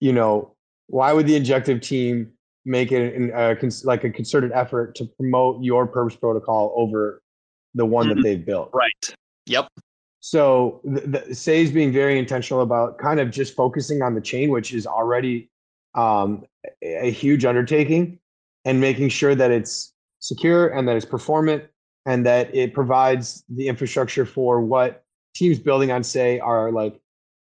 you 0.00 0.12
know, 0.12 0.54
why 0.88 1.12
would 1.12 1.26
the 1.26 1.36
Injective 1.36 1.80
team 1.80 2.32
make 2.64 2.92
it 2.92 3.14
an, 3.14 3.56
cons- 3.56 3.84
like 3.84 4.04
a 4.04 4.10
concerted 4.10 4.52
effort 4.52 4.94
to 4.96 5.06
promote 5.06 5.62
your 5.62 5.86
perps 5.86 6.18
protocol 6.18 6.72
over 6.76 7.22
the 7.74 7.86
one 7.86 8.06
mm-hmm. 8.06 8.16
that 8.16 8.22
they've 8.22 8.44
built. 8.44 8.70
Right. 8.72 9.14
Yep. 9.46 9.68
So 10.20 10.80
the, 10.84 11.24
the 11.26 11.34
Sei 11.34 11.62
is 11.62 11.70
being 11.70 11.92
very 11.92 12.18
intentional 12.18 12.62
about 12.62 12.98
kind 12.98 13.20
of 13.20 13.30
just 13.30 13.54
focusing 13.54 14.02
on 14.02 14.14
the 14.14 14.20
chain, 14.20 14.50
which 14.50 14.74
is 14.74 14.86
already 14.86 15.48
um, 15.94 16.44
a, 16.82 17.10
huge 17.10 17.44
undertaking, 17.44 18.18
and 18.64 18.80
making 18.80 19.08
sure 19.08 19.34
that 19.34 19.50
it's 19.50 19.92
secure 20.20 20.68
and 20.68 20.86
that 20.88 20.96
it's 20.96 21.06
performant 21.06 21.64
and 22.06 22.24
that 22.26 22.54
it 22.54 22.74
provides 22.74 23.44
the 23.48 23.68
infrastructure 23.68 24.24
for 24.24 24.60
what 24.60 25.04
teams 25.34 25.58
building 25.58 25.90
on 25.90 26.02
Sei 26.02 26.38
are 26.38 26.70
like 26.72 27.00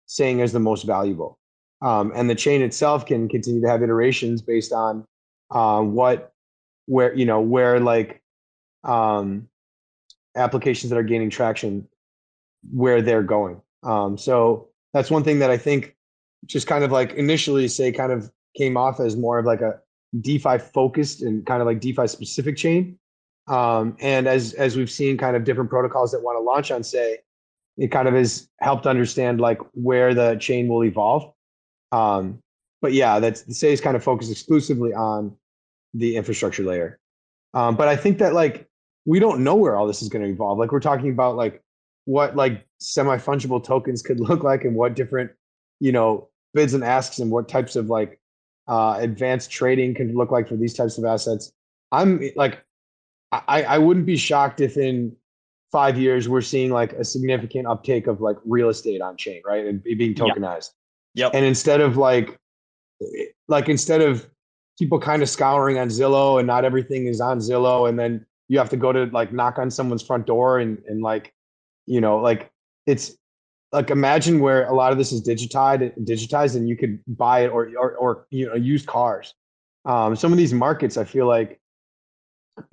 saying 0.05 0.39
is 0.39 0.51
the 0.51 0.59
most 0.59 0.83
valuable. 0.83 1.37
Um, 1.81 2.11
and 2.15 2.29
the 2.29 2.35
chain 2.35 2.61
itself 2.61 3.05
can 3.05 3.29
continue 3.29 3.61
to 3.61 3.67
have 3.67 3.83
iterations 3.83 4.41
based 4.41 4.73
on 4.73 5.05
uh, 5.51 5.81
what, 5.81 6.31
where, 6.85 7.13
you 7.13 7.25
know, 7.25 7.39
where 7.39 7.79
like 7.79 8.21
um, 8.83 9.47
applications 10.35 10.89
that 10.89 10.97
are 10.97 11.03
gaining 11.03 11.29
traction, 11.29 11.87
where 12.71 13.01
they're 13.01 13.23
going. 13.23 13.61
Um, 13.83 14.17
so 14.17 14.69
that's 14.93 15.11
one 15.11 15.23
thing 15.23 15.39
that 15.39 15.51
I 15.51 15.57
think 15.57 15.95
just 16.45 16.67
kind 16.67 16.83
of 16.83 16.91
like 16.91 17.13
initially 17.13 17.67
Sei 17.67 17.91
kind 17.91 18.11
of 18.11 18.31
came 18.55 18.77
off 18.77 18.99
as 18.99 19.15
more 19.15 19.39
of 19.39 19.45
like 19.45 19.61
a 19.61 19.79
DeFi 20.21 20.57
focused 20.57 21.21
and 21.21 21.45
kind 21.45 21.61
of 21.61 21.67
like 21.67 21.79
DeFi 21.79 22.07
specific 22.07 22.57
chain. 22.57 22.97
Um, 23.47 23.95
and 24.01 24.27
as 24.27 24.53
as 24.53 24.75
we've 24.75 24.91
seen 24.91 25.17
kind 25.17 25.35
of 25.35 25.43
different 25.43 25.69
protocols 25.69 26.11
that 26.11 26.21
want 26.21 26.37
to 26.37 26.41
launch 26.41 26.71
on 26.71 26.83
Sei, 26.83 27.17
it 27.77 27.91
kind 27.91 28.07
of 28.07 28.13
has 28.13 28.49
helped 28.59 28.87
understand 28.87 29.39
like 29.39 29.59
where 29.73 30.13
the 30.13 30.35
chain 30.35 30.67
will 30.67 30.83
evolve. 30.83 31.31
Um, 31.91 32.39
but 32.81 32.93
yeah, 32.93 33.19
that's 33.19 33.57
Sei 33.57 33.71
is 33.71 33.81
kind 33.81 33.95
of 33.95 34.03
focused 34.03 34.31
exclusively 34.31 34.93
on 34.93 35.35
the 35.93 36.17
infrastructure 36.17 36.63
layer. 36.63 36.99
Um, 37.53 37.75
but 37.75 37.87
I 37.87 37.95
think 37.95 38.17
that 38.19 38.33
like 38.33 38.67
we 39.05 39.19
don't 39.19 39.43
know 39.43 39.55
where 39.55 39.75
all 39.77 39.87
this 39.87 40.01
is 40.01 40.09
going 40.09 40.23
to 40.23 40.29
evolve. 40.29 40.59
Like 40.59 40.71
we're 40.71 40.81
talking 40.81 41.09
about 41.09 41.37
like 41.37 41.63
what 42.05 42.35
like 42.35 42.65
semi 42.79 43.17
fungible 43.17 43.63
tokens 43.63 44.01
could 44.01 44.19
look 44.29 44.43
like 44.43 44.65
and 44.65 44.75
what 44.75 44.95
different 44.95 45.31
you 45.79 45.91
know 45.91 46.29
bids 46.53 46.73
and 46.73 46.83
asks 46.83 47.19
and 47.19 47.31
what 47.31 47.47
types 47.47 47.75
of 47.75 47.87
like 47.87 48.19
uh, 48.67 48.97
advanced 48.99 49.51
trading 49.51 49.93
can 49.93 50.15
look 50.15 50.31
like 50.31 50.47
for 50.47 50.55
these 50.55 50.73
types 50.73 50.97
of 50.97 51.05
assets. 51.05 51.51
I'm 51.91 52.21
like 52.35 52.63
I, 53.31 53.63
I 53.63 53.77
wouldn't 53.77 54.05
be 54.05 54.17
shocked 54.17 54.61
if 54.61 54.77
in 54.77 55.15
five 55.71 55.97
years 55.97 56.29
we're 56.29 56.41
seeing 56.41 56.71
like 56.71 56.93
a 56.93 57.03
significant 57.03 57.67
uptake 57.67 58.07
of 58.07 58.21
like 58.21 58.37
real 58.45 58.69
estate 58.69 59.01
on 59.01 59.17
chain, 59.17 59.41
right? 59.45 59.65
And 59.65 59.83
being 59.83 60.13
tokenized. 60.13 60.71
Yep. 61.15 61.31
And 61.33 61.45
instead 61.45 61.81
of 61.81 61.97
like, 61.97 62.39
like 63.47 63.69
instead 63.69 64.01
of 64.01 64.29
people 64.79 64.99
kind 64.99 65.21
of 65.21 65.29
scouring 65.29 65.77
on 65.77 65.89
Zillow 65.89 66.39
and 66.39 66.47
not 66.47 66.63
everything 66.63 67.07
is 67.07 67.19
on 67.19 67.39
Zillow, 67.39 67.89
and 67.89 67.99
then 67.99 68.25
you 68.47 68.57
have 68.59 68.69
to 68.69 68.77
go 68.77 68.93
to 68.93 69.05
like 69.05 69.33
knock 69.33 69.59
on 69.59 69.69
someone's 69.69 70.03
front 70.03 70.25
door 70.25 70.59
and 70.59 70.81
and 70.87 71.01
like, 71.01 71.33
you 71.85 71.99
know, 71.99 72.17
like 72.19 72.49
it's 72.85 73.17
like 73.71 73.89
imagine 73.89 74.39
where 74.39 74.65
a 74.67 74.73
lot 74.73 74.91
of 74.91 74.97
this 74.97 75.11
is 75.11 75.21
digitized, 75.21 75.97
digitized, 76.05 76.55
and 76.55 76.69
you 76.69 76.77
could 76.77 76.99
buy 77.07 77.41
it 77.41 77.49
or 77.49 77.69
or, 77.77 77.95
or 77.95 78.27
you 78.29 78.47
know 78.47 78.55
used 78.55 78.87
cars. 78.87 79.33
Um, 79.85 80.15
some 80.15 80.31
of 80.31 80.37
these 80.37 80.53
markets, 80.53 80.97
I 80.97 81.03
feel 81.03 81.27
like, 81.27 81.59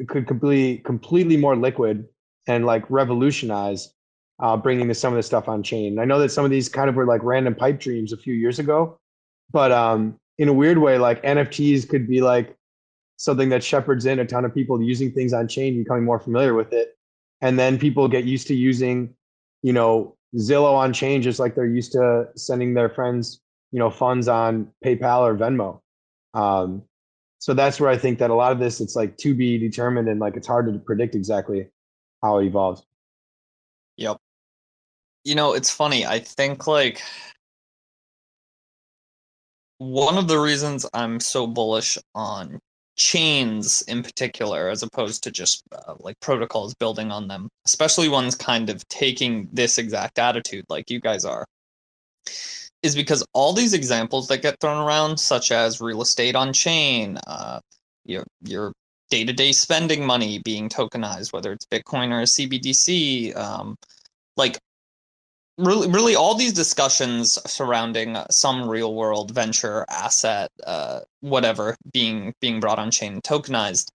could 0.08 0.26
completely 0.26 0.78
completely 0.78 1.36
more 1.36 1.56
liquid 1.56 2.06
and 2.46 2.66
like 2.66 2.84
revolutionize 2.90 3.92
uh, 4.40 4.56
bringing 4.56 4.92
some 4.94 5.12
of 5.12 5.16
this 5.16 5.26
stuff 5.26 5.48
on 5.48 5.62
chain. 5.62 5.98
I 5.98 6.04
know 6.04 6.18
that 6.18 6.30
some 6.30 6.44
of 6.44 6.50
these 6.50 6.68
kind 6.68 6.88
of 6.88 6.96
were 6.96 7.06
like 7.06 7.22
random 7.22 7.54
pipe 7.54 7.80
dreams 7.80 8.12
a 8.12 8.16
few 8.16 8.34
years 8.34 8.58
ago, 8.58 8.98
but 9.50 9.72
um, 9.72 10.18
in 10.38 10.48
a 10.48 10.52
weird 10.52 10.78
way, 10.78 10.98
like 10.98 11.22
NFTs 11.22 11.88
could 11.88 12.08
be 12.08 12.20
like 12.20 12.56
something 13.16 13.48
that 13.50 13.62
shepherds 13.62 14.06
in 14.06 14.18
a 14.18 14.26
ton 14.26 14.44
of 14.44 14.54
people 14.54 14.82
using 14.82 15.12
things 15.12 15.32
on 15.32 15.46
chain, 15.48 15.78
becoming 15.78 16.04
more 16.04 16.18
familiar 16.18 16.54
with 16.54 16.72
it, 16.72 16.96
and 17.40 17.58
then 17.58 17.78
people 17.78 18.08
get 18.08 18.24
used 18.24 18.46
to 18.48 18.54
using, 18.54 19.14
you 19.62 19.72
know, 19.72 20.16
Zillow 20.36 20.74
on 20.74 20.92
chain 20.92 21.22
just 21.22 21.38
like 21.38 21.54
they're 21.54 21.66
used 21.66 21.92
to 21.92 22.28
sending 22.36 22.74
their 22.74 22.88
friends, 22.88 23.40
you 23.72 23.78
know, 23.78 23.90
funds 23.90 24.28
on 24.28 24.68
PayPal 24.84 25.20
or 25.20 25.36
Venmo. 25.36 25.80
Um, 26.34 26.82
so 27.38 27.54
that's 27.54 27.78
where 27.78 27.90
I 27.90 27.96
think 27.96 28.18
that 28.18 28.30
a 28.30 28.34
lot 28.34 28.52
of 28.52 28.58
this 28.58 28.80
it's 28.80 28.96
like 28.96 29.16
to 29.18 29.34
be 29.34 29.58
determined 29.58 30.08
and 30.08 30.18
like 30.18 30.36
it's 30.36 30.46
hard 30.46 30.72
to 30.72 30.78
predict 30.78 31.14
exactly 31.14 31.68
how 32.22 32.38
it 32.38 32.46
evolves. 32.46 32.82
Yep. 33.96 34.16
You 35.24 35.34
know, 35.34 35.52
it's 35.52 35.70
funny. 35.70 36.06
I 36.06 36.18
think 36.18 36.66
like 36.66 37.02
one 39.78 40.16
of 40.16 40.28
the 40.28 40.38
reasons 40.38 40.86
I'm 40.94 41.20
so 41.20 41.46
bullish 41.46 41.98
on 42.14 42.60
chains 42.96 43.82
in 43.82 44.02
particular, 44.02 44.68
as 44.68 44.82
opposed 44.82 45.22
to 45.24 45.30
just 45.30 45.62
uh, 45.72 45.94
like 46.00 46.18
protocols 46.20 46.74
building 46.74 47.10
on 47.10 47.28
them, 47.28 47.48
especially 47.66 48.08
ones 48.08 48.34
kind 48.34 48.70
of 48.70 48.86
taking 48.88 49.48
this 49.52 49.78
exact 49.78 50.18
attitude 50.18 50.64
like 50.68 50.90
you 50.90 51.00
guys 51.00 51.24
are, 51.24 51.44
is 52.82 52.94
because 52.94 53.24
all 53.32 53.52
these 53.52 53.74
examples 53.74 54.28
that 54.28 54.42
get 54.42 54.60
thrown 54.60 54.84
around, 54.84 55.18
such 55.18 55.50
as 55.50 55.80
real 55.80 56.02
estate 56.02 56.36
on 56.36 56.52
chain, 56.52 57.18
uh, 57.26 57.60
your 58.04 58.24
your 58.42 58.72
day 59.10 59.24
to 59.24 59.32
day 59.32 59.52
spending 59.52 60.04
money 60.04 60.40
being 60.44 60.68
tokenized, 60.68 61.32
whether 61.32 61.52
it's 61.52 61.66
Bitcoin 61.66 62.10
or 62.10 62.20
a 62.20 62.24
CBDC, 62.24 63.36
um, 63.36 63.76
like 64.36 64.58
really 65.56 65.88
really 65.88 66.16
all 66.16 66.34
these 66.34 66.52
discussions 66.52 67.38
surrounding 67.46 68.16
some 68.30 68.68
real 68.68 68.94
world 68.94 69.30
venture 69.30 69.84
asset 69.88 70.50
uh, 70.66 71.00
whatever 71.20 71.76
being 71.92 72.34
being 72.40 72.58
brought 72.58 72.78
on 72.78 72.90
chain 72.90 73.20
tokenized 73.22 73.88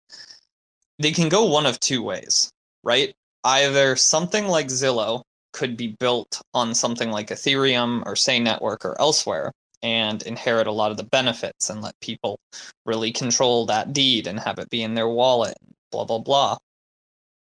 they 1.00 1.12
can 1.12 1.30
go 1.30 1.46
one 1.46 1.66
of 1.66 1.80
two 1.80 2.02
ways 2.02 2.52
right? 2.84 3.14
Either 3.44 3.96
something 3.96 4.48
like 4.48 4.68
zillow 4.68 5.22
could 5.54 5.78
be 5.78 5.96
built 6.00 6.42
on 6.54 6.76
something 6.76 7.10
like 7.12 7.28
ethereum 7.30 8.04
or 8.06 8.16
Sei 8.16 8.40
network 8.40 8.86
or 8.86 9.00
elsewhere 9.00 9.52
and 9.82 10.22
inherit 10.24 10.68
a 10.68 10.72
lot 10.72 10.92
of 10.92 10.98
the 10.98 11.04
benefits 11.04 11.70
and 11.70 11.82
let 11.82 12.00
people 12.02 12.38
really 12.86 13.12
control 13.12 13.66
that 13.66 13.94
deed 13.94 14.28
and 14.28 14.40
have 14.40 14.60
it 14.60 14.70
be 14.70 14.84
in 14.84 14.94
their 14.94 15.08
wallet 15.08 15.56
blah 15.92 16.06
blah 16.06 16.20
blah. 16.20 16.58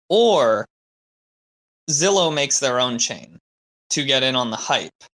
Or 0.09 0.67
zillow 1.91 2.33
makes 2.33 2.61
their 2.61 2.79
own 2.81 2.99
chain 2.99 3.39
to 3.91 4.05
get 4.05 4.23
in 4.23 4.37
on 4.37 4.51
the 4.51 4.57
hype, 4.57 5.05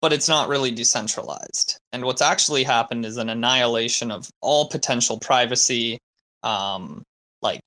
but 0.00 0.12
it's 0.12 0.28
not 0.28 0.48
really 0.48 0.70
decentralized. 0.70 1.78
And 1.92 2.04
what's 2.04 2.22
actually 2.22 2.64
happened 2.64 3.04
is 3.04 3.16
an 3.16 3.28
annihilation 3.28 4.10
of 4.10 4.28
all 4.40 4.68
potential 4.68 5.18
privacy, 5.18 5.98
um, 6.42 7.02
like 7.42 7.60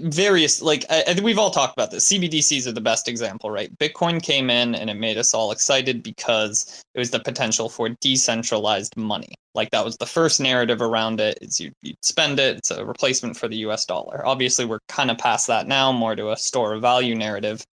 various 0.00 0.62
like 0.62 0.84
I, 0.90 1.02
I 1.02 1.14
think 1.14 1.22
we've 1.22 1.38
all 1.38 1.50
talked 1.50 1.72
about 1.72 1.90
this. 1.90 2.10
Cbdc's 2.10 2.66
are 2.66 2.72
the 2.72 2.80
best 2.80 3.08
example 3.08 3.50
right? 3.50 3.76
Bitcoin 3.78 4.22
came 4.22 4.50
in 4.50 4.74
and 4.74 4.90
it 4.90 4.94
made 4.94 5.18
us 5.18 5.34
all 5.34 5.52
excited 5.52 6.02
because 6.02 6.82
it 6.94 6.98
was 6.98 7.10
the 7.10 7.20
potential 7.20 7.68
for 7.68 7.88
decentralized 8.00 8.96
money. 8.96 9.34
Like 9.54 9.70
that 9.70 9.84
was 9.84 9.96
the 9.96 10.06
first 10.06 10.40
narrative 10.40 10.82
around 10.82 11.20
it. 11.20 11.38
is 11.40 11.60
you, 11.60 11.72
you 11.82 11.94
spend 12.02 12.38
it 12.38 12.58
it's 12.58 12.70
a 12.70 12.84
replacement 12.84 13.36
for 13.36 13.48
the 13.48 13.56
us 13.56 13.84
dollar. 13.84 14.26
Obviously 14.26 14.64
we're 14.64 14.80
kind 14.88 15.10
of 15.10 15.18
past 15.18 15.46
that 15.46 15.66
now 15.66 15.92
more 15.92 16.14
to 16.16 16.30
a 16.30 16.36
store 16.36 16.74
of 16.74 16.82
value 16.82 17.14
narrative 17.14 17.64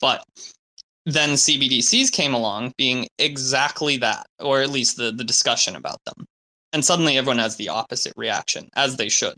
but 0.00 0.24
then 1.04 1.30
cbdc's 1.30 2.10
came 2.10 2.32
along 2.32 2.72
being 2.78 3.08
exactly 3.18 3.96
that 3.96 4.26
or 4.38 4.60
at 4.60 4.70
least 4.70 4.96
the, 4.96 5.10
the 5.12 5.24
discussion 5.24 5.76
about 5.76 5.98
them. 6.04 6.26
And 6.72 6.84
suddenly 6.84 7.18
everyone 7.18 7.38
has 7.38 7.56
the 7.56 7.68
opposite 7.68 8.14
reaction 8.16 8.68
as 8.76 8.96
they 8.96 9.08
should. 9.08 9.36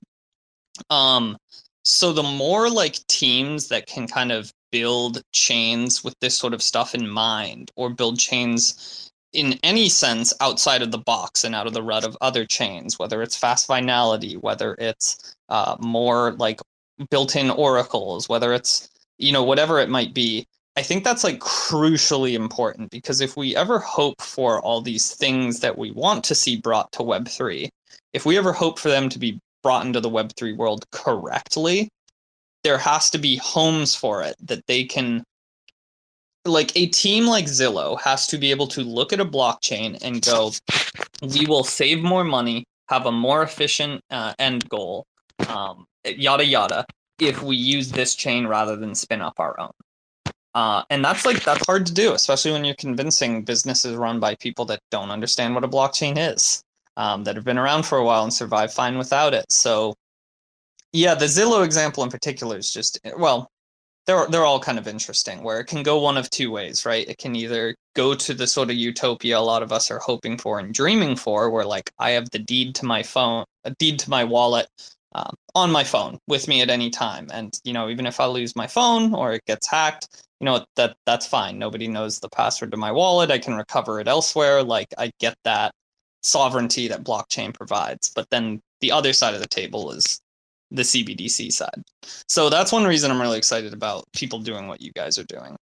Um 0.90 1.36
so 1.84 2.12
the 2.12 2.22
more 2.22 2.70
like 2.70 3.06
teams 3.06 3.68
that 3.68 3.86
can 3.86 4.08
kind 4.08 4.32
of 4.32 4.52
build 4.72 5.22
chains 5.32 6.02
with 6.02 6.14
this 6.20 6.36
sort 6.36 6.54
of 6.54 6.62
stuff 6.62 6.94
in 6.94 7.08
mind 7.08 7.70
or 7.76 7.90
build 7.90 8.18
chains 8.18 9.10
in 9.32 9.58
any 9.62 9.88
sense 9.88 10.32
outside 10.40 10.82
of 10.82 10.90
the 10.90 10.98
box 10.98 11.44
and 11.44 11.54
out 11.54 11.66
of 11.66 11.74
the 11.74 11.82
rut 11.82 12.04
of 12.04 12.16
other 12.20 12.44
chains 12.44 12.98
whether 12.98 13.22
it's 13.22 13.36
fast 13.36 13.66
finality 13.66 14.36
whether 14.36 14.74
it's 14.78 15.36
uh, 15.48 15.76
more 15.78 16.32
like 16.32 16.60
built-in 17.10 17.50
oracles 17.50 18.28
whether 18.28 18.52
it's 18.52 18.88
you 19.18 19.32
know 19.32 19.42
whatever 19.42 19.78
it 19.78 19.88
might 19.88 20.14
be 20.14 20.46
i 20.76 20.82
think 20.82 21.04
that's 21.04 21.24
like 21.24 21.38
crucially 21.40 22.34
important 22.34 22.90
because 22.90 23.20
if 23.20 23.36
we 23.36 23.54
ever 23.54 23.78
hope 23.78 24.20
for 24.22 24.60
all 24.60 24.80
these 24.80 25.14
things 25.14 25.60
that 25.60 25.76
we 25.76 25.90
want 25.90 26.24
to 26.24 26.34
see 26.34 26.56
brought 26.56 26.90
to 26.92 27.00
web3 27.00 27.68
if 28.12 28.24
we 28.24 28.38
ever 28.38 28.52
hope 28.52 28.78
for 28.78 28.88
them 28.88 29.08
to 29.08 29.18
be 29.18 29.38
brought 29.64 29.84
into 29.84 30.00
the 30.00 30.10
Web3 30.10 30.56
world 30.56 30.88
correctly, 30.92 31.88
there 32.62 32.78
has 32.78 33.10
to 33.10 33.18
be 33.18 33.36
homes 33.36 33.96
for 33.96 34.22
it 34.22 34.36
that 34.40 34.64
they 34.68 34.84
can. 34.84 35.24
Like 36.46 36.76
a 36.76 36.86
team 36.88 37.26
like 37.26 37.46
Zillow 37.46 37.98
has 38.02 38.26
to 38.26 38.36
be 38.36 38.50
able 38.50 38.66
to 38.68 38.82
look 38.82 39.14
at 39.14 39.20
a 39.20 39.24
blockchain 39.24 39.98
and 40.02 40.20
go, 40.20 40.52
we 41.22 41.46
will 41.46 41.64
save 41.64 42.02
more 42.02 42.22
money, 42.22 42.64
have 42.90 43.06
a 43.06 43.12
more 43.12 43.42
efficient 43.42 44.02
uh, 44.10 44.34
end 44.38 44.68
goal, 44.68 45.06
um, 45.48 45.86
yada 46.04 46.44
yada, 46.44 46.84
if 47.18 47.42
we 47.42 47.56
use 47.56 47.90
this 47.90 48.14
chain 48.14 48.46
rather 48.46 48.76
than 48.76 48.94
spin 48.94 49.22
up 49.22 49.40
our 49.40 49.58
own. 49.58 49.70
Uh, 50.54 50.82
and 50.90 51.02
that's 51.02 51.24
like 51.24 51.42
that's 51.44 51.64
hard 51.66 51.86
to 51.86 51.94
do, 51.94 52.12
especially 52.12 52.52
when 52.52 52.64
you're 52.64 52.74
convincing 52.74 53.42
businesses 53.42 53.96
run 53.96 54.20
by 54.20 54.34
people 54.34 54.66
that 54.66 54.80
don't 54.90 55.10
understand 55.10 55.54
what 55.54 55.64
a 55.64 55.68
blockchain 55.68 56.14
is 56.18 56.62
um, 56.96 57.24
that 57.24 57.36
have 57.36 57.44
been 57.44 57.58
around 57.58 57.84
for 57.84 57.98
a 57.98 58.04
while 58.04 58.22
and 58.22 58.32
survive 58.32 58.72
fine 58.72 58.98
without 58.98 59.34
it. 59.34 59.50
So, 59.50 59.94
yeah, 60.92 61.14
the 61.14 61.26
Zillow 61.26 61.64
example 61.64 62.04
in 62.04 62.10
particular 62.10 62.56
is 62.56 62.72
just 62.72 62.98
well, 63.18 63.50
they're 64.06 64.26
they're 64.28 64.44
all 64.44 64.60
kind 64.60 64.78
of 64.78 64.86
interesting. 64.88 65.42
Where 65.42 65.60
it 65.60 65.66
can 65.66 65.82
go 65.82 65.98
one 66.00 66.16
of 66.16 66.30
two 66.30 66.50
ways, 66.50 66.84
right? 66.86 67.08
It 67.08 67.18
can 67.18 67.34
either 67.36 67.74
go 67.94 68.14
to 68.14 68.34
the 68.34 68.46
sort 68.46 68.70
of 68.70 68.76
utopia 68.76 69.38
a 69.38 69.40
lot 69.40 69.62
of 69.62 69.72
us 69.72 69.90
are 69.90 69.98
hoping 69.98 70.38
for 70.38 70.58
and 70.58 70.74
dreaming 70.74 71.16
for, 71.16 71.50
where 71.50 71.64
like 71.64 71.90
I 71.98 72.10
have 72.10 72.30
the 72.30 72.38
deed 72.38 72.74
to 72.76 72.86
my 72.86 73.02
phone, 73.02 73.44
a 73.64 73.70
deed 73.72 73.98
to 74.00 74.10
my 74.10 74.24
wallet. 74.24 74.68
Um, 75.16 75.36
on 75.54 75.70
my 75.70 75.84
phone 75.84 76.18
with 76.26 76.48
me 76.48 76.60
at 76.60 76.70
any 76.70 76.90
time 76.90 77.28
and 77.32 77.60
you 77.62 77.72
know 77.72 77.88
even 77.88 78.04
if 78.04 78.18
i 78.18 78.26
lose 78.26 78.56
my 78.56 78.66
phone 78.66 79.14
or 79.14 79.34
it 79.34 79.44
gets 79.46 79.68
hacked 79.68 80.24
you 80.40 80.44
know 80.44 80.64
that 80.74 80.96
that's 81.06 81.24
fine 81.24 81.56
nobody 81.56 81.86
knows 81.86 82.18
the 82.18 82.28
password 82.28 82.72
to 82.72 82.76
my 82.76 82.90
wallet 82.90 83.30
i 83.30 83.38
can 83.38 83.54
recover 83.54 84.00
it 84.00 84.08
elsewhere 84.08 84.60
like 84.64 84.88
i 84.98 85.12
get 85.20 85.36
that 85.44 85.72
sovereignty 86.24 86.88
that 86.88 87.04
blockchain 87.04 87.54
provides. 87.54 88.10
But 88.14 88.28
then 88.30 88.60
the 88.80 88.90
other 88.90 89.12
side 89.12 89.34
of 89.34 89.40
the 89.40 89.46
table 89.46 89.92
is 89.92 90.20
the 90.70 90.82
CBDC 90.82 91.52
side. 91.52 91.82
So 92.28 92.50
that's 92.50 92.72
one 92.72 92.84
reason 92.84 93.10
I'm 93.10 93.20
really 93.20 93.38
excited 93.38 93.72
about 93.72 94.04
people 94.12 94.40
doing 94.40 94.66
what 94.66 94.80
you 94.80 94.90
guys 94.92 95.18
are 95.18 95.24
doing. 95.24 95.56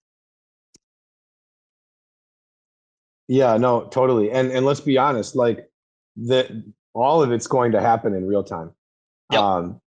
Yeah, 3.28 3.58
no, 3.58 3.86
totally. 3.86 4.32
And 4.32 4.52
and 4.52 4.66
let's 4.66 4.80
be 4.80 4.98
honest, 4.98 5.36
like 5.36 5.70
the 6.16 6.64
all 6.94 7.22
of 7.22 7.32
it's 7.32 7.48
going 7.48 7.72
to 7.72 7.82
happen 7.82 8.14
in 8.14 8.28
real 8.28 8.44
time. 8.44 8.72
Yep. 9.32 9.42
Um, 9.42 9.82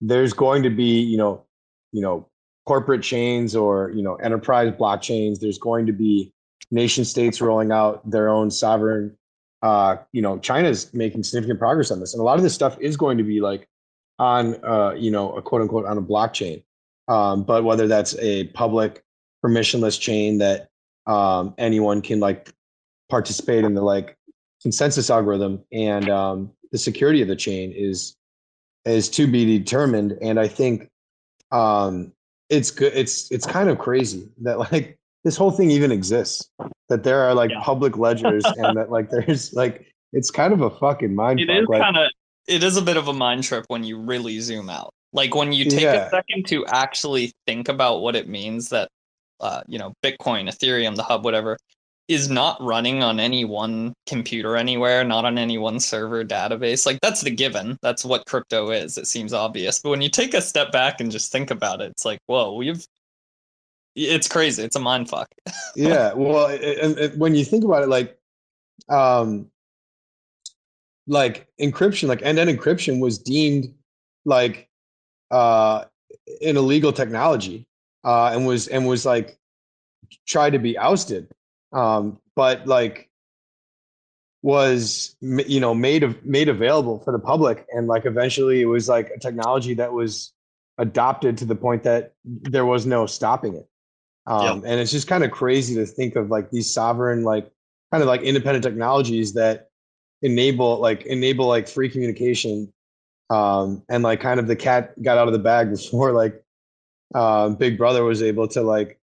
there's 0.00 0.32
going 0.32 0.64
to 0.64 0.70
be, 0.70 1.00
you 1.00 1.16
know, 1.16 1.44
you 1.92 2.02
know, 2.02 2.28
corporate 2.66 3.02
chains 3.02 3.54
or 3.56 3.92
you 3.94 4.02
know 4.02 4.16
enterprise 4.16 4.72
blockchains. 4.72 5.38
There's 5.38 5.58
going 5.58 5.86
to 5.86 5.92
be 5.92 6.32
nation 6.70 7.04
states 7.04 7.40
rolling 7.40 7.72
out 7.72 8.08
their 8.08 8.28
own 8.28 8.50
sovereign 8.50 9.16
uh, 9.62 9.96
you 10.12 10.22
know, 10.22 10.38
China's 10.38 10.92
making 10.94 11.22
significant 11.24 11.58
progress 11.58 11.90
on 11.90 12.00
this, 12.00 12.14
and 12.14 12.20
a 12.20 12.24
lot 12.24 12.36
of 12.36 12.42
this 12.42 12.54
stuff 12.54 12.78
is 12.80 12.96
going 12.96 13.18
to 13.18 13.24
be 13.24 13.40
like 13.40 13.68
on, 14.18 14.62
uh, 14.64 14.94
you 14.96 15.10
know, 15.10 15.32
a 15.32 15.42
quote 15.42 15.62
unquote 15.62 15.86
on 15.86 15.98
a 15.98 16.02
blockchain. 16.02 16.62
Um, 17.08 17.44
but 17.44 17.64
whether 17.64 17.88
that's 17.88 18.16
a 18.18 18.44
public 18.48 19.02
permissionless 19.44 19.98
chain 19.98 20.38
that 20.38 20.68
um, 21.06 21.54
anyone 21.58 22.02
can 22.02 22.20
like 22.20 22.52
participate 23.08 23.64
in 23.64 23.74
the 23.74 23.82
like 23.82 24.16
consensus 24.60 25.08
algorithm 25.08 25.64
and 25.72 26.10
um, 26.10 26.50
the 26.72 26.78
security 26.78 27.22
of 27.22 27.28
the 27.28 27.36
chain 27.36 27.72
is 27.72 28.16
is 28.84 29.08
to 29.10 29.26
be 29.26 29.58
determined. 29.58 30.16
And 30.20 30.38
I 30.38 30.48
think 30.48 30.88
um, 31.50 32.12
it's 32.48 32.70
good. 32.70 32.92
It's 32.94 33.30
it's 33.30 33.46
kind 33.46 33.68
of 33.68 33.78
crazy 33.78 34.28
that 34.42 34.58
like 34.72 34.98
this 35.24 35.36
whole 35.36 35.50
thing 35.50 35.70
even 35.70 35.92
exists. 35.92 36.50
That 36.88 37.04
there 37.04 37.20
are 37.22 37.34
like 37.34 37.50
yeah. 37.50 37.60
public 37.62 37.98
ledgers 37.98 38.44
and 38.56 38.76
that 38.76 38.90
like 38.90 39.10
there's 39.10 39.52
like 39.52 39.86
it's 40.12 40.30
kind 40.30 40.52
of 40.52 40.62
a 40.62 40.70
fucking 40.70 41.14
mind. 41.14 41.40
It 41.40 41.48
fuck. 41.48 41.62
is 41.62 41.68
like, 41.68 41.82
kind 41.82 41.96
of 41.96 42.10
it 42.46 42.64
is 42.64 42.76
a 42.76 42.82
bit 42.82 42.96
of 42.96 43.08
a 43.08 43.12
mind 43.12 43.44
trip 43.44 43.64
when 43.68 43.84
you 43.84 43.98
really 43.98 44.40
zoom 44.40 44.70
out. 44.70 44.90
Like 45.12 45.34
when 45.34 45.52
you 45.52 45.64
take 45.66 45.82
yeah. 45.82 46.06
a 46.06 46.10
second 46.10 46.46
to 46.48 46.66
actually 46.66 47.32
think 47.46 47.68
about 47.68 48.00
what 48.00 48.16
it 48.16 48.28
means 48.28 48.70
that 48.70 48.88
uh, 49.40 49.62
you 49.66 49.78
know 49.78 49.92
Bitcoin, 50.02 50.48
Ethereum, 50.48 50.96
the 50.96 51.02
hub, 51.02 51.24
whatever, 51.24 51.56
is 52.08 52.30
not 52.30 52.60
running 52.62 53.02
on 53.02 53.20
any 53.20 53.44
one 53.44 53.94
computer 54.06 54.56
anywhere, 54.56 55.04
not 55.04 55.26
on 55.26 55.38
any 55.38 55.58
one 55.58 55.78
server 55.78 56.24
database. 56.24 56.86
Like 56.86 56.98
that's 57.02 57.20
the 57.20 57.30
given. 57.30 57.78
That's 57.82 58.04
what 58.04 58.26
crypto 58.26 58.70
is. 58.70 58.96
It 58.98 59.06
seems 59.06 59.32
obvious. 59.32 59.78
But 59.78 59.90
when 59.90 60.02
you 60.02 60.08
take 60.08 60.34
a 60.34 60.40
step 60.40 60.72
back 60.72 61.00
and 61.00 61.12
just 61.12 61.30
think 61.30 61.50
about 61.50 61.82
it, 61.82 61.90
it's 61.90 62.06
like, 62.06 62.18
whoa, 62.26 62.54
we've 62.54 62.84
it's 63.98 64.28
crazy. 64.28 64.62
It's 64.62 64.76
a 64.76 64.80
mind 64.80 65.08
fuck. 65.08 65.30
yeah. 65.76 66.12
Well, 66.12 66.46
and, 66.46 66.98
and 66.98 67.20
when 67.20 67.34
you 67.34 67.44
think 67.44 67.64
about 67.64 67.82
it, 67.82 67.88
like, 67.88 68.18
um, 68.88 69.50
like 71.06 71.48
encryption, 71.60 72.08
like 72.08 72.22
end-to-end 72.22 72.58
encryption 72.58 73.00
was 73.00 73.18
deemed 73.18 73.74
like 74.24 74.68
uh, 75.30 75.84
an 76.42 76.56
illegal 76.56 76.92
technology, 76.92 77.66
uh, 78.04 78.30
and 78.32 78.46
was 78.46 78.68
and 78.68 78.86
was 78.86 79.06
like 79.06 79.38
tried 80.26 80.50
to 80.50 80.58
be 80.58 80.76
ousted. 80.76 81.28
Um, 81.72 82.18
but 82.36 82.66
like 82.66 83.08
was 84.42 85.16
you 85.20 85.60
know 85.60 85.74
made 85.74 86.02
of 86.02 86.24
made 86.24 86.48
available 86.48 87.00
for 87.00 87.12
the 87.12 87.18
public 87.18 87.66
and 87.72 87.88
like 87.88 88.06
eventually 88.06 88.62
it 88.62 88.66
was 88.66 88.88
like 88.88 89.10
a 89.10 89.18
technology 89.18 89.74
that 89.74 89.92
was 89.92 90.32
adopted 90.78 91.36
to 91.36 91.44
the 91.44 91.56
point 91.56 91.82
that 91.82 92.12
there 92.24 92.64
was 92.64 92.86
no 92.86 93.04
stopping 93.04 93.56
it 93.56 93.68
um, 94.28 94.44
yep. 94.44 94.70
And 94.70 94.80
it's 94.80 94.92
just 94.92 95.08
kind 95.08 95.24
of 95.24 95.30
crazy 95.30 95.74
to 95.76 95.86
think 95.86 96.14
of 96.14 96.28
like 96.30 96.50
these 96.50 96.72
sovereign, 96.72 97.24
like 97.24 97.50
kind 97.90 98.02
of 98.02 98.08
like 98.08 98.20
independent 98.20 98.62
technologies 98.62 99.32
that 99.32 99.70
enable 100.20 100.78
like 100.78 101.06
enable 101.06 101.46
like 101.46 101.66
free 101.66 101.88
communication. 101.88 102.72
Um, 103.30 103.82
and 103.88 104.02
like 104.02 104.20
kind 104.20 104.38
of 104.40 104.46
the 104.46 104.56
cat 104.56 105.02
got 105.02 105.18
out 105.18 105.28
of 105.28 105.32
the 105.32 105.38
bag 105.38 105.70
before 105.74 106.12
like 106.12 106.42
uh, 107.14 107.48
Big 107.50 107.78
Brother 107.78 108.04
was 108.04 108.22
able 108.22 108.46
to 108.48 108.62
like 108.62 109.00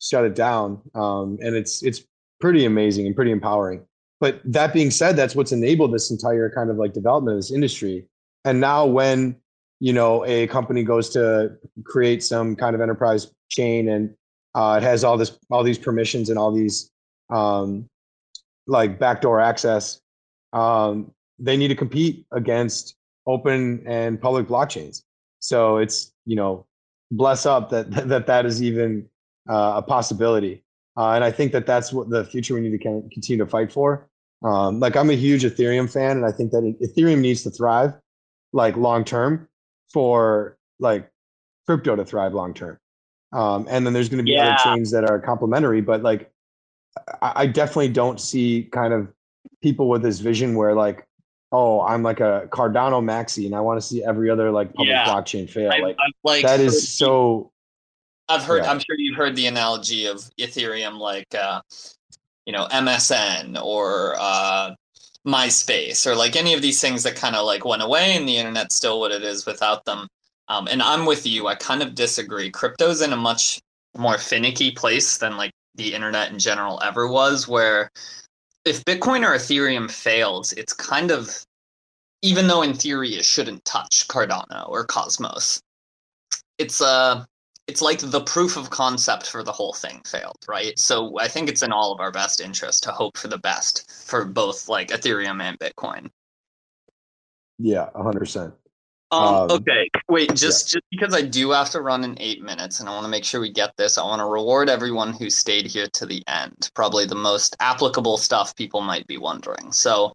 shut 0.00 0.24
it 0.24 0.34
down. 0.34 0.82
Um, 0.94 1.38
and 1.40 1.54
it's 1.54 1.82
it's 1.84 2.02
pretty 2.40 2.64
amazing 2.64 3.06
and 3.06 3.14
pretty 3.14 3.30
empowering. 3.30 3.84
But 4.20 4.40
that 4.44 4.72
being 4.72 4.90
said, 4.90 5.16
that's 5.16 5.36
what's 5.36 5.52
enabled 5.52 5.94
this 5.94 6.10
entire 6.10 6.50
kind 6.50 6.68
of 6.68 6.76
like 6.76 6.94
development 6.94 7.36
of 7.36 7.38
this 7.38 7.52
industry. 7.52 8.06
And 8.44 8.60
now 8.60 8.86
when 8.86 9.36
you 9.78 9.92
know 9.92 10.24
a 10.24 10.48
company 10.48 10.82
goes 10.82 11.10
to 11.10 11.56
create 11.84 12.24
some 12.24 12.56
kind 12.56 12.74
of 12.74 12.80
enterprise 12.80 13.30
chain 13.50 13.88
and 13.88 14.14
uh, 14.54 14.78
it 14.80 14.84
has 14.84 15.04
all 15.04 15.16
this, 15.16 15.38
all 15.50 15.62
these 15.62 15.78
permissions 15.78 16.30
and 16.30 16.38
all 16.38 16.52
these 16.52 16.90
um, 17.30 17.86
like 18.66 18.98
backdoor 18.98 19.40
access. 19.40 20.00
Um, 20.52 21.12
they 21.38 21.56
need 21.56 21.68
to 21.68 21.74
compete 21.74 22.26
against 22.32 22.96
open 23.26 23.82
and 23.86 24.20
public 24.20 24.46
blockchains. 24.46 25.02
So 25.40 25.78
it's 25.78 26.12
you 26.24 26.36
know, 26.36 26.66
bless 27.10 27.46
up 27.46 27.70
that 27.70 27.90
that 28.08 28.26
that 28.26 28.46
is 28.46 28.62
even 28.62 29.08
uh, 29.48 29.74
a 29.76 29.82
possibility. 29.82 30.62
Uh, 30.96 31.10
and 31.10 31.24
I 31.24 31.30
think 31.30 31.52
that 31.52 31.66
that's 31.66 31.92
what 31.92 32.08
the 32.08 32.24
future 32.24 32.54
we 32.54 32.60
need 32.60 32.78
to 32.78 33.02
continue 33.12 33.44
to 33.44 33.50
fight 33.50 33.72
for. 33.72 34.08
Um, 34.44 34.78
like 34.78 34.96
I'm 34.96 35.10
a 35.10 35.14
huge 35.14 35.42
Ethereum 35.42 35.90
fan, 35.90 36.16
and 36.16 36.26
I 36.26 36.30
think 36.30 36.52
that 36.52 36.62
Ethereum 36.80 37.20
needs 37.20 37.42
to 37.44 37.50
thrive, 37.50 37.94
like 38.52 38.76
long 38.76 39.04
term, 39.04 39.48
for 39.92 40.56
like 40.78 41.10
crypto 41.66 41.96
to 41.96 42.04
thrive 42.04 42.34
long 42.34 42.54
term. 42.54 42.78
Um, 43.34 43.66
and 43.68 43.84
then 43.84 43.92
there's 43.92 44.08
going 44.08 44.18
to 44.18 44.24
be 44.24 44.32
yeah. 44.32 44.54
other 44.54 44.76
chains 44.76 44.90
that 44.92 45.04
are 45.04 45.18
complementary, 45.18 45.80
but 45.80 46.02
like 46.02 46.30
I, 47.20 47.32
I 47.34 47.46
definitely 47.46 47.88
don't 47.88 48.20
see 48.20 48.68
kind 48.72 48.94
of 48.94 49.12
people 49.60 49.88
with 49.88 50.02
this 50.02 50.20
vision 50.20 50.54
where 50.54 50.74
like 50.74 51.06
oh, 51.54 51.82
I'm 51.82 52.02
like 52.02 52.18
a 52.18 52.48
Cardano 52.50 53.00
maxi 53.00 53.46
and 53.46 53.54
I 53.54 53.60
want 53.60 53.80
to 53.80 53.86
see 53.86 54.04
every 54.04 54.28
other 54.28 54.50
like 54.50 54.74
public 54.74 54.88
Yeah. 54.88 55.06
blockchain 55.06 55.48
fail. 55.48 55.70
I, 55.70 55.78
like 55.78 55.96
I've, 56.04 56.12
like 56.24 56.42
that 56.44 56.58
is 56.58 56.88
so 56.88 57.52
I've 58.28 58.42
heard. 58.42 58.64
yeah. 58.64 58.70
I'm 58.70 58.80
sure 58.80 58.96
you've 58.98 59.16
heard 59.16 59.36
the 59.36 59.46
analogy 59.46 60.06
of 60.06 60.16
Ethereum, 60.38 60.98
like 60.98 61.32
uh, 61.34 61.60
you 62.46 62.52
know 62.52 62.66
MSN 62.70 63.62
or 63.62 64.16
uh, 64.18 64.74
MySpace 65.26 66.06
or 66.06 66.16
like 66.16 66.34
any 66.34 66.54
of 66.54 66.62
these 66.62 66.80
things 66.80 67.04
that 67.04 67.14
kind 67.16 67.36
of 67.36 67.46
like 67.46 67.64
went 67.64 67.82
away, 67.82 68.16
and 68.16 68.28
the 68.28 68.36
internet's 68.36 68.74
still 68.74 68.98
what 68.98 69.12
it 69.12 69.22
is 69.22 69.46
without 69.46 69.84
them. 69.84 70.08
Um, 70.48 70.68
and 70.68 70.82
I'm 70.82 71.06
with 71.06 71.26
you. 71.26 71.46
I 71.46 71.54
kind 71.54 71.82
of 71.82 71.94
disagree. 71.94 72.50
Crypto's 72.50 73.00
in 73.02 73.12
a 73.12 73.16
much 73.16 73.60
more 73.96 74.18
finicky 74.18 74.70
place 74.70 75.18
than 75.18 75.36
like 75.36 75.52
the 75.74 75.94
internet 75.94 76.30
in 76.30 76.38
general 76.38 76.80
ever 76.82 77.08
was. 77.08 77.48
Where 77.48 77.90
if 78.64 78.84
Bitcoin 78.84 79.26
or 79.26 79.34
Ethereum 79.36 79.90
fails, 79.90 80.52
it's 80.52 80.72
kind 80.72 81.10
of 81.10 81.44
even 82.22 82.46
though 82.46 82.62
in 82.62 82.74
theory 82.74 83.10
it 83.10 83.24
shouldn't 83.24 83.64
touch 83.64 84.08
Cardano 84.08 84.68
or 84.68 84.84
Cosmos, 84.84 85.60
it's 86.58 86.80
uh 86.80 87.24
it's 87.66 87.80
like 87.80 87.98
the 88.00 88.20
proof 88.22 88.56
of 88.56 88.70
concept 88.70 89.26
for 89.26 89.42
the 89.42 89.52
whole 89.52 89.72
thing 89.72 90.02
failed, 90.06 90.38
right? 90.46 90.78
So 90.78 91.18
I 91.18 91.28
think 91.28 91.48
it's 91.48 91.62
in 91.62 91.72
all 91.72 91.92
of 91.92 92.00
our 92.00 92.10
best 92.10 92.40
interest 92.40 92.82
to 92.84 92.92
hope 92.92 93.16
for 93.16 93.28
the 93.28 93.38
best 93.38 93.90
for 94.06 94.24
both 94.26 94.68
like 94.68 94.88
Ethereum 94.88 95.42
and 95.42 95.58
Bitcoin. 95.58 96.10
yeah, 97.58 97.88
hundred 97.96 98.20
percent. 98.20 98.54
Um, 99.14 99.50
Um, 99.50 99.50
okay, 99.50 99.88
wait, 100.08 100.34
just 100.34 100.70
just 100.70 100.84
because 100.90 101.14
I 101.14 101.22
do 101.22 101.50
have 101.50 101.70
to 101.70 101.80
run 101.80 102.04
in 102.04 102.16
eight 102.20 102.42
minutes, 102.42 102.80
and 102.80 102.88
I 102.88 102.92
want 102.92 103.04
to 103.04 103.10
make 103.10 103.24
sure 103.24 103.40
we 103.40 103.50
get 103.50 103.76
this. 103.76 103.98
I 103.98 104.02
want 104.02 104.20
to 104.20 104.26
reward 104.26 104.68
everyone 104.68 105.12
who 105.12 105.30
stayed 105.30 105.66
here 105.66 105.86
to 105.92 106.06
the 106.06 106.22
end. 106.26 106.70
Probably 106.74 107.06
the 107.06 107.14
most 107.14 107.56
applicable 107.60 108.16
stuff 108.16 108.56
people 108.56 108.80
might 108.80 109.06
be 109.06 109.18
wondering. 109.18 109.72
So, 109.72 110.12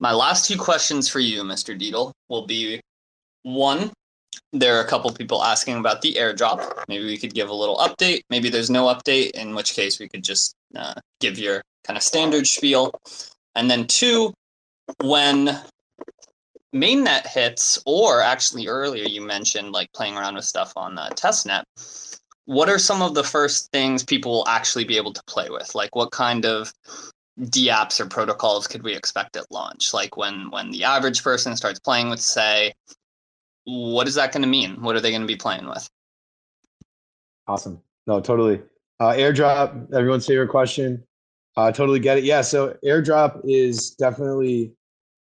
my 0.00 0.12
last 0.12 0.46
two 0.46 0.56
questions 0.56 1.08
for 1.08 1.20
you, 1.20 1.42
Mr. 1.42 1.78
Deedle, 1.78 2.12
will 2.28 2.46
be 2.46 2.80
one. 3.42 3.92
There 4.52 4.78
are 4.78 4.84
a 4.84 4.88
couple 4.88 5.10
people 5.12 5.42
asking 5.42 5.76
about 5.78 6.00
the 6.00 6.14
airdrop. 6.14 6.84
Maybe 6.88 7.04
we 7.04 7.18
could 7.18 7.34
give 7.34 7.50
a 7.50 7.54
little 7.54 7.76
update. 7.76 8.22
Maybe 8.30 8.48
there's 8.48 8.70
no 8.70 8.86
update, 8.86 9.32
in 9.32 9.54
which 9.54 9.74
case 9.74 10.00
we 10.00 10.08
could 10.08 10.24
just 10.24 10.54
uh, 10.74 10.94
give 11.20 11.38
your 11.38 11.62
kind 11.84 11.96
of 11.96 12.02
standard 12.02 12.46
spiel. 12.46 12.92
And 13.54 13.70
then 13.70 13.86
two, 13.86 14.32
when 15.02 15.60
mainnet 16.74 17.26
hits, 17.26 17.80
or 17.86 18.20
actually 18.20 18.68
earlier 18.68 19.04
you 19.04 19.20
mentioned 19.20 19.72
like 19.72 19.92
playing 19.92 20.16
around 20.16 20.34
with 20.34 20.44
stuff 20.44 20.72
on 20.76 20.98
uh, 20.98 21.08
testnet. 21.10 21.64
What 22.44 22.68
are 22.68 22.78
some 22.78 23.02
of 23.02 23.14
the 23.14 23.24
first 23.24 23.70
things 23.72 24.02
people 24.02 24.32
will 24.32 24.48
actually 24.48 24.84
be 24.84 24.96
able 24.96 25.12
to 25.12 25.22
play 25.26 25.48
with? 25.50 25.74
Like 25.74 25.94
what 25.94 26.10
kind 26.12 26.46
of 26.46 26.72
DApps 27.40 28.00
or 28.00 28.06
protocols 28.06 28.66
could 28.66 28.82
we 28.82 28.94
expect 28.94 29.36
at 29.36 29.50
launch? 29.50 29.92
Like 29.92 30.16
when 30.16 30.50
when 30.50 30.70
the 30.70 30.84
average 30.84 31.22
person 31.22 31.56
starts 31.56 31.78
playing 31.78 32.08
with, 32.10 32.20
Sei, 32.20 32.72
what 33.64 34.08
is 34.08 34.14
that 34.14 34.32
going 34.32 34.42
to 34.42 34.48
mean? 34.48 34.80
What 34.82 34.96
are 34.96 35.00
they 35.00 35.10
going 35.10 35.22
to 35.22 35.26
be 35.26 35.36
playing 35.36 35.68
with? 35.68 35.88
Awesome. 37.46 37.80
No, 38.06 38.20
totally. 38.20 38.62
Uh, 39.00 39.12
airdrop, 39.12 39.92
everyone's 39.94 40.26
favorite 40.26 40.48
question. 40.48 41.04
Uh, 41.56 41.70
totally 41.70 42.00
get 42.00 42.18
it. 42.18 42.24
Yeah. 42.24 42.40
So 42.40 42.76
airdrop 42.84 43.40
is 43.44 43.90
definitely 43.90 44.72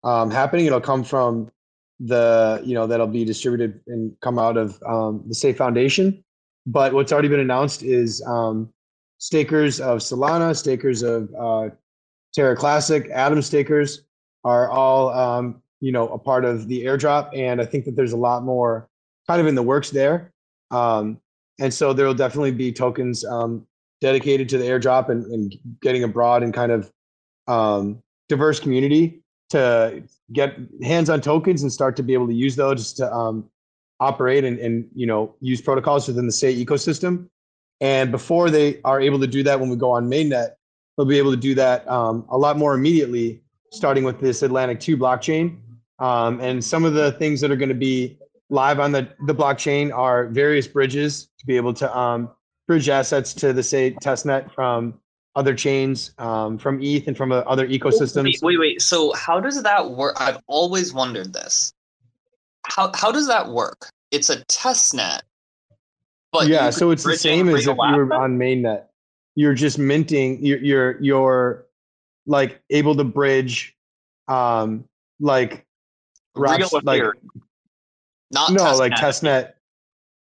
um, 0.06 0.32
happening. 0.32 0.66
It'll 0.66 0.80
come 0.80 1.04
from 1.04 1.52
the, 2.00 2.62
you 2.64 2.74
know, 2.74 2.88
that'll 2.88 3.08
be 3.08 3.26
distributed 3.26 3.82
and 3.88 4.16
come 4.22 4.40
out 4.40 4.56
of 4.56 4.82
um, 4.88 5.24
the 5.28 5.36
Sei 5.36 5.52
Foundation. 5.52 6.24
But 6.66 6.94
what's 6.94 7.12
already 7.12 7.28
been 7.28 7.40
announced 7.40 7.84
is 7.84 8.24
um, 8.26 8.70
stakers 9.18 9.82
of 9.82 10.00
Solana, 10.00 10.56
stakers 10.56 11.04
of 11.04 11.34
uh, 11.38 11.70
Terra 12.34 12.56
Classic, 12.56 13.10
Atom 13.12 13.42
stakers 13.42 14.04
are 14.44 14.70
all, 14.70 15.10
um, 15.10 15.62
you 15.82 15.92
know, 15.92 16.08
a 16.10 16.18
part 16.18 16.46
of 16.46 16.68
the 16.68 16.86
airdrop. 16.86 17.38
And 17.38 17.62
I 17.62 17.66
think 17.66 17.86
that 17.86 17.96
there's 17.96 18.14
a 18.14 18.18
lot 18.18 18.44
more 18.44 18.88
kind 19.28 19.42
of 19.42 19.48
in 19.48 19.56
the 19.56 19.64
works 19.64 19.90
there. 19.90 20.32
Um, 20.72 21.20
and 21.60 21.74
so 21.74 21.94
there 21.94 22.06
will 22.06 22.14
definitely 22.14 22.52
be 22.52 22.72
tokens 22.72 23.24
um, 23.26 23.66
dedicated 24.02 24.50
to 24.50 24.58
the 24.58 24.66
airdrop 24.66 25.10
and, 25.10 25.26
and 25.28 25.56
getting 25.82 26.04
a 26.04 26.08
broad 26.08 26.44
and 26.44 26.54
kind 26.54 26.72
of 26.72 26.92
um, 27.48 28.02
diverse 28.28 28.60
community 28.60 29.24
to 29.50 30.04
get 30.34 30.58
hands 30.84 31.10
on 31.10 31.22
tokens 31.22 31.62
and 31.62 31.72
start 31.72 31.96
to 31.98 32.04
be 32.04 32.14
able 32.14 32.28
to 32.28 32.34
use 32.34 32.56
those 32.56 32.94
to 32.94 33.14
um, 33.14 33.50
operate 34.00 34.44
and, 34.44 34.60
and 34.60 34.88
you 34.96 35.06
know 35.06 35.36
use 35.40 35.62
protocols 35.62 36.08
within 36.08 36.26
the 36.26 36.32
state 36.32 36.58
ecosystem. 36.66 37.28
And 37.82 38.12
before 38.12 38.50
they 38.50 38.82
are 38.84 39.02
able 39.02 39.20
to 39.20 39.28
do 39.28 39.44
that 39.44 39.60
when 39.60 39.70
we 39.70 39.76
go 39.76 39.92
on 39.92 40.10
mainnet 40.10 40.52
they'll 40.98 41.06
be 41.06 41.18
able 41.18 41.32
to 41.32 41.38
do 41.38 41.56
that 41.56 41.88
um, 41.88 42.26
a 42.30 42.38
lot 42.38 42.58
more 42.58 42.74
immediately 42.74 43.42
starting 43.72 44.04
with 44.04 44.20
this 44.20 44.42
atlantic 44.42 44.80
2 44.80 44.98
blockchain. 44.98 45.58
Um, 46.00 46.40
and 46.42 46.64
some 46.64 46.86
of 46.86 46.94
the 46.94 47.14
things 47.14 47.42
that 47.42 47.52
are 47.52 47.56
going 47.56 47.70
to 47.70 47.76
be 47.76 48.18
live 48.50 48.80
on 48.80 48.92
the, 48.92 49.10
the 49.26 49.36
blockchain 49.36 49.94
are 49.94 50.28
various 50.28 50.68
bridges 50.68 51.30
to 51.40 51.46
be 51.46 51.58
able 51.58 51.74
to 51.74 51.98
um, 51.98 52.30
bridge 52.68 52.90
assets 52.90 53.34
to 53.36 53.54
the 53.54 53.64
Sei 53.64 53.92
testnet 53.92 54.52
from 54.54 55.00
other 55.36 55.54
chains 55.54 56.12
um, 56.18 56.58
from 56.58 56.82
eth 56.82 57.08
and 57.08 57.18
from 57.18 57.32
uh, 57.32 57.38
other 57.40 57.68
ecosystems 57.68 58.24
Wait, 58.24 58.40
wait, 58.42 58.60
wait. 58.60 58.82
So 58.82 59.14
how 59.14 59.40
does 59.40 59.62
that 59.64 59.92
work? 59.92 60.16
I've 60.20 60.40
always 60.48 60.94
wondered 60.94 61.34
this. 61.34 61.74
How 62.66 62.92
how 62.96 63.12
does 63.12 63.28
that 63.28 63.50
work? 63.50 63.90
It's 64.12 64.30
a 64.30 64.44
test 64.46 64.94
net. 64.94 65.24
But 66.32 66.48
yeah 66.48 66.70
so 66.70 66.92
it's 66.92 67.04
the 67.04 67.16
same 67.16 67.50
as 67.50 67.68
if 67.68 67.78
you 67.78 67.96
were 67.96 68.14
on 68.14 68.38
mainnet 68.38 68.86
you're 69.36 69.54
just 69.54 69.78
minting 69.78 70.44
you're 70.44 70.60
you're, 70.60 71.02
you're 71.02 71.66
like 72.26 72.62
able 72.70 72.96
to 72.96 73.04
bridge 73.04 73.76
um 74.28 74.86
like 75.20 75.66
like 76.36 76.60
Not 78.32 78.52
no 78.52 78.64
test 78.64 78.80
like 78.80 78.92
net. 78.92 79.00
testnet 79.00 79.54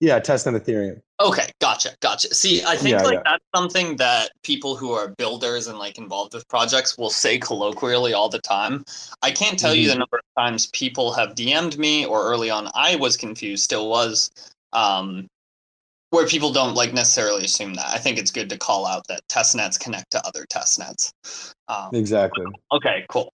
yeah 0.00 0.18
testnet 0.18 0.58
ethereum 0.60 1.00
Okay, 1.22 1.50
gotcha, 1.60 1.90
gotcha. 2.00 2.32
See, 2.34 2.64
I 2.64 2.76
think 2.76 2.94
Yeah, 2.94 3.02
like 3.02 3.14
yeah. 3.18 3.22
that's 3.26 3.44
something 3.54 3.96
that 3.96 4.30
people 4.42 4.74
who 4.74 4.92
are 4.92 5.08
builders 5.18 5.66
and 5.66 5.78
like 5.78 5.98
involved 5.98 6.32
with 6.32 6.48
projects 6.48 6.96
will 6.96 7.10
say 7.10 7.38
colloquially 7.38 8.14
all 8.14 8.30
the 8.30 8.38
time. 8.38 8.86
I 9.20 9.30
can't 9.30 9.58
tell 9.58 9.74
you 9.74 9.82
Mm-hmm. 9.82 9.90
the 9.90 9.98
number 9.98 10.16
of 10.16 10.42
times 10.42 10.68
people 10.68 11.12
have 11.12 11.34
DM'd 11.34 11.76
me, 11.78 12.06
or 12.06 12.24
early 12.24 12.48
on 12.48 12.70
I 12.74 12.96
was 12.96 13.18
confused, 13.18 13.62
still 13.64 13.90
was, 13.90 14.30
um, 14.72 15.26
where 16.08 16.26
people 16.26 16.52
don't 16.54 16.74
like 16.74 16.94
necessarily 16.94 17.44
assume 17.44 17.74
that. 17.74 17.88
I 17.88 17.98
think 17.98 18.16
it's 18.18 18.30
good 18.30 18.48
to 18.48 18.56
call 18.56 18.86
out 18.86 19.06
that 19.08 19.20
testnets 19.28 19.78
connect 19.78 20.10
to 20.12 20.26
other 20.26 20.46
testnets. 20.46 21.12
Um, 21.68 21.90
exactly 21.92 22.46
okay, 22.72 23.04
cool. 23.10 23.30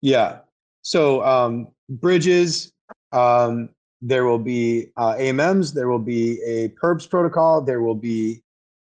Yeah. 0.00 0.38
So 0.82 1.24
um, 1.24 1.68
bridges, 1.88 2.70
um, 3.10 3.70
there 4.02 4.24
will 4.24 4.38
be 4.38 4.90
uh, 4.96 5.14
AMMs, 5.14 5.72
there 5.72 5.88
will 5.88 5.98
be 5.98 6.42
a 6.42 6.68
perps 6.70 7.08
protocol, 7.08 7.60
there 7.60 7.80
will 7.80 7.94
be 7.94 8.42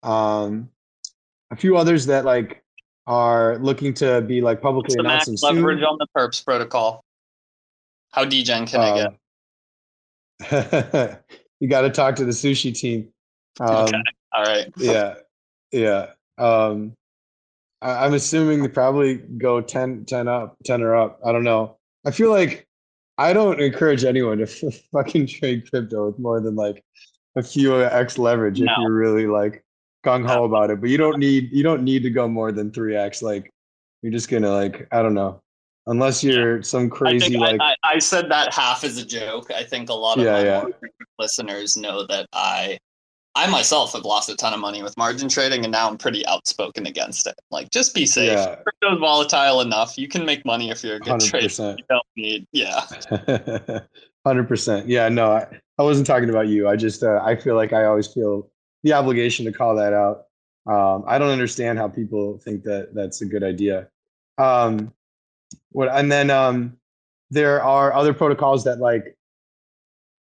um, 0.03 0.69
a 1.51 1.57
few 1.57 1.77
others 1.77 2.07
that 2.07 2.25
like 2.25 2.63
are 3.07 3.59
looking 3.59 3.95
to 3.95 4.21
be 4.23 4.41
like 4.41 4.61
publicly 4.61 4.97
What's 4.97 4.97
the 4.97 5.03
max 5.03 5.27
announcing 5.29 5.37
soon. 5.37 5.57
leverage 5.57 5.83
on 5.83 5.97
the 5.99 6.07
perps 6.17 6.45
protocol? 6.45 7.05
How 8.11 8.25
degen 8.25 8.67
can 8.67 8.81
I 8.81 8.97
get? 8.97 9.07
Um, 10.51 11.17
you 11.61 11.69
got 11.69 11.83
to 11.83 11.91
talk 11.91 12.17
to 12.17 12.25
the 12.25 12.33
sushi 12.33 12.75
team. 12.75 13.09
Um, 13.61 13.85
Okay. 13.85 13.99
All 14.33 14.43
right. 14.43 14.73
yeah, 14.79 15.15
yeah. 15.73 16.11
Um, 16.39 16.95
I, 17.81 18.05
I'm 18.05 18.15
assuming 18.15 18.63
they 18.63 18.69
probably 18.69 19.17
go 19.17 19.61
10, 19.61 20.05
10 20.05 20.29
up, 20.29 20.57
10 20.65 20.83
or 20.83 20.97
up. 20.97 21.21
I 21.25 21.33
don't 21.33 21.45
know. 21.45 21.77
I 22.05 22.11
feel 22.11 22.31
like 22.31 22.67
I 23.19 23.33
don't 23.33 23.61
encourage 23.61 24.05
anyone 24.05 24.39
to 24.39 24.47
fucking 24.93 25.27
trade 25.27 25.69
crypto 25.71 26.07
with 26.07 26.19
more 26.19 26.41
than 26.41 26.55
like 26.55 26.85
a 27.37 27.43
few 27.43 27.83
x 27.83 28.19
leverage 28.19 28.61
if 28.61 28.69
you're 28.79 28.93
really 28.93 29.27
like 29.27 29.65
gung 30.05 30.27
ho 30.27 30.45
about 30.45 30.71
it. 30.71 30.81
But 30.81 30.91
you 30.91 30.99
don't 30.99 31.19
need 31.19 31.51
you 31.53 31.63
don't 31.63 31.83
need 31.83 32.03
to 32.03 32.11
go 32.11 32.29
more 32.29 32.53
than 32.53 32.71
three 32.71 32.97
x. 32.97 33.23
Like 33.23 33.51
you're 34.03 34.13
just 34.13 34.29
gonna 34.29 34.51
like 34.51 34.87
I 34.93 35.03
don't 35.03 35.15
know, 35.15 35.41
unless 35.87 36.23
you're 36.23 36.63
some 36.63 36.89
crazy 36.91 37.31
think 37.31 37.41
like 37.41 37.61
I, 37.61 37.77
I, 37.83 37.95
I 37.95 37.99
said 37.99 38.31
that 38.31 38.53
half 38.53 38.85
as 38.85 38.99
a 38.99 39.05
joke. 39.05 39.51
I 39.51 39.65
think 39.65 39.89
a 39.89 39.95
lot 39.95 40.19
of 40.19 40.25
Yeah, 40.25 40.33
my 40.33 40.45
yeah. 40.45 40.65
listeners 41.19 41.77
know 41.77 42.07
that 42.07 42.27
I 42.33 42.79
I 43.37 43.47
myself 43.49 43.93
have 43.93 44.05
lost 44.05 44.31
a 44.31 44.35
ton 44.35 44.55
of 44.55 44.61
money 44.61 44.83
with 44.83 44.97
margin 44.97 45.29
trading 45.29 45.63
and 45.65 45.71
now 45.71 45.91
I'm 45.91 45.99
pretty 45.99 46.25
outspoken 46.27 46.87
against 46.87 47.27
it. 47.27 47.39
Like 47.51 47.71
just 47.71 47.95
be 47.95 48.07
safe. 48.07 48.33
Yeah. 48.33 48.57
Crypto's 48.63 48.99
volatile 48.99 49.61
enough. 49.61 49.99
You 49.99 50.09
can 50.09 50.25
make 50.25 50.47
money 50.47 50.71
if 50.71 50.83
you're 50.83 50.97
a 50.97 50.99
good 50.99 51.11
hundred 51.11 51.29
trader. 51.29 51.47
percent. 51.47 51.79
You 51.79 51.85
don't 51.91 52.07
need 52.17 52.47
yeah. 52.53 53.81
Hundred 54.27 54.49
percent. 54.49 54.89
Yeah, 54.89 55.09
no, 55.09 55.33
I, 55.33 55.47
I 55.79 55.83
wasn't 55.85 56.07
talking 56.07 56.31
about 56.31 56.49
you. 56.49 56.67
I 56.67 56.75
just 56.75 57.05
uh, 57.05 57.21
I 57.23 57.37
feel 57.37 57.55
like 57.55 57.73
I 57.73 57.85
always 57.85 58.09
feel 58.09 58.51
the 58.83 58.93
obligation 58.93 59.45
to 59.45 59.53
call 59.53 59.77
that 59.77 59.93
out. 59.93 60.25
Um, 60.67 61.05
I 61.07 61.19
don't 61.19 61.29
understand 61.29 61.79
how 61.79 61.87
people 61.87 62.39
think 62.39 62.65
that 62.65 62.93
that's 62.93 63.21
a 63.21 63.27
good 63.27 63.45
idea. 63.45 63.87
Um, 64.37 64.93
what 65.71 65.91
and 65.93 66.11
then 66.11 66.31
um, 66.31 66.77
there 67.31 67.63
are 67.63 67.93
other 67.93 68.13
protocols 68.13 68.65
that 68.65 68.81
like 68.81 69.17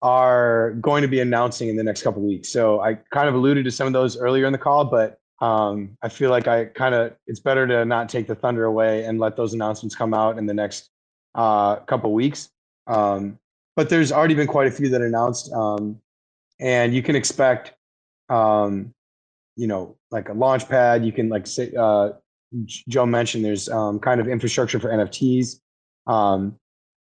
are 0.02 0.72
going 0.80 1.02
to 1.02 1.08
be 1.08 1.20
announcing 1.20 1.68
in 1.68 1.76
the 1.76 1.82
next 1.82 2.02
couple 2.02 2.22
weeks. 2.22 2.50
So 2.50 2.80
I 2.80 2.94
kind 3.12 3.28
of 3.28 3.34
alluded 3.34 3.64
to 3.64 3.70
some 3.70 3.86
of 3.86 3.92
those 3.92 4.16
earlier 4.16 4.46
in 4.46 4.52
the 4.52 4.58
call, 4.58 4.84
but 4.84 5.18
um, 5.40 5.96
I 6.02 6.08
feel 6.08 6.30
like 6.30 6.46
I 6.46 6.66
kind 6.66 6.94
of 6.94 7.14
it's 7.26 7.40
better 7.40 7.66
to 7.66 7.84
not 7.84 8.08
take 8.08 8.26
the 8.26 8.34
thunder 8.34 8.64
away 8.64 9.04
and 9.04 9.18
let 9.18 9.36
those 9.36 9.54
announcements 9.54 9.94
come 9.94 10.14
out 10.14 10.38
in 10.38 10.46
the 10.46 10.54
next 10.54 10.90
uh, 11.34 11.76
couple 11.76 12.12
weeks. 12.12 12.50
Um, 12.86 13.38
but 13.76 13.88
there's 13.88 14.12
already 14.12 14.34
been 14.34 14.46
quite 14.46 14.68
a 14.68 14.70
few 14.70 14.88
that 14.90 15.00
announced, 15.00 15.52
um, 15.52 16.00
and 16.60 16.94
you 16.94 17.02
can 17.02 17.16
expect, 17.16 17.72
um, 18.28 18.94
you 19.56 19.66
know, 19.66 19.96
like 20.10 20.28
a 20.28 20.32
launch 20.32 20.68
pad. 20.68 21.04
You 21.04 21.12
can 21.12 21.28
like 21.28 21.46
say, 21.46 21.72
uh, 21.76 22.10
Joe 22.66 23.06
mentioned 23.06 23.44
there's 23.44 23.68
um, 23.68 23.98
kind 23.98 24.20
of 24.20 24.28
infrastructure 24.28 24.78
for 24.78 24.90
NFTs. 24.90 25.60
Um, 26.06 26.56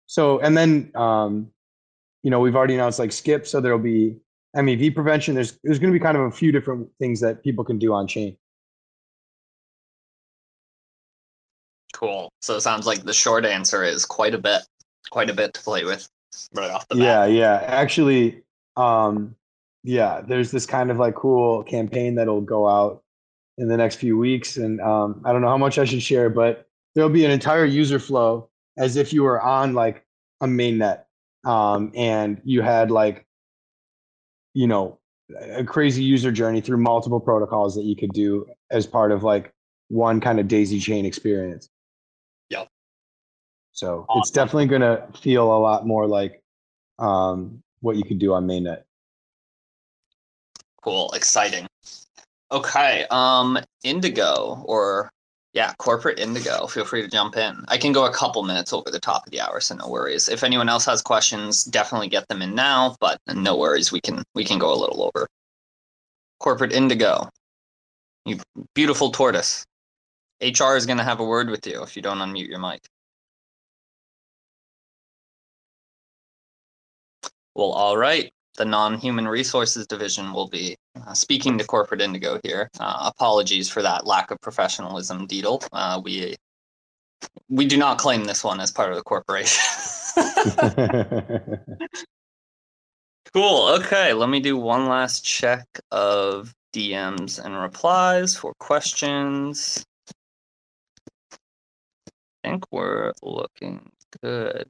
so 0.05 0.39
and 0.39 0.55
then 0.55 0.91
you 2.23 2.31
know 2.31 2.39
we've 2.39 2.55
already 2.55 2.75
announced 2.75 2.99
like 2.99 3.11
Skip, 3.11 3.47
so 3.47 3.61
there'll 3.61 3.79
be 3.79 4.17
MEV 4.55 4.93
prevention. 4.93 5.35
There's 5.35 5.57
there's 5.63 5.79
going 5.79 5.91
to 5.91 5.97
be 5.97 6.03
kind 6.03 6.17
of 6.17 6.23
a 6.23 6.31
few 6.31 6.51
different 6.51 6.89
things 6.99 7.19
that 7.21 7.43
people 7.43 7.63
can 7.63 7.79
do 7.79 7.93
on 7.93 8.07
chain. 8.07 8.37
Cool. 11.93 12.31
So 12.41 12.55
it 12.55 12.61
sounds 12.61 12.87
like 12.87 13.03
the 13.03 13.13
short 13.13 13.45
answer 13.45 13.83
is 13.83 14.05
quite 14.05 14.33
a 14.33 14.39
bit, 14.39 14.63
quite 15.11 15.29
a 15.29 15.33
bit 15.33 15.53
to 15.53 15.61
play 15.61 15.83
with 15.83 16.09
right 16.53 16.71
off 16.71 16.87
the 16.87 16.95
bat. 16.95 17.03
Yeah, 17.03 17.25
yeah. 17.25 17.63
Actually, 17.67 18.43
um, 18.75 19.35
yeah, 19.83 20.21
there's 20.21 20.51
this 20.51 20.65
kind 20.65 20.89
of 20.89 20.97
like 20.97 21.15
cool 21.15 21.63
campaign 21.63 22.15
that'll 22.15 22.41
go 22.41 22.67
out 22.67 23.03
in 23.57 23.67
the 23.67 23.77
next 23.77 23.95
few 23.95 24.17
weeks, 24.17 24.57
and 24.57 24.81
um, 24.81 25.21
I 25.25 25.31
don't 25.31 25.41
know 25.41 25.49
how 25.49 25.57
much 25.57 25.77
I 25.77 25.85
should 25.85 26.01
share, 26.01 26.29
but 26.29 26.67
there'll 26.95 27.09
be 27.09 27.25
an 27.25 27.31
entire 27.31 27.65
user 27.65 27.99
flow 27.99 28.49
as 28.77 28.95
if 28.95 29.13
you 29.13 29.23
were 29.23 29.41
on 29.41 29.73
like 29.73 30.05
a 30.41 30.47
mainnet, 30.47 31.03
um, 31.43 31.91
and 31.95 32.41
you 32.43 32.61
had 32.61 32.91
like, 32.91 33.25
you 34.53 34.67
know, 34.67 34.99
a 35.39 35.63
crazy 35.63 36.03
user 36.03 36.31
journey 36.31 36.61
through 36.61 36.77
multiple 36.77 37.19
protocols 37.19 37.75
that 37.75 37.83
you 37.83 37.95
could 37.95 38.11
do 38.11 38.45
as 38.69 38.85
part 38.85 39.11
of 39.11 39.23
like 39.23 39.53
one 39.87 40.19
kind 40.19 40.39
of 40.39 40.47
daisy 40.47 40.79
chain 40.79 41.05
experience. 41.05 41.69
Yep. 42.49 42.67
So 43.71 44.05
awesome. 44.09 44.19
it's 44.19 44.31
definitely 44.31 44.67
going 44.67 44.81
to 44.81 45.07
feel 45.19 45.55
a 45.55 45.59
lot 45.59 45.87
more 45.87 46.07
like 46.07 46.41
um, 46.99 47.63
what 47.79 47.95
you 47.95 48.03
could 48.03 48.19
do 48.19 48.33
on 48.33 48.45
mainnet. 48.45 48.83
Cool, 50.83 51.11
exciting. 51.11 51.67
Okay, 52.51 53.05
um, 53.11 53.57
Indigo 53.83 54.63
or 54.65 55.11
yeah, 55.53 55.73
corporate 55.79 56.19
Indigo. 56.19 56.65
Feel 56.67 56.85
free 56.85 57.01
to 57.01 57.07
jump 57.09 57.35
in. 57.35 57.65
I 57.67 57.77
can 57.77 57.91
go 57.91 58.05
a 58.05 58.13
couple 58.13 58.43
minutes 58.43 58.71
over 58.71 58.89
the 58.89 58.99
top 58.99 59.25
of 59.25 59.31
the 59.31 59.41
hour, 59.41 59.59
so 59.59 59.75
no 59.75 59.89
worries. 59.89 60.29
If 60.29 60.43
anyone 60.43 60.69
else 60.69 60.85
has 60.85 61.01
questions, 61.01 61.65
definitely 61.65 62.07
get 62.07 62.27
them 62.29 62.41
in 62.41 62.55
now. 62.55 62.95
But 63.01 63.19
no 63.27 63.57
worries, 63.57 63.91
we 63.91 63.99
can 64.01 64.23
we 64.33 64.45
can 64.45 64.59
go 64.59 64.73
a 64.73 64.79
little 64.79 65.03
over. 65.03 65.27
Corporate 66.39 66.71
Indigo, 66.73 67.29
you 68.25 68.39
beautiful 68.75 69.11
tortoise. 69.11 69.65
HR 70.41 70.75
is 70.75 70.85
going 70.85 70.97
to 70.97 71.03
have 71.03 71.19
a 71.19 71.25
word 71.25 71.49
with 71.49 71.67
you 71.67 71.83
if 71.83 71.95
you 71.95 72.01
don't 72.01 72.17
unmute 72.19 72.47
your 72.47 72.59
mic. 72.59 72.81
Well, 77.55 77.71
all 77.71 77.97
right. 77.97 78.31
The 78.61 78.65
non-human 78.65 79.27
resources 79.27 79.87
division 79.87 80.33
will 80.33 80.47
be 80.47 80.77
uh, 80.95 81.15
speaking 81.15 81.57
to 81.57 81.63
corporate 81.63 81.99
Indigo 81.99 82.39
here. 82.43 82.69
Uh, 82.79 83.09
apologies 83.11 83.67
for 83.67 83.81
that 83.81 84.05
lack 84.05 84.29
of 84.29 84.39
professionalism, 84.39 85.27
Deedle. 85.27 85.67
Uh, 85.71 85.99
we 86.03 86.35
we 87.49 87.65
do 87.65 87.75
not 87.75 87.97
claim 87.97 88.25
this 88.25 88.43
one 88.43 88.59
as 88.59 88.71
part 88.71 88.91
of 88.91 88.97
the 88.97 89.01
corporation. 89.01 89.63
cool. 93.33 93.67
Okay, 93.79 94.13
let 94.13 94.29
me 94.29 94.39
do 94.39 94.57
one 94.57 94.87
last 94.87 95.25
check 95.25 95.65
of 95.89 96.53
DMs 96.71 97.43
and 97.43 97.59
replies 97.59 98.35
for 98.35 98.53
questions 98.59 99.83
i 101.31 101.37
think 102.43 102.63
we're 102.71 103.11
looking 103.23 103.89
good. 104.21 104.69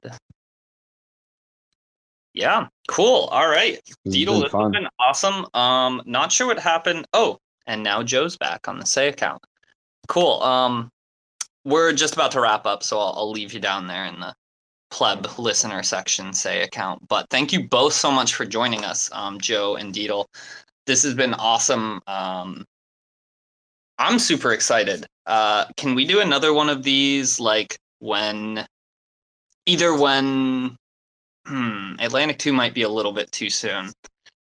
Yeah, 2.34 2.68
cool. 2.88 3.28
All 3.32 3.50
right. 3.50 3.80
Deedle, 4.08 4.44
this 4.44 4.52
has 4.52 4.72
been 4.72 4.88
awesome. 5.00 5.46
Um, 5.54 6.02
not 6.06 6.32
sure 6.32 6.48
what 6.48 6.60
happened. 6.60 7.06
Oh, 7.14 7.40
and 7.68 7.84
now 7.84 8.04
Joe's 8.04 8.38
back 8.38 8.68
on 8.68 8.80
the 8.80 8.86
Sei 8.86 9.10
account. 9.10 9.42
Cool. 10.08 10.42
Um, 10.42 10.90
we're 11.66 11.94
just 11.94 12.14
about 12.14 12.32
to 12.32 12.42
wrap 12.42 12.66
up, 12.66 12.84
so 12.84 12.98
I'll, 12.98 13.14
I'll 13.18 13.32
leave 13.32 13.54
you 13.54 13.60
down 13.60 13.88
there 13.88 14.06
in 14.06 14.20
the 14.20 14.34
pleb 14.90 15.28
listener 15.38 15.84
section 15.84 16.34
Sei 16.34 16.64
account. 16.64 17.08
But 17.08 17.28
thank 17.30 17.52
you 17.52 17.68
both 17.68 17.94
so 17.94 18.12
much 18.12 18.36
for 18.36 18.46
joining 18.46 18.84
us, 18.84 19.10
um, 19.14 19.40
Joe 19.40 19.76
and 19.76 19.94
Deedle. 19.94 20.26
This 20.86 21.04
has 21.04 21.14
been 21.14 21.34
awesome. 21.34 22.02
Um, 22.08 22.66
I'm 23.98 24.20
super 24.20 24.54
excited. 24.54 25.06
Uh, 25.26 25.66
can 25.78 25.96
we 25.96 26.06
do 26.06 26.22
another 26.22 26.54
one 26.54 26.70
of 26.70 26.84
these 26.84 27.40
like 27.40 27.78
when 28.00 28.66
either 29.68 29.96
when 29.96 30.76
hmm, 31.52 31.94
Atlantic 32.00 32.40
2 32.40 32.54
might 32.54 32.74
be 32.74 32.84
a 32.84 32.90
little 32.90 33.12
bit 33.12 33.32
too 33.32 33.50
soon. 33.50 33.92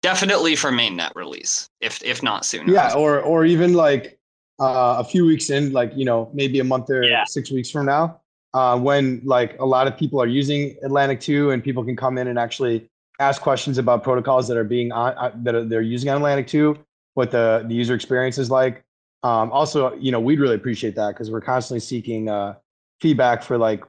Definitely 0.02 0.56
for 0.56 0.70
mainnet 0.70 1.14
release, 1.14 1.68
if 1.80 2.02
if 2.02 2.22
not 2.22 2.44
sooner. 2.44 2.72
Yeah, 2.72 2.94
or 2.94 3.20
or 3.20 3.44
even 3.44 3.74
like 3.74 4.18
uh, 4.60 4.96
a 4.98 5.04
few 5.04 5.26
weeks 5.26 5.50
in, 5.50 5.72
like 5.72 5.92
you 5.94 6.04
know, 6.04 6.30
maybe 6.32 6.60
a 6.60 6.64
month 6.64 6.90
or 6.90 7.02
yeah. 7.02 7.24
six 7.24 7.50
weeks 7.50 7.70
from 7.70 7.86
now, 7.86 8.20
uh, 8.54 8.78
when 8.78 9.20
like 9.24 9.58
a 9.58 9.66
lot 9.66 9.86
of 9.86 9.96
people 9.96 10.20
are 10.20 10.26
using 10.26 10.76
Atlantic 10.82 11.20
2 11.20 11.50
and 11.50 11.62
people 11.62 11.84
can 11.84 11.96
come 11.96 12.18
in 12.18 12.28
and 12.28 12.38
actually 12.38 12.88
ask 13.18 13.42
questions 13.42 13.78
about 13.78 14.02
protocols 14.02 14.46
that 14.48 14.56
are 14.56 14.64
being 14.64 14.92
on 14.92 15.12
uh, 15.18 15.32
that 15.42 15.54
are, 15.54 15.64
they're 15.64 15.82
using 15.82 16.08
on 16.10 16.16
Atlantic 16.16 16.46
2, 16.46 16.78
what 17.14 17.30
the, 17.30 17.64
the 17.68 17.74
user 17.74 17.94
experience 17.94 18.38
is 18.38 18.50
like. 18.50 18.84
Um, 19.22 19.50
also, 19.50 19.94
you 19.94 20.12
know, 20.12 20.20
we'd 20.20 20.38
really 20.38 20.54
appreciate 20.54 20.94
that 20.96 21.14
because 21.14 21.30
we're 21.30 21.40
constantly 21.40 21.80
seeking 21.80 22.28
uh, 22.28 22.54
feedback 23.00 23.42
for 23.42 23.58
like, 23.58 23.82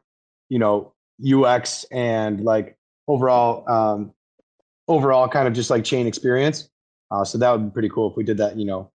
you 0.49 0.57
know, 0.57 0.93
UX 1.23 1.83
and 1.91 2.41
like 2.41 2.76
overall, 3.07 3.67
um, 3.69 4.13
overall 4.87 5.27
kind 5.27 5.47
of 5.47 5.53
just 5.53 5.69
like 5.69 5.83
chain 5.83 6.07
experience. 6.07 6.69
Uh, 7.09 7.23
so 7.23 7.37
that 7.37 7.51
would 7.51 7.65
be 7.65 7.71
pretty 7.71 7.89
cool 7.89 8.09
if 8.09 8.17
we 8.17 8.23
did 8.23 8.37
that, 8.37 8.57
you 8.57 8.65
know, 8.65 8.91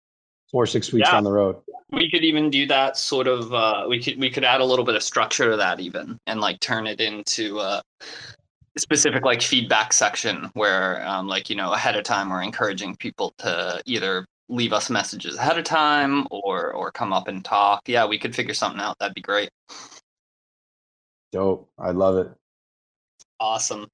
four 0.50 0.62
or 0.62 0.66
six 0.66 0.92
weeks 0.92 1.08
yeah. 1.08 1.12
down 1.12 1.24
the 1.24 1.32
road. 1.32 1.56
We 1.90 2.10
could 2.10 2.24
even 2.24 2.50
do 2.50 2.66
that 2.66 2.96
sort 2.96 3.26
of. 3.26 3.52
Uh, 3.52 3.86
we 3.88 4.02
could 4.02 4.18
we 4.18 4.30
could 4.30 4.44
add 4.44 4.60
a 4.60 4.64
little 4.64 4.84
bit 4.84 4.94
of 4.94 5.02
structure 5.02 5.50
to 5.50 5.56
that 5.56 5.80
even, 5.80 6.18
and 6.26 6.40
like 6.40 6.60
turn 6.60 6.86
it 6.86 7.00
into 7.00 7.58
a 7.58 7.82
specific 8.78 9.24
like 9.24 9.42
feedback 9.42 9.92
section 9.92 10.50
where, 10.54 11.06
um, 11.06 11.26
like 11.26 11.50
you 11.50 11.56
know, 11.56 11.72
ahead 11.72 11.96
of 11.96 12.04
time 12.04 12.30
we're 12.30 12.42
encouraging 12.42 12.96
people 12.96 13.34
to 13.38 13.82
either 13.84 14.26
leave 14.48 14.72
us 14.72 14.90
messages 14.90 15.36
ahead 15.36 15.58
of 15.58 15.64
time 15.64 16.26
or 16.30 16.72
or 16.72 16.90
come 16.90 17.12
up 17.12 17.28
and 17.28 17.44
talk. 17.44 17.88
Yeah, 17.88 18.06
we 18.06 18.18
could 18.18 18.34
figure 18.34 18.54
something 18.54 18.80
out. 18.80 18.98
That'd 18.98 19.14
be 19.14 19.20
great. 19.20 19.50
Dope. 21.30 21.70
I 21.78 21.90
love 21.90 22.18
it. 22.18 22.30
Awesome. 23.40 23.88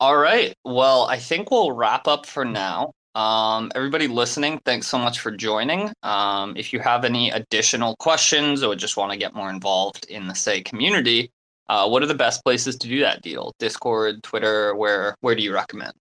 All 0.00 0.16
right. 0.16 0.54
Well, 0.64 1.04
I 1.04 1.18
think 1.18 1.50
we'll 1.50 1.72
wrap 1.72 2.08
up 2.08 2.26
for 2.26 2.44
now. 2.44 2.92
Um, 3.14 3.70
everybody 3.74 4.08
listening, 4.08 4.60
thanks 4.64 4.86
so 4.86 4.98
much 4.98 5.20
for 5.20 5.30
joining. 5.30 5.92
Um, 6.02 6.56
if 6.56 6.72
you 6.72 6.80
have 6.80 7.04
any 7.04 7.30
additional 7.30 7.96
questions 7.96 8.62
or 8.62 8.74
just 8.74 8.96
want 8.96 9.12
to 9.12 9.18
get 9.18 9.34
more 9.34 9.50
involved 9.50 10.06
in 10.08 10.26
the 10.26 10.34
Sei 10.34 10.62
community, 10.62 11.30
uh, 11.68 11.88
what 11.88 12.02
are 12.02 12.06
the 12.06 12.14
best 12.14 12.42
places 12.44 12.76
to 12.76 12.88
do 12.88 13.00
that 13.00 13.20
deal? 13.22 13.52
Discord, 13.58 14.22
Twitter, 14.22 14.74
where 14.74 15.16
where 15.20 15.34
do 15.34 15.42
you 15.42 15.52
recommend? 15.52 15.92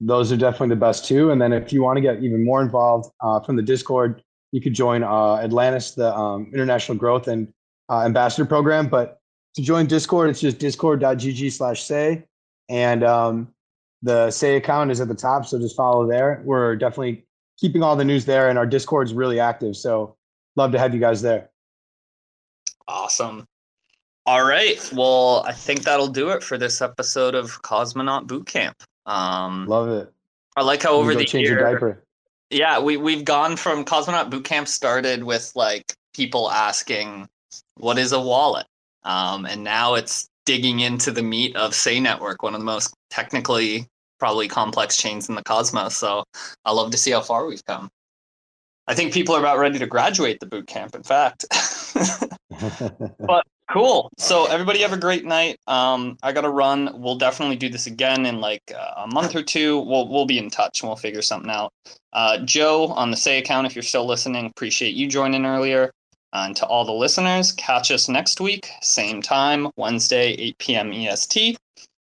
those 0.00 0.30
are 0.30 0.36
definitely 0.36 0.68
the 0.68 0.76
best 0.76 1.04
two. 1.04 1.30
And 1.30 1.40
then 1.40 1.52
if 1.52 1.72
you 1.72 1.82
want 1.82 1.96
to 1.96 2.00
get 2.00 2.22
even 2.22 2.44
more 2.44 2.62
involved 2.62 3.10
uh, 3.20 3.40
from 3.40 3.56
the 3.56 3.62
Discord, 3.62 4.22
you 4.52 4.60
could 4.60 4.74
join 4.74 5.02
uh, 5.02 5.36
Atlantis, 5.36 5.92
the 5.92 6.14
um, 6.14 6.50
International 6.52 6.96
Growth 6.96 7.28
and 7.28 7.52
uh, 7.90 8.02
Ambassador 8.02 8.46
Program. 8.46 8.88
But 8.88 9.18
to 9.54 9.62
join 9.62 9.86
Discord, 9.86 10.30
it's 10.30 10.40
just 10.40 10.58
discord.gg 10.58 11.52
slash 11.52 11.82
say. 11.82 12.24
And 12.68 13.02
um, 13.04 13.48
the 14.02 14.30
Sei 14.30 14.56
account 14.56 14.90
is 14.90 15.00
at 15.00 15.08
the 15.08 15.14
top. 15.14 15.46
So 15.46 15.58
just 15.58 15.76
follow 15.76 16.06
there. 16.06 16.42
We're 16.44 16.76
definitely 16.76 17.24
keeping 17.58 17.82
all 17.82 17.96
the 17.96 18.04
news 18.04 18.24
there, 18.24 18.48
and 18.48 18.58
our 18.58 18.66
Discord 18.66 19.06
is 19.06 19.14
really 19.14 19.40
active. 19.40 19.76
So 19.76 20.16
love 20.56 20.72
to 20.72 20.78
have 20.78 20.94
you 20.94 21.00
guys 21.00 21.22
there. 21.22 21.50
Awesome. 22.86 23.46
All 24.26 24.44
right. 24.44 24.78
Well, 24.94 25.42
I 25.46 25.52
think 25.52 25.84
that'll 25.84 26.08
do 26.08 26.30
it 26.30 26.42
for 26.42 26.58
this 26.58 26.82
episode 26.82 27.34
of 27.34 27.62
Cosmonaut 27.62 28.26
Bootcamp. 28.26 28.74
Um, 29.06 29.66
Love 29.66 29.88
it. 29.88 30.12
I 30.56 30.62
like 30.62 30.82
how 30.82 30.92
over 30.92 31.14
the 31.14 31.24
change 31.24 31.48
year, 31.48 32.02
yeah, 32.50 32.80
we 32.80 32.96
we've 32.96 33.24
gone 33.24 33.56
from 33.56 33.84
Cosmonaut 33.84 34.30
Bootcamp 34.30 34.68
started 34.68 35.24
with 35.24 35.52
like 35.54 35.94
people 36.14 36.50
asking, 36.50 37.28
"What 37.76 37.98
is 37.98 38.12
a 38.12 38.20
wallet?" 38.20 38.66
Um, 39.04 39.46
and 39.46 39.64
now 39.64 39.94
it's 39.94 40.27
digging 40.48 40.80
into 40.80 41.10
the 41.10 41.22
meat 41.22 41.54
of 41.56 41.74
Sei 41.74 42.00
Network, 42.00 42.42
one 42.42 42.54
of 42.54 42.60
the 42.60 42.64
most 42.64 42.94
technically 43.10 43.86
probably 44.18 44.48
complex 44.48 44.96
chains 44.96 45.28
in 45.28 45.34
the 45.34 45.42
cosmos. 45.42 45.94
So 45.94 46.24
I 46.64 46.72
love 46.72 46.90
to 46.92 46.96
see 46.96 47.10
how 47.10 47.20
far 47.20 47.44
we've 47.44 47.64
come. 47.66 47.90
I 48.86 48.94
think 48.94 49.12
people 49.12 49.36
are 49.36 49.40
about 49.40 49.58
ready 49.58 49.78
to 49.78 49.86
graduate 49.86 50.40
the 50.40 50.46
boot 50.46 50.66
camp. 50.66 50.94
In 50.94 51.02
fact, 51.02 51.44
but 53.20 53.44
Cool. 53.70 54.10
So 54.16 54.46
everybody 54.46 54.80
have 54.80 54.94
a 54.94 54.98
great 54.98 55.26
night. 55.26 55.58
Um, 55.66 56.16
I 56.22 56.32
gotta 56.32 56.48
run. 56.48 56.90
We'll 56.94 57.18
definitely 57.18 57.56
do 57.56 57.68
this 57.68 57.86
again 57.86 58.24
in 58.24 58.40
like 58.40 58.62
uh, 58.74 59.04
a 59.04 59.06
month 59.08 59.36
or 59.36 59.42
two. 59.42 59.80
We'll 59.80 60.08
we'll 60.08 60.24
be 60.24 60.38
in 60.38 60.48
touch 60.48 60.80
and 60.80 60.88
we'll 60.88 60.96
figure 60.96 61.20
something 61.20 61.50
out. 61.50 61.70
Uh, 62.14 62.38
Joe 62.46 62.86
on 62.86 63.10
the 63.10 63.16
Sei 63.16 63.38
account, 63.38 63.66
if 63.66 63.76
you're 63.76 63.82
still 63.82 64.06
listening, 64.06 64.46
appreciate 64.46 64.94
you 64.94 65.06
joining 65.06 65.44
earlier. 65.44 65.92
And 66.32 66.54
to 66.56 66.66
all 66.66 66.84
the 66.84 66.92
listeners, 66.92 67.52
catch 67.52 67.90
us 67.90 68.08
next 68.08 68.40
week, 68.40 68.70
same 68.82 69.22
time, 69.22 69.68
Wednesday, 69.76 70.32
8 70.32 70.58
p.m. 70.58 70.92
EST. 70.92 71.56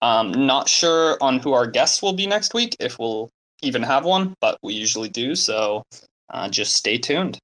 Um, 0.03 0.47
not 0.47 0.69
sure 0.69 1.17
on 1.21 1.39
who 1.39 1.53
our 1.53 1.67
guests 1.67 2.03
will 2.03 2.13
be 2.13 2.27
next 2.27 2.55
week, 2.55 2.77
if 2.79 2.99
we'll 2.99 3.31
even 3.63 3.83
have 3.83 4.05
one, 4.05 4.35
but 4.41 4.59
we 4.63 4.75
usually 4.75 5.09
do. 5.09 5.35
So 5.35 5.83
uh, 6.31 6.49
just 6.49 6.75
stay 6.75 6.99
tuned. 6.99 7.39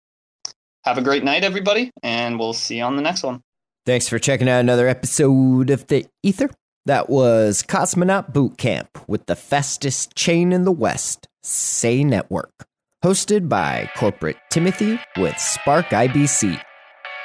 Have 0.84 0.98
a 0.98 1.02
great 1.02 1.24
night, 1.24 1.44
everybody, 1.44 1.90
and 2.02 2.38
we'll 2.38 2.52
see 2.52 2.78
you 2.78 2.84
on 2.84 2.96
the 2.96 3.02
next 3.02 3.22
one. 3.22 3.40
Thanks 3.86 4.08
for 4.08 4.18
checking 4.18 4.48
out 4.48 4.60
another 4.60 4.88
episode 4.88 5.70
of 5.70 5.86
The 5.88 6.06
Ether. 6.22 6.50
That 6.86 7.10
was 7.10 7.62
Cosmonaut 7.62 8.32
Boot 8.32 8.56
Camp 8.56 8.88
with 9.08 9.26
the 9.26 9.36
fastest 9.36 10.14
chain 10.14 10.52
in 10.52 10.64
the 10.64 10.72
West, 10.72 11.26
Sei 11.42 12.04
Network. 12.04 12.66
Hosted 13.02 13.48
by 13.48 13.88
Corporate 13.96 14.36
Timothy 14.50 15.00
with 15.16 15.38
Spark 15.38 15.86
IBC. 15.86 16.60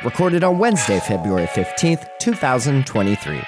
Recorded 0.05 0.41
on 0.41 0.57
Wednesday, 0.57 1.01
February 1.01 1.47
15th, 1.47 2.07
2023. 2.21 3.41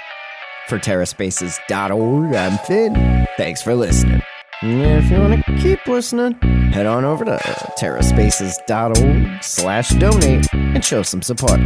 For 0.67 0.77
TerraSpaces.org, 0.77 2.35
I'm 2.35 2.57
Finn. 2.59 3.27
Thanks 3.37 3.61
for 3.61 3.75
listening. 3.75 4.21
If 4.61 5.09
you 5.09 5.19
want 5.19 5.45
to 5.45 5.57
keep 5.57 5.87
listening, 5.87 6.33
head 6.73 6.85
on 6.85 7.05
over 7.05 7.23
to 7.23 7.37
TerraSpaces.org 7.79 9.41
slash 9.41 9.89
donate 9.91 10.53
and 10.53 10.83
show 10.83 11.03
some 11.03 11.21
support, 11.21 11.61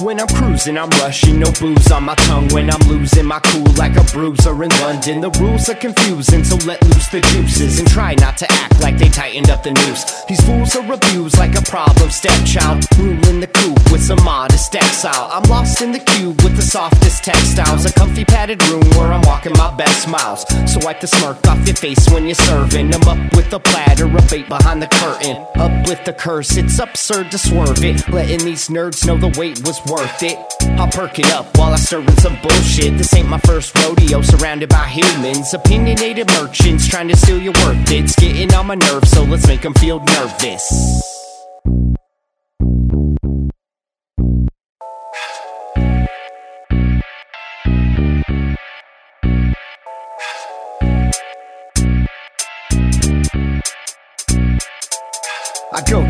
When 0.00 0.18
I'm 0.18 0.28
cruising, 0.28 0.78
I'm 0.78 0.88
rushing, 1.02 1.40
no 1.40 1.52
booze 1.60 1.92
on 1.92 2.04
my 2.04 2.14
tongue. 2.14 2.48
When 2.48 2.70
I'm 2.70 2.80
losing 2.88 3.26
my 3.26 3.38
cool 3.40 3.70
like 3.74 3.96
a 3.96 4.04
bruiser 4.04 4.64
in 4.64 4.70
London, 4.80 5.20
the 5.20 5.30
rules 5.38 5.68
are 5.68 5.74
confusing, 5.74 6.42
so 6.42 6.56
let 6.66 6.82
loose 6.84 7.08
the 7.08 7.20
juices 7.20 7.78
and 7.78 7.86
try 7.86 8.14
not 8.14 8.38
to 8.38 8.50
act 8.50 8.80
like 8.80 8.96
they 8.96 9.10
tightened 9.10 9.50
up 9.50 9.62
the 9.62 9.72
noose. 9.72 10.24
These 10.24 10.40
fools 10.46 10.74
are 10.74 10.90
abused 10.90 11.36
like 11.36 11.54
a 11.54 11.62
problem 11.62 12.08
stepchild, 12.08 12.86
ruling 12.98 13.40
the 13.40 13.46
coop 13.48 13.76
with 13.92 14.02
some 14.02 14.22
modest 14.24 14.74
exile. 14.74 15.28
I'm 15.30 15.42
lost 15.50 15.82
in 15.82 15.92
the 15.92 15.98
cube 15.98 16.40
with 16.42 16.56
the 16.56 16.62
softest 16.62 17.22
textiles, 17.22 17.84
a 17.84 17.92
comfy 17.92 18.24
padded 18.24 18.62
room 18.68 18.88
where 18.96 19.12
I'm 19.12 19.22
walking 19.22 19.52
my 19.52 19.74
best 19.76 20.08
miles. 20.08 20.46
So 20.72 20.80
wipe 20.82 21.00
the 21.00 21.08
smirk 21.08 21.46
off 21.46 21.66
your 21.66 21.76
face 21.76 22.08
when 22.08 22.24
you're 22.24 22.34
serving. 22.36 22.94
I'm 22.94 23.06
up 23.06 23.36
with 23.36 23.52
a 23.52 23.60
platter 23.60 24.06
of 24.06 24.30
bait 24.30 24.48
behind 24.48 24.80
the 24.80 24.88
curtain. 24.88 25.36
Up 25.60 25.86
with 25.86 26.02
the 26.06 26.14
curse, 26.14 26.56
it's 26.56 26.78
absurd 26.78 27.30
to 27.32 27.38
swerve 27.38 27.84
it, 27.84 28.08
letting 28.08 28.42
these 28.46 28.68
nerds 28.68 29.06
know 29.06 29.18
the 29.18 29.28
wait 29.38 29.60
was 29.66 29.78
worth 29.90 30.22
it. 30.22 30.38
I'll 30.78 30.88
perk 30.88 31.18
it 31.18 31.26
up 31.32 31.58
while 31.58 31.72
I 31.72 31.76
serving 31.76 32.16
some 32.16 32.40
bullshit. 32.40 32.96
This 32.96 33.12
ain't 33.14 33.28
my 33.28 33.38
first 33.40 33.76
rodeo, 33.78 34.22
surrounded 34.22 34.68
by 34.68 34.86
humans, 34.86 35.52
opinionated 35.52 36.28
merchants 36.28 36.86
trying 36.86 37.08
to 37.08 37.16
steal 37.16 37.40
your 37.40 37.54
worth. 37.64 37.90
It's 37.90 38.14
getting 38.14 38.54
on 38.54 38.66
my 38.68 38.76
nerves, 38.76 39.10
so 39.10 39.24
let's 39.24 39.46
make 39.46 39.62
them 39.62 39.74
feel 39.74 39.98
nervous. 40.00 41.16
I 55.72 55.82
go 55.88 56.09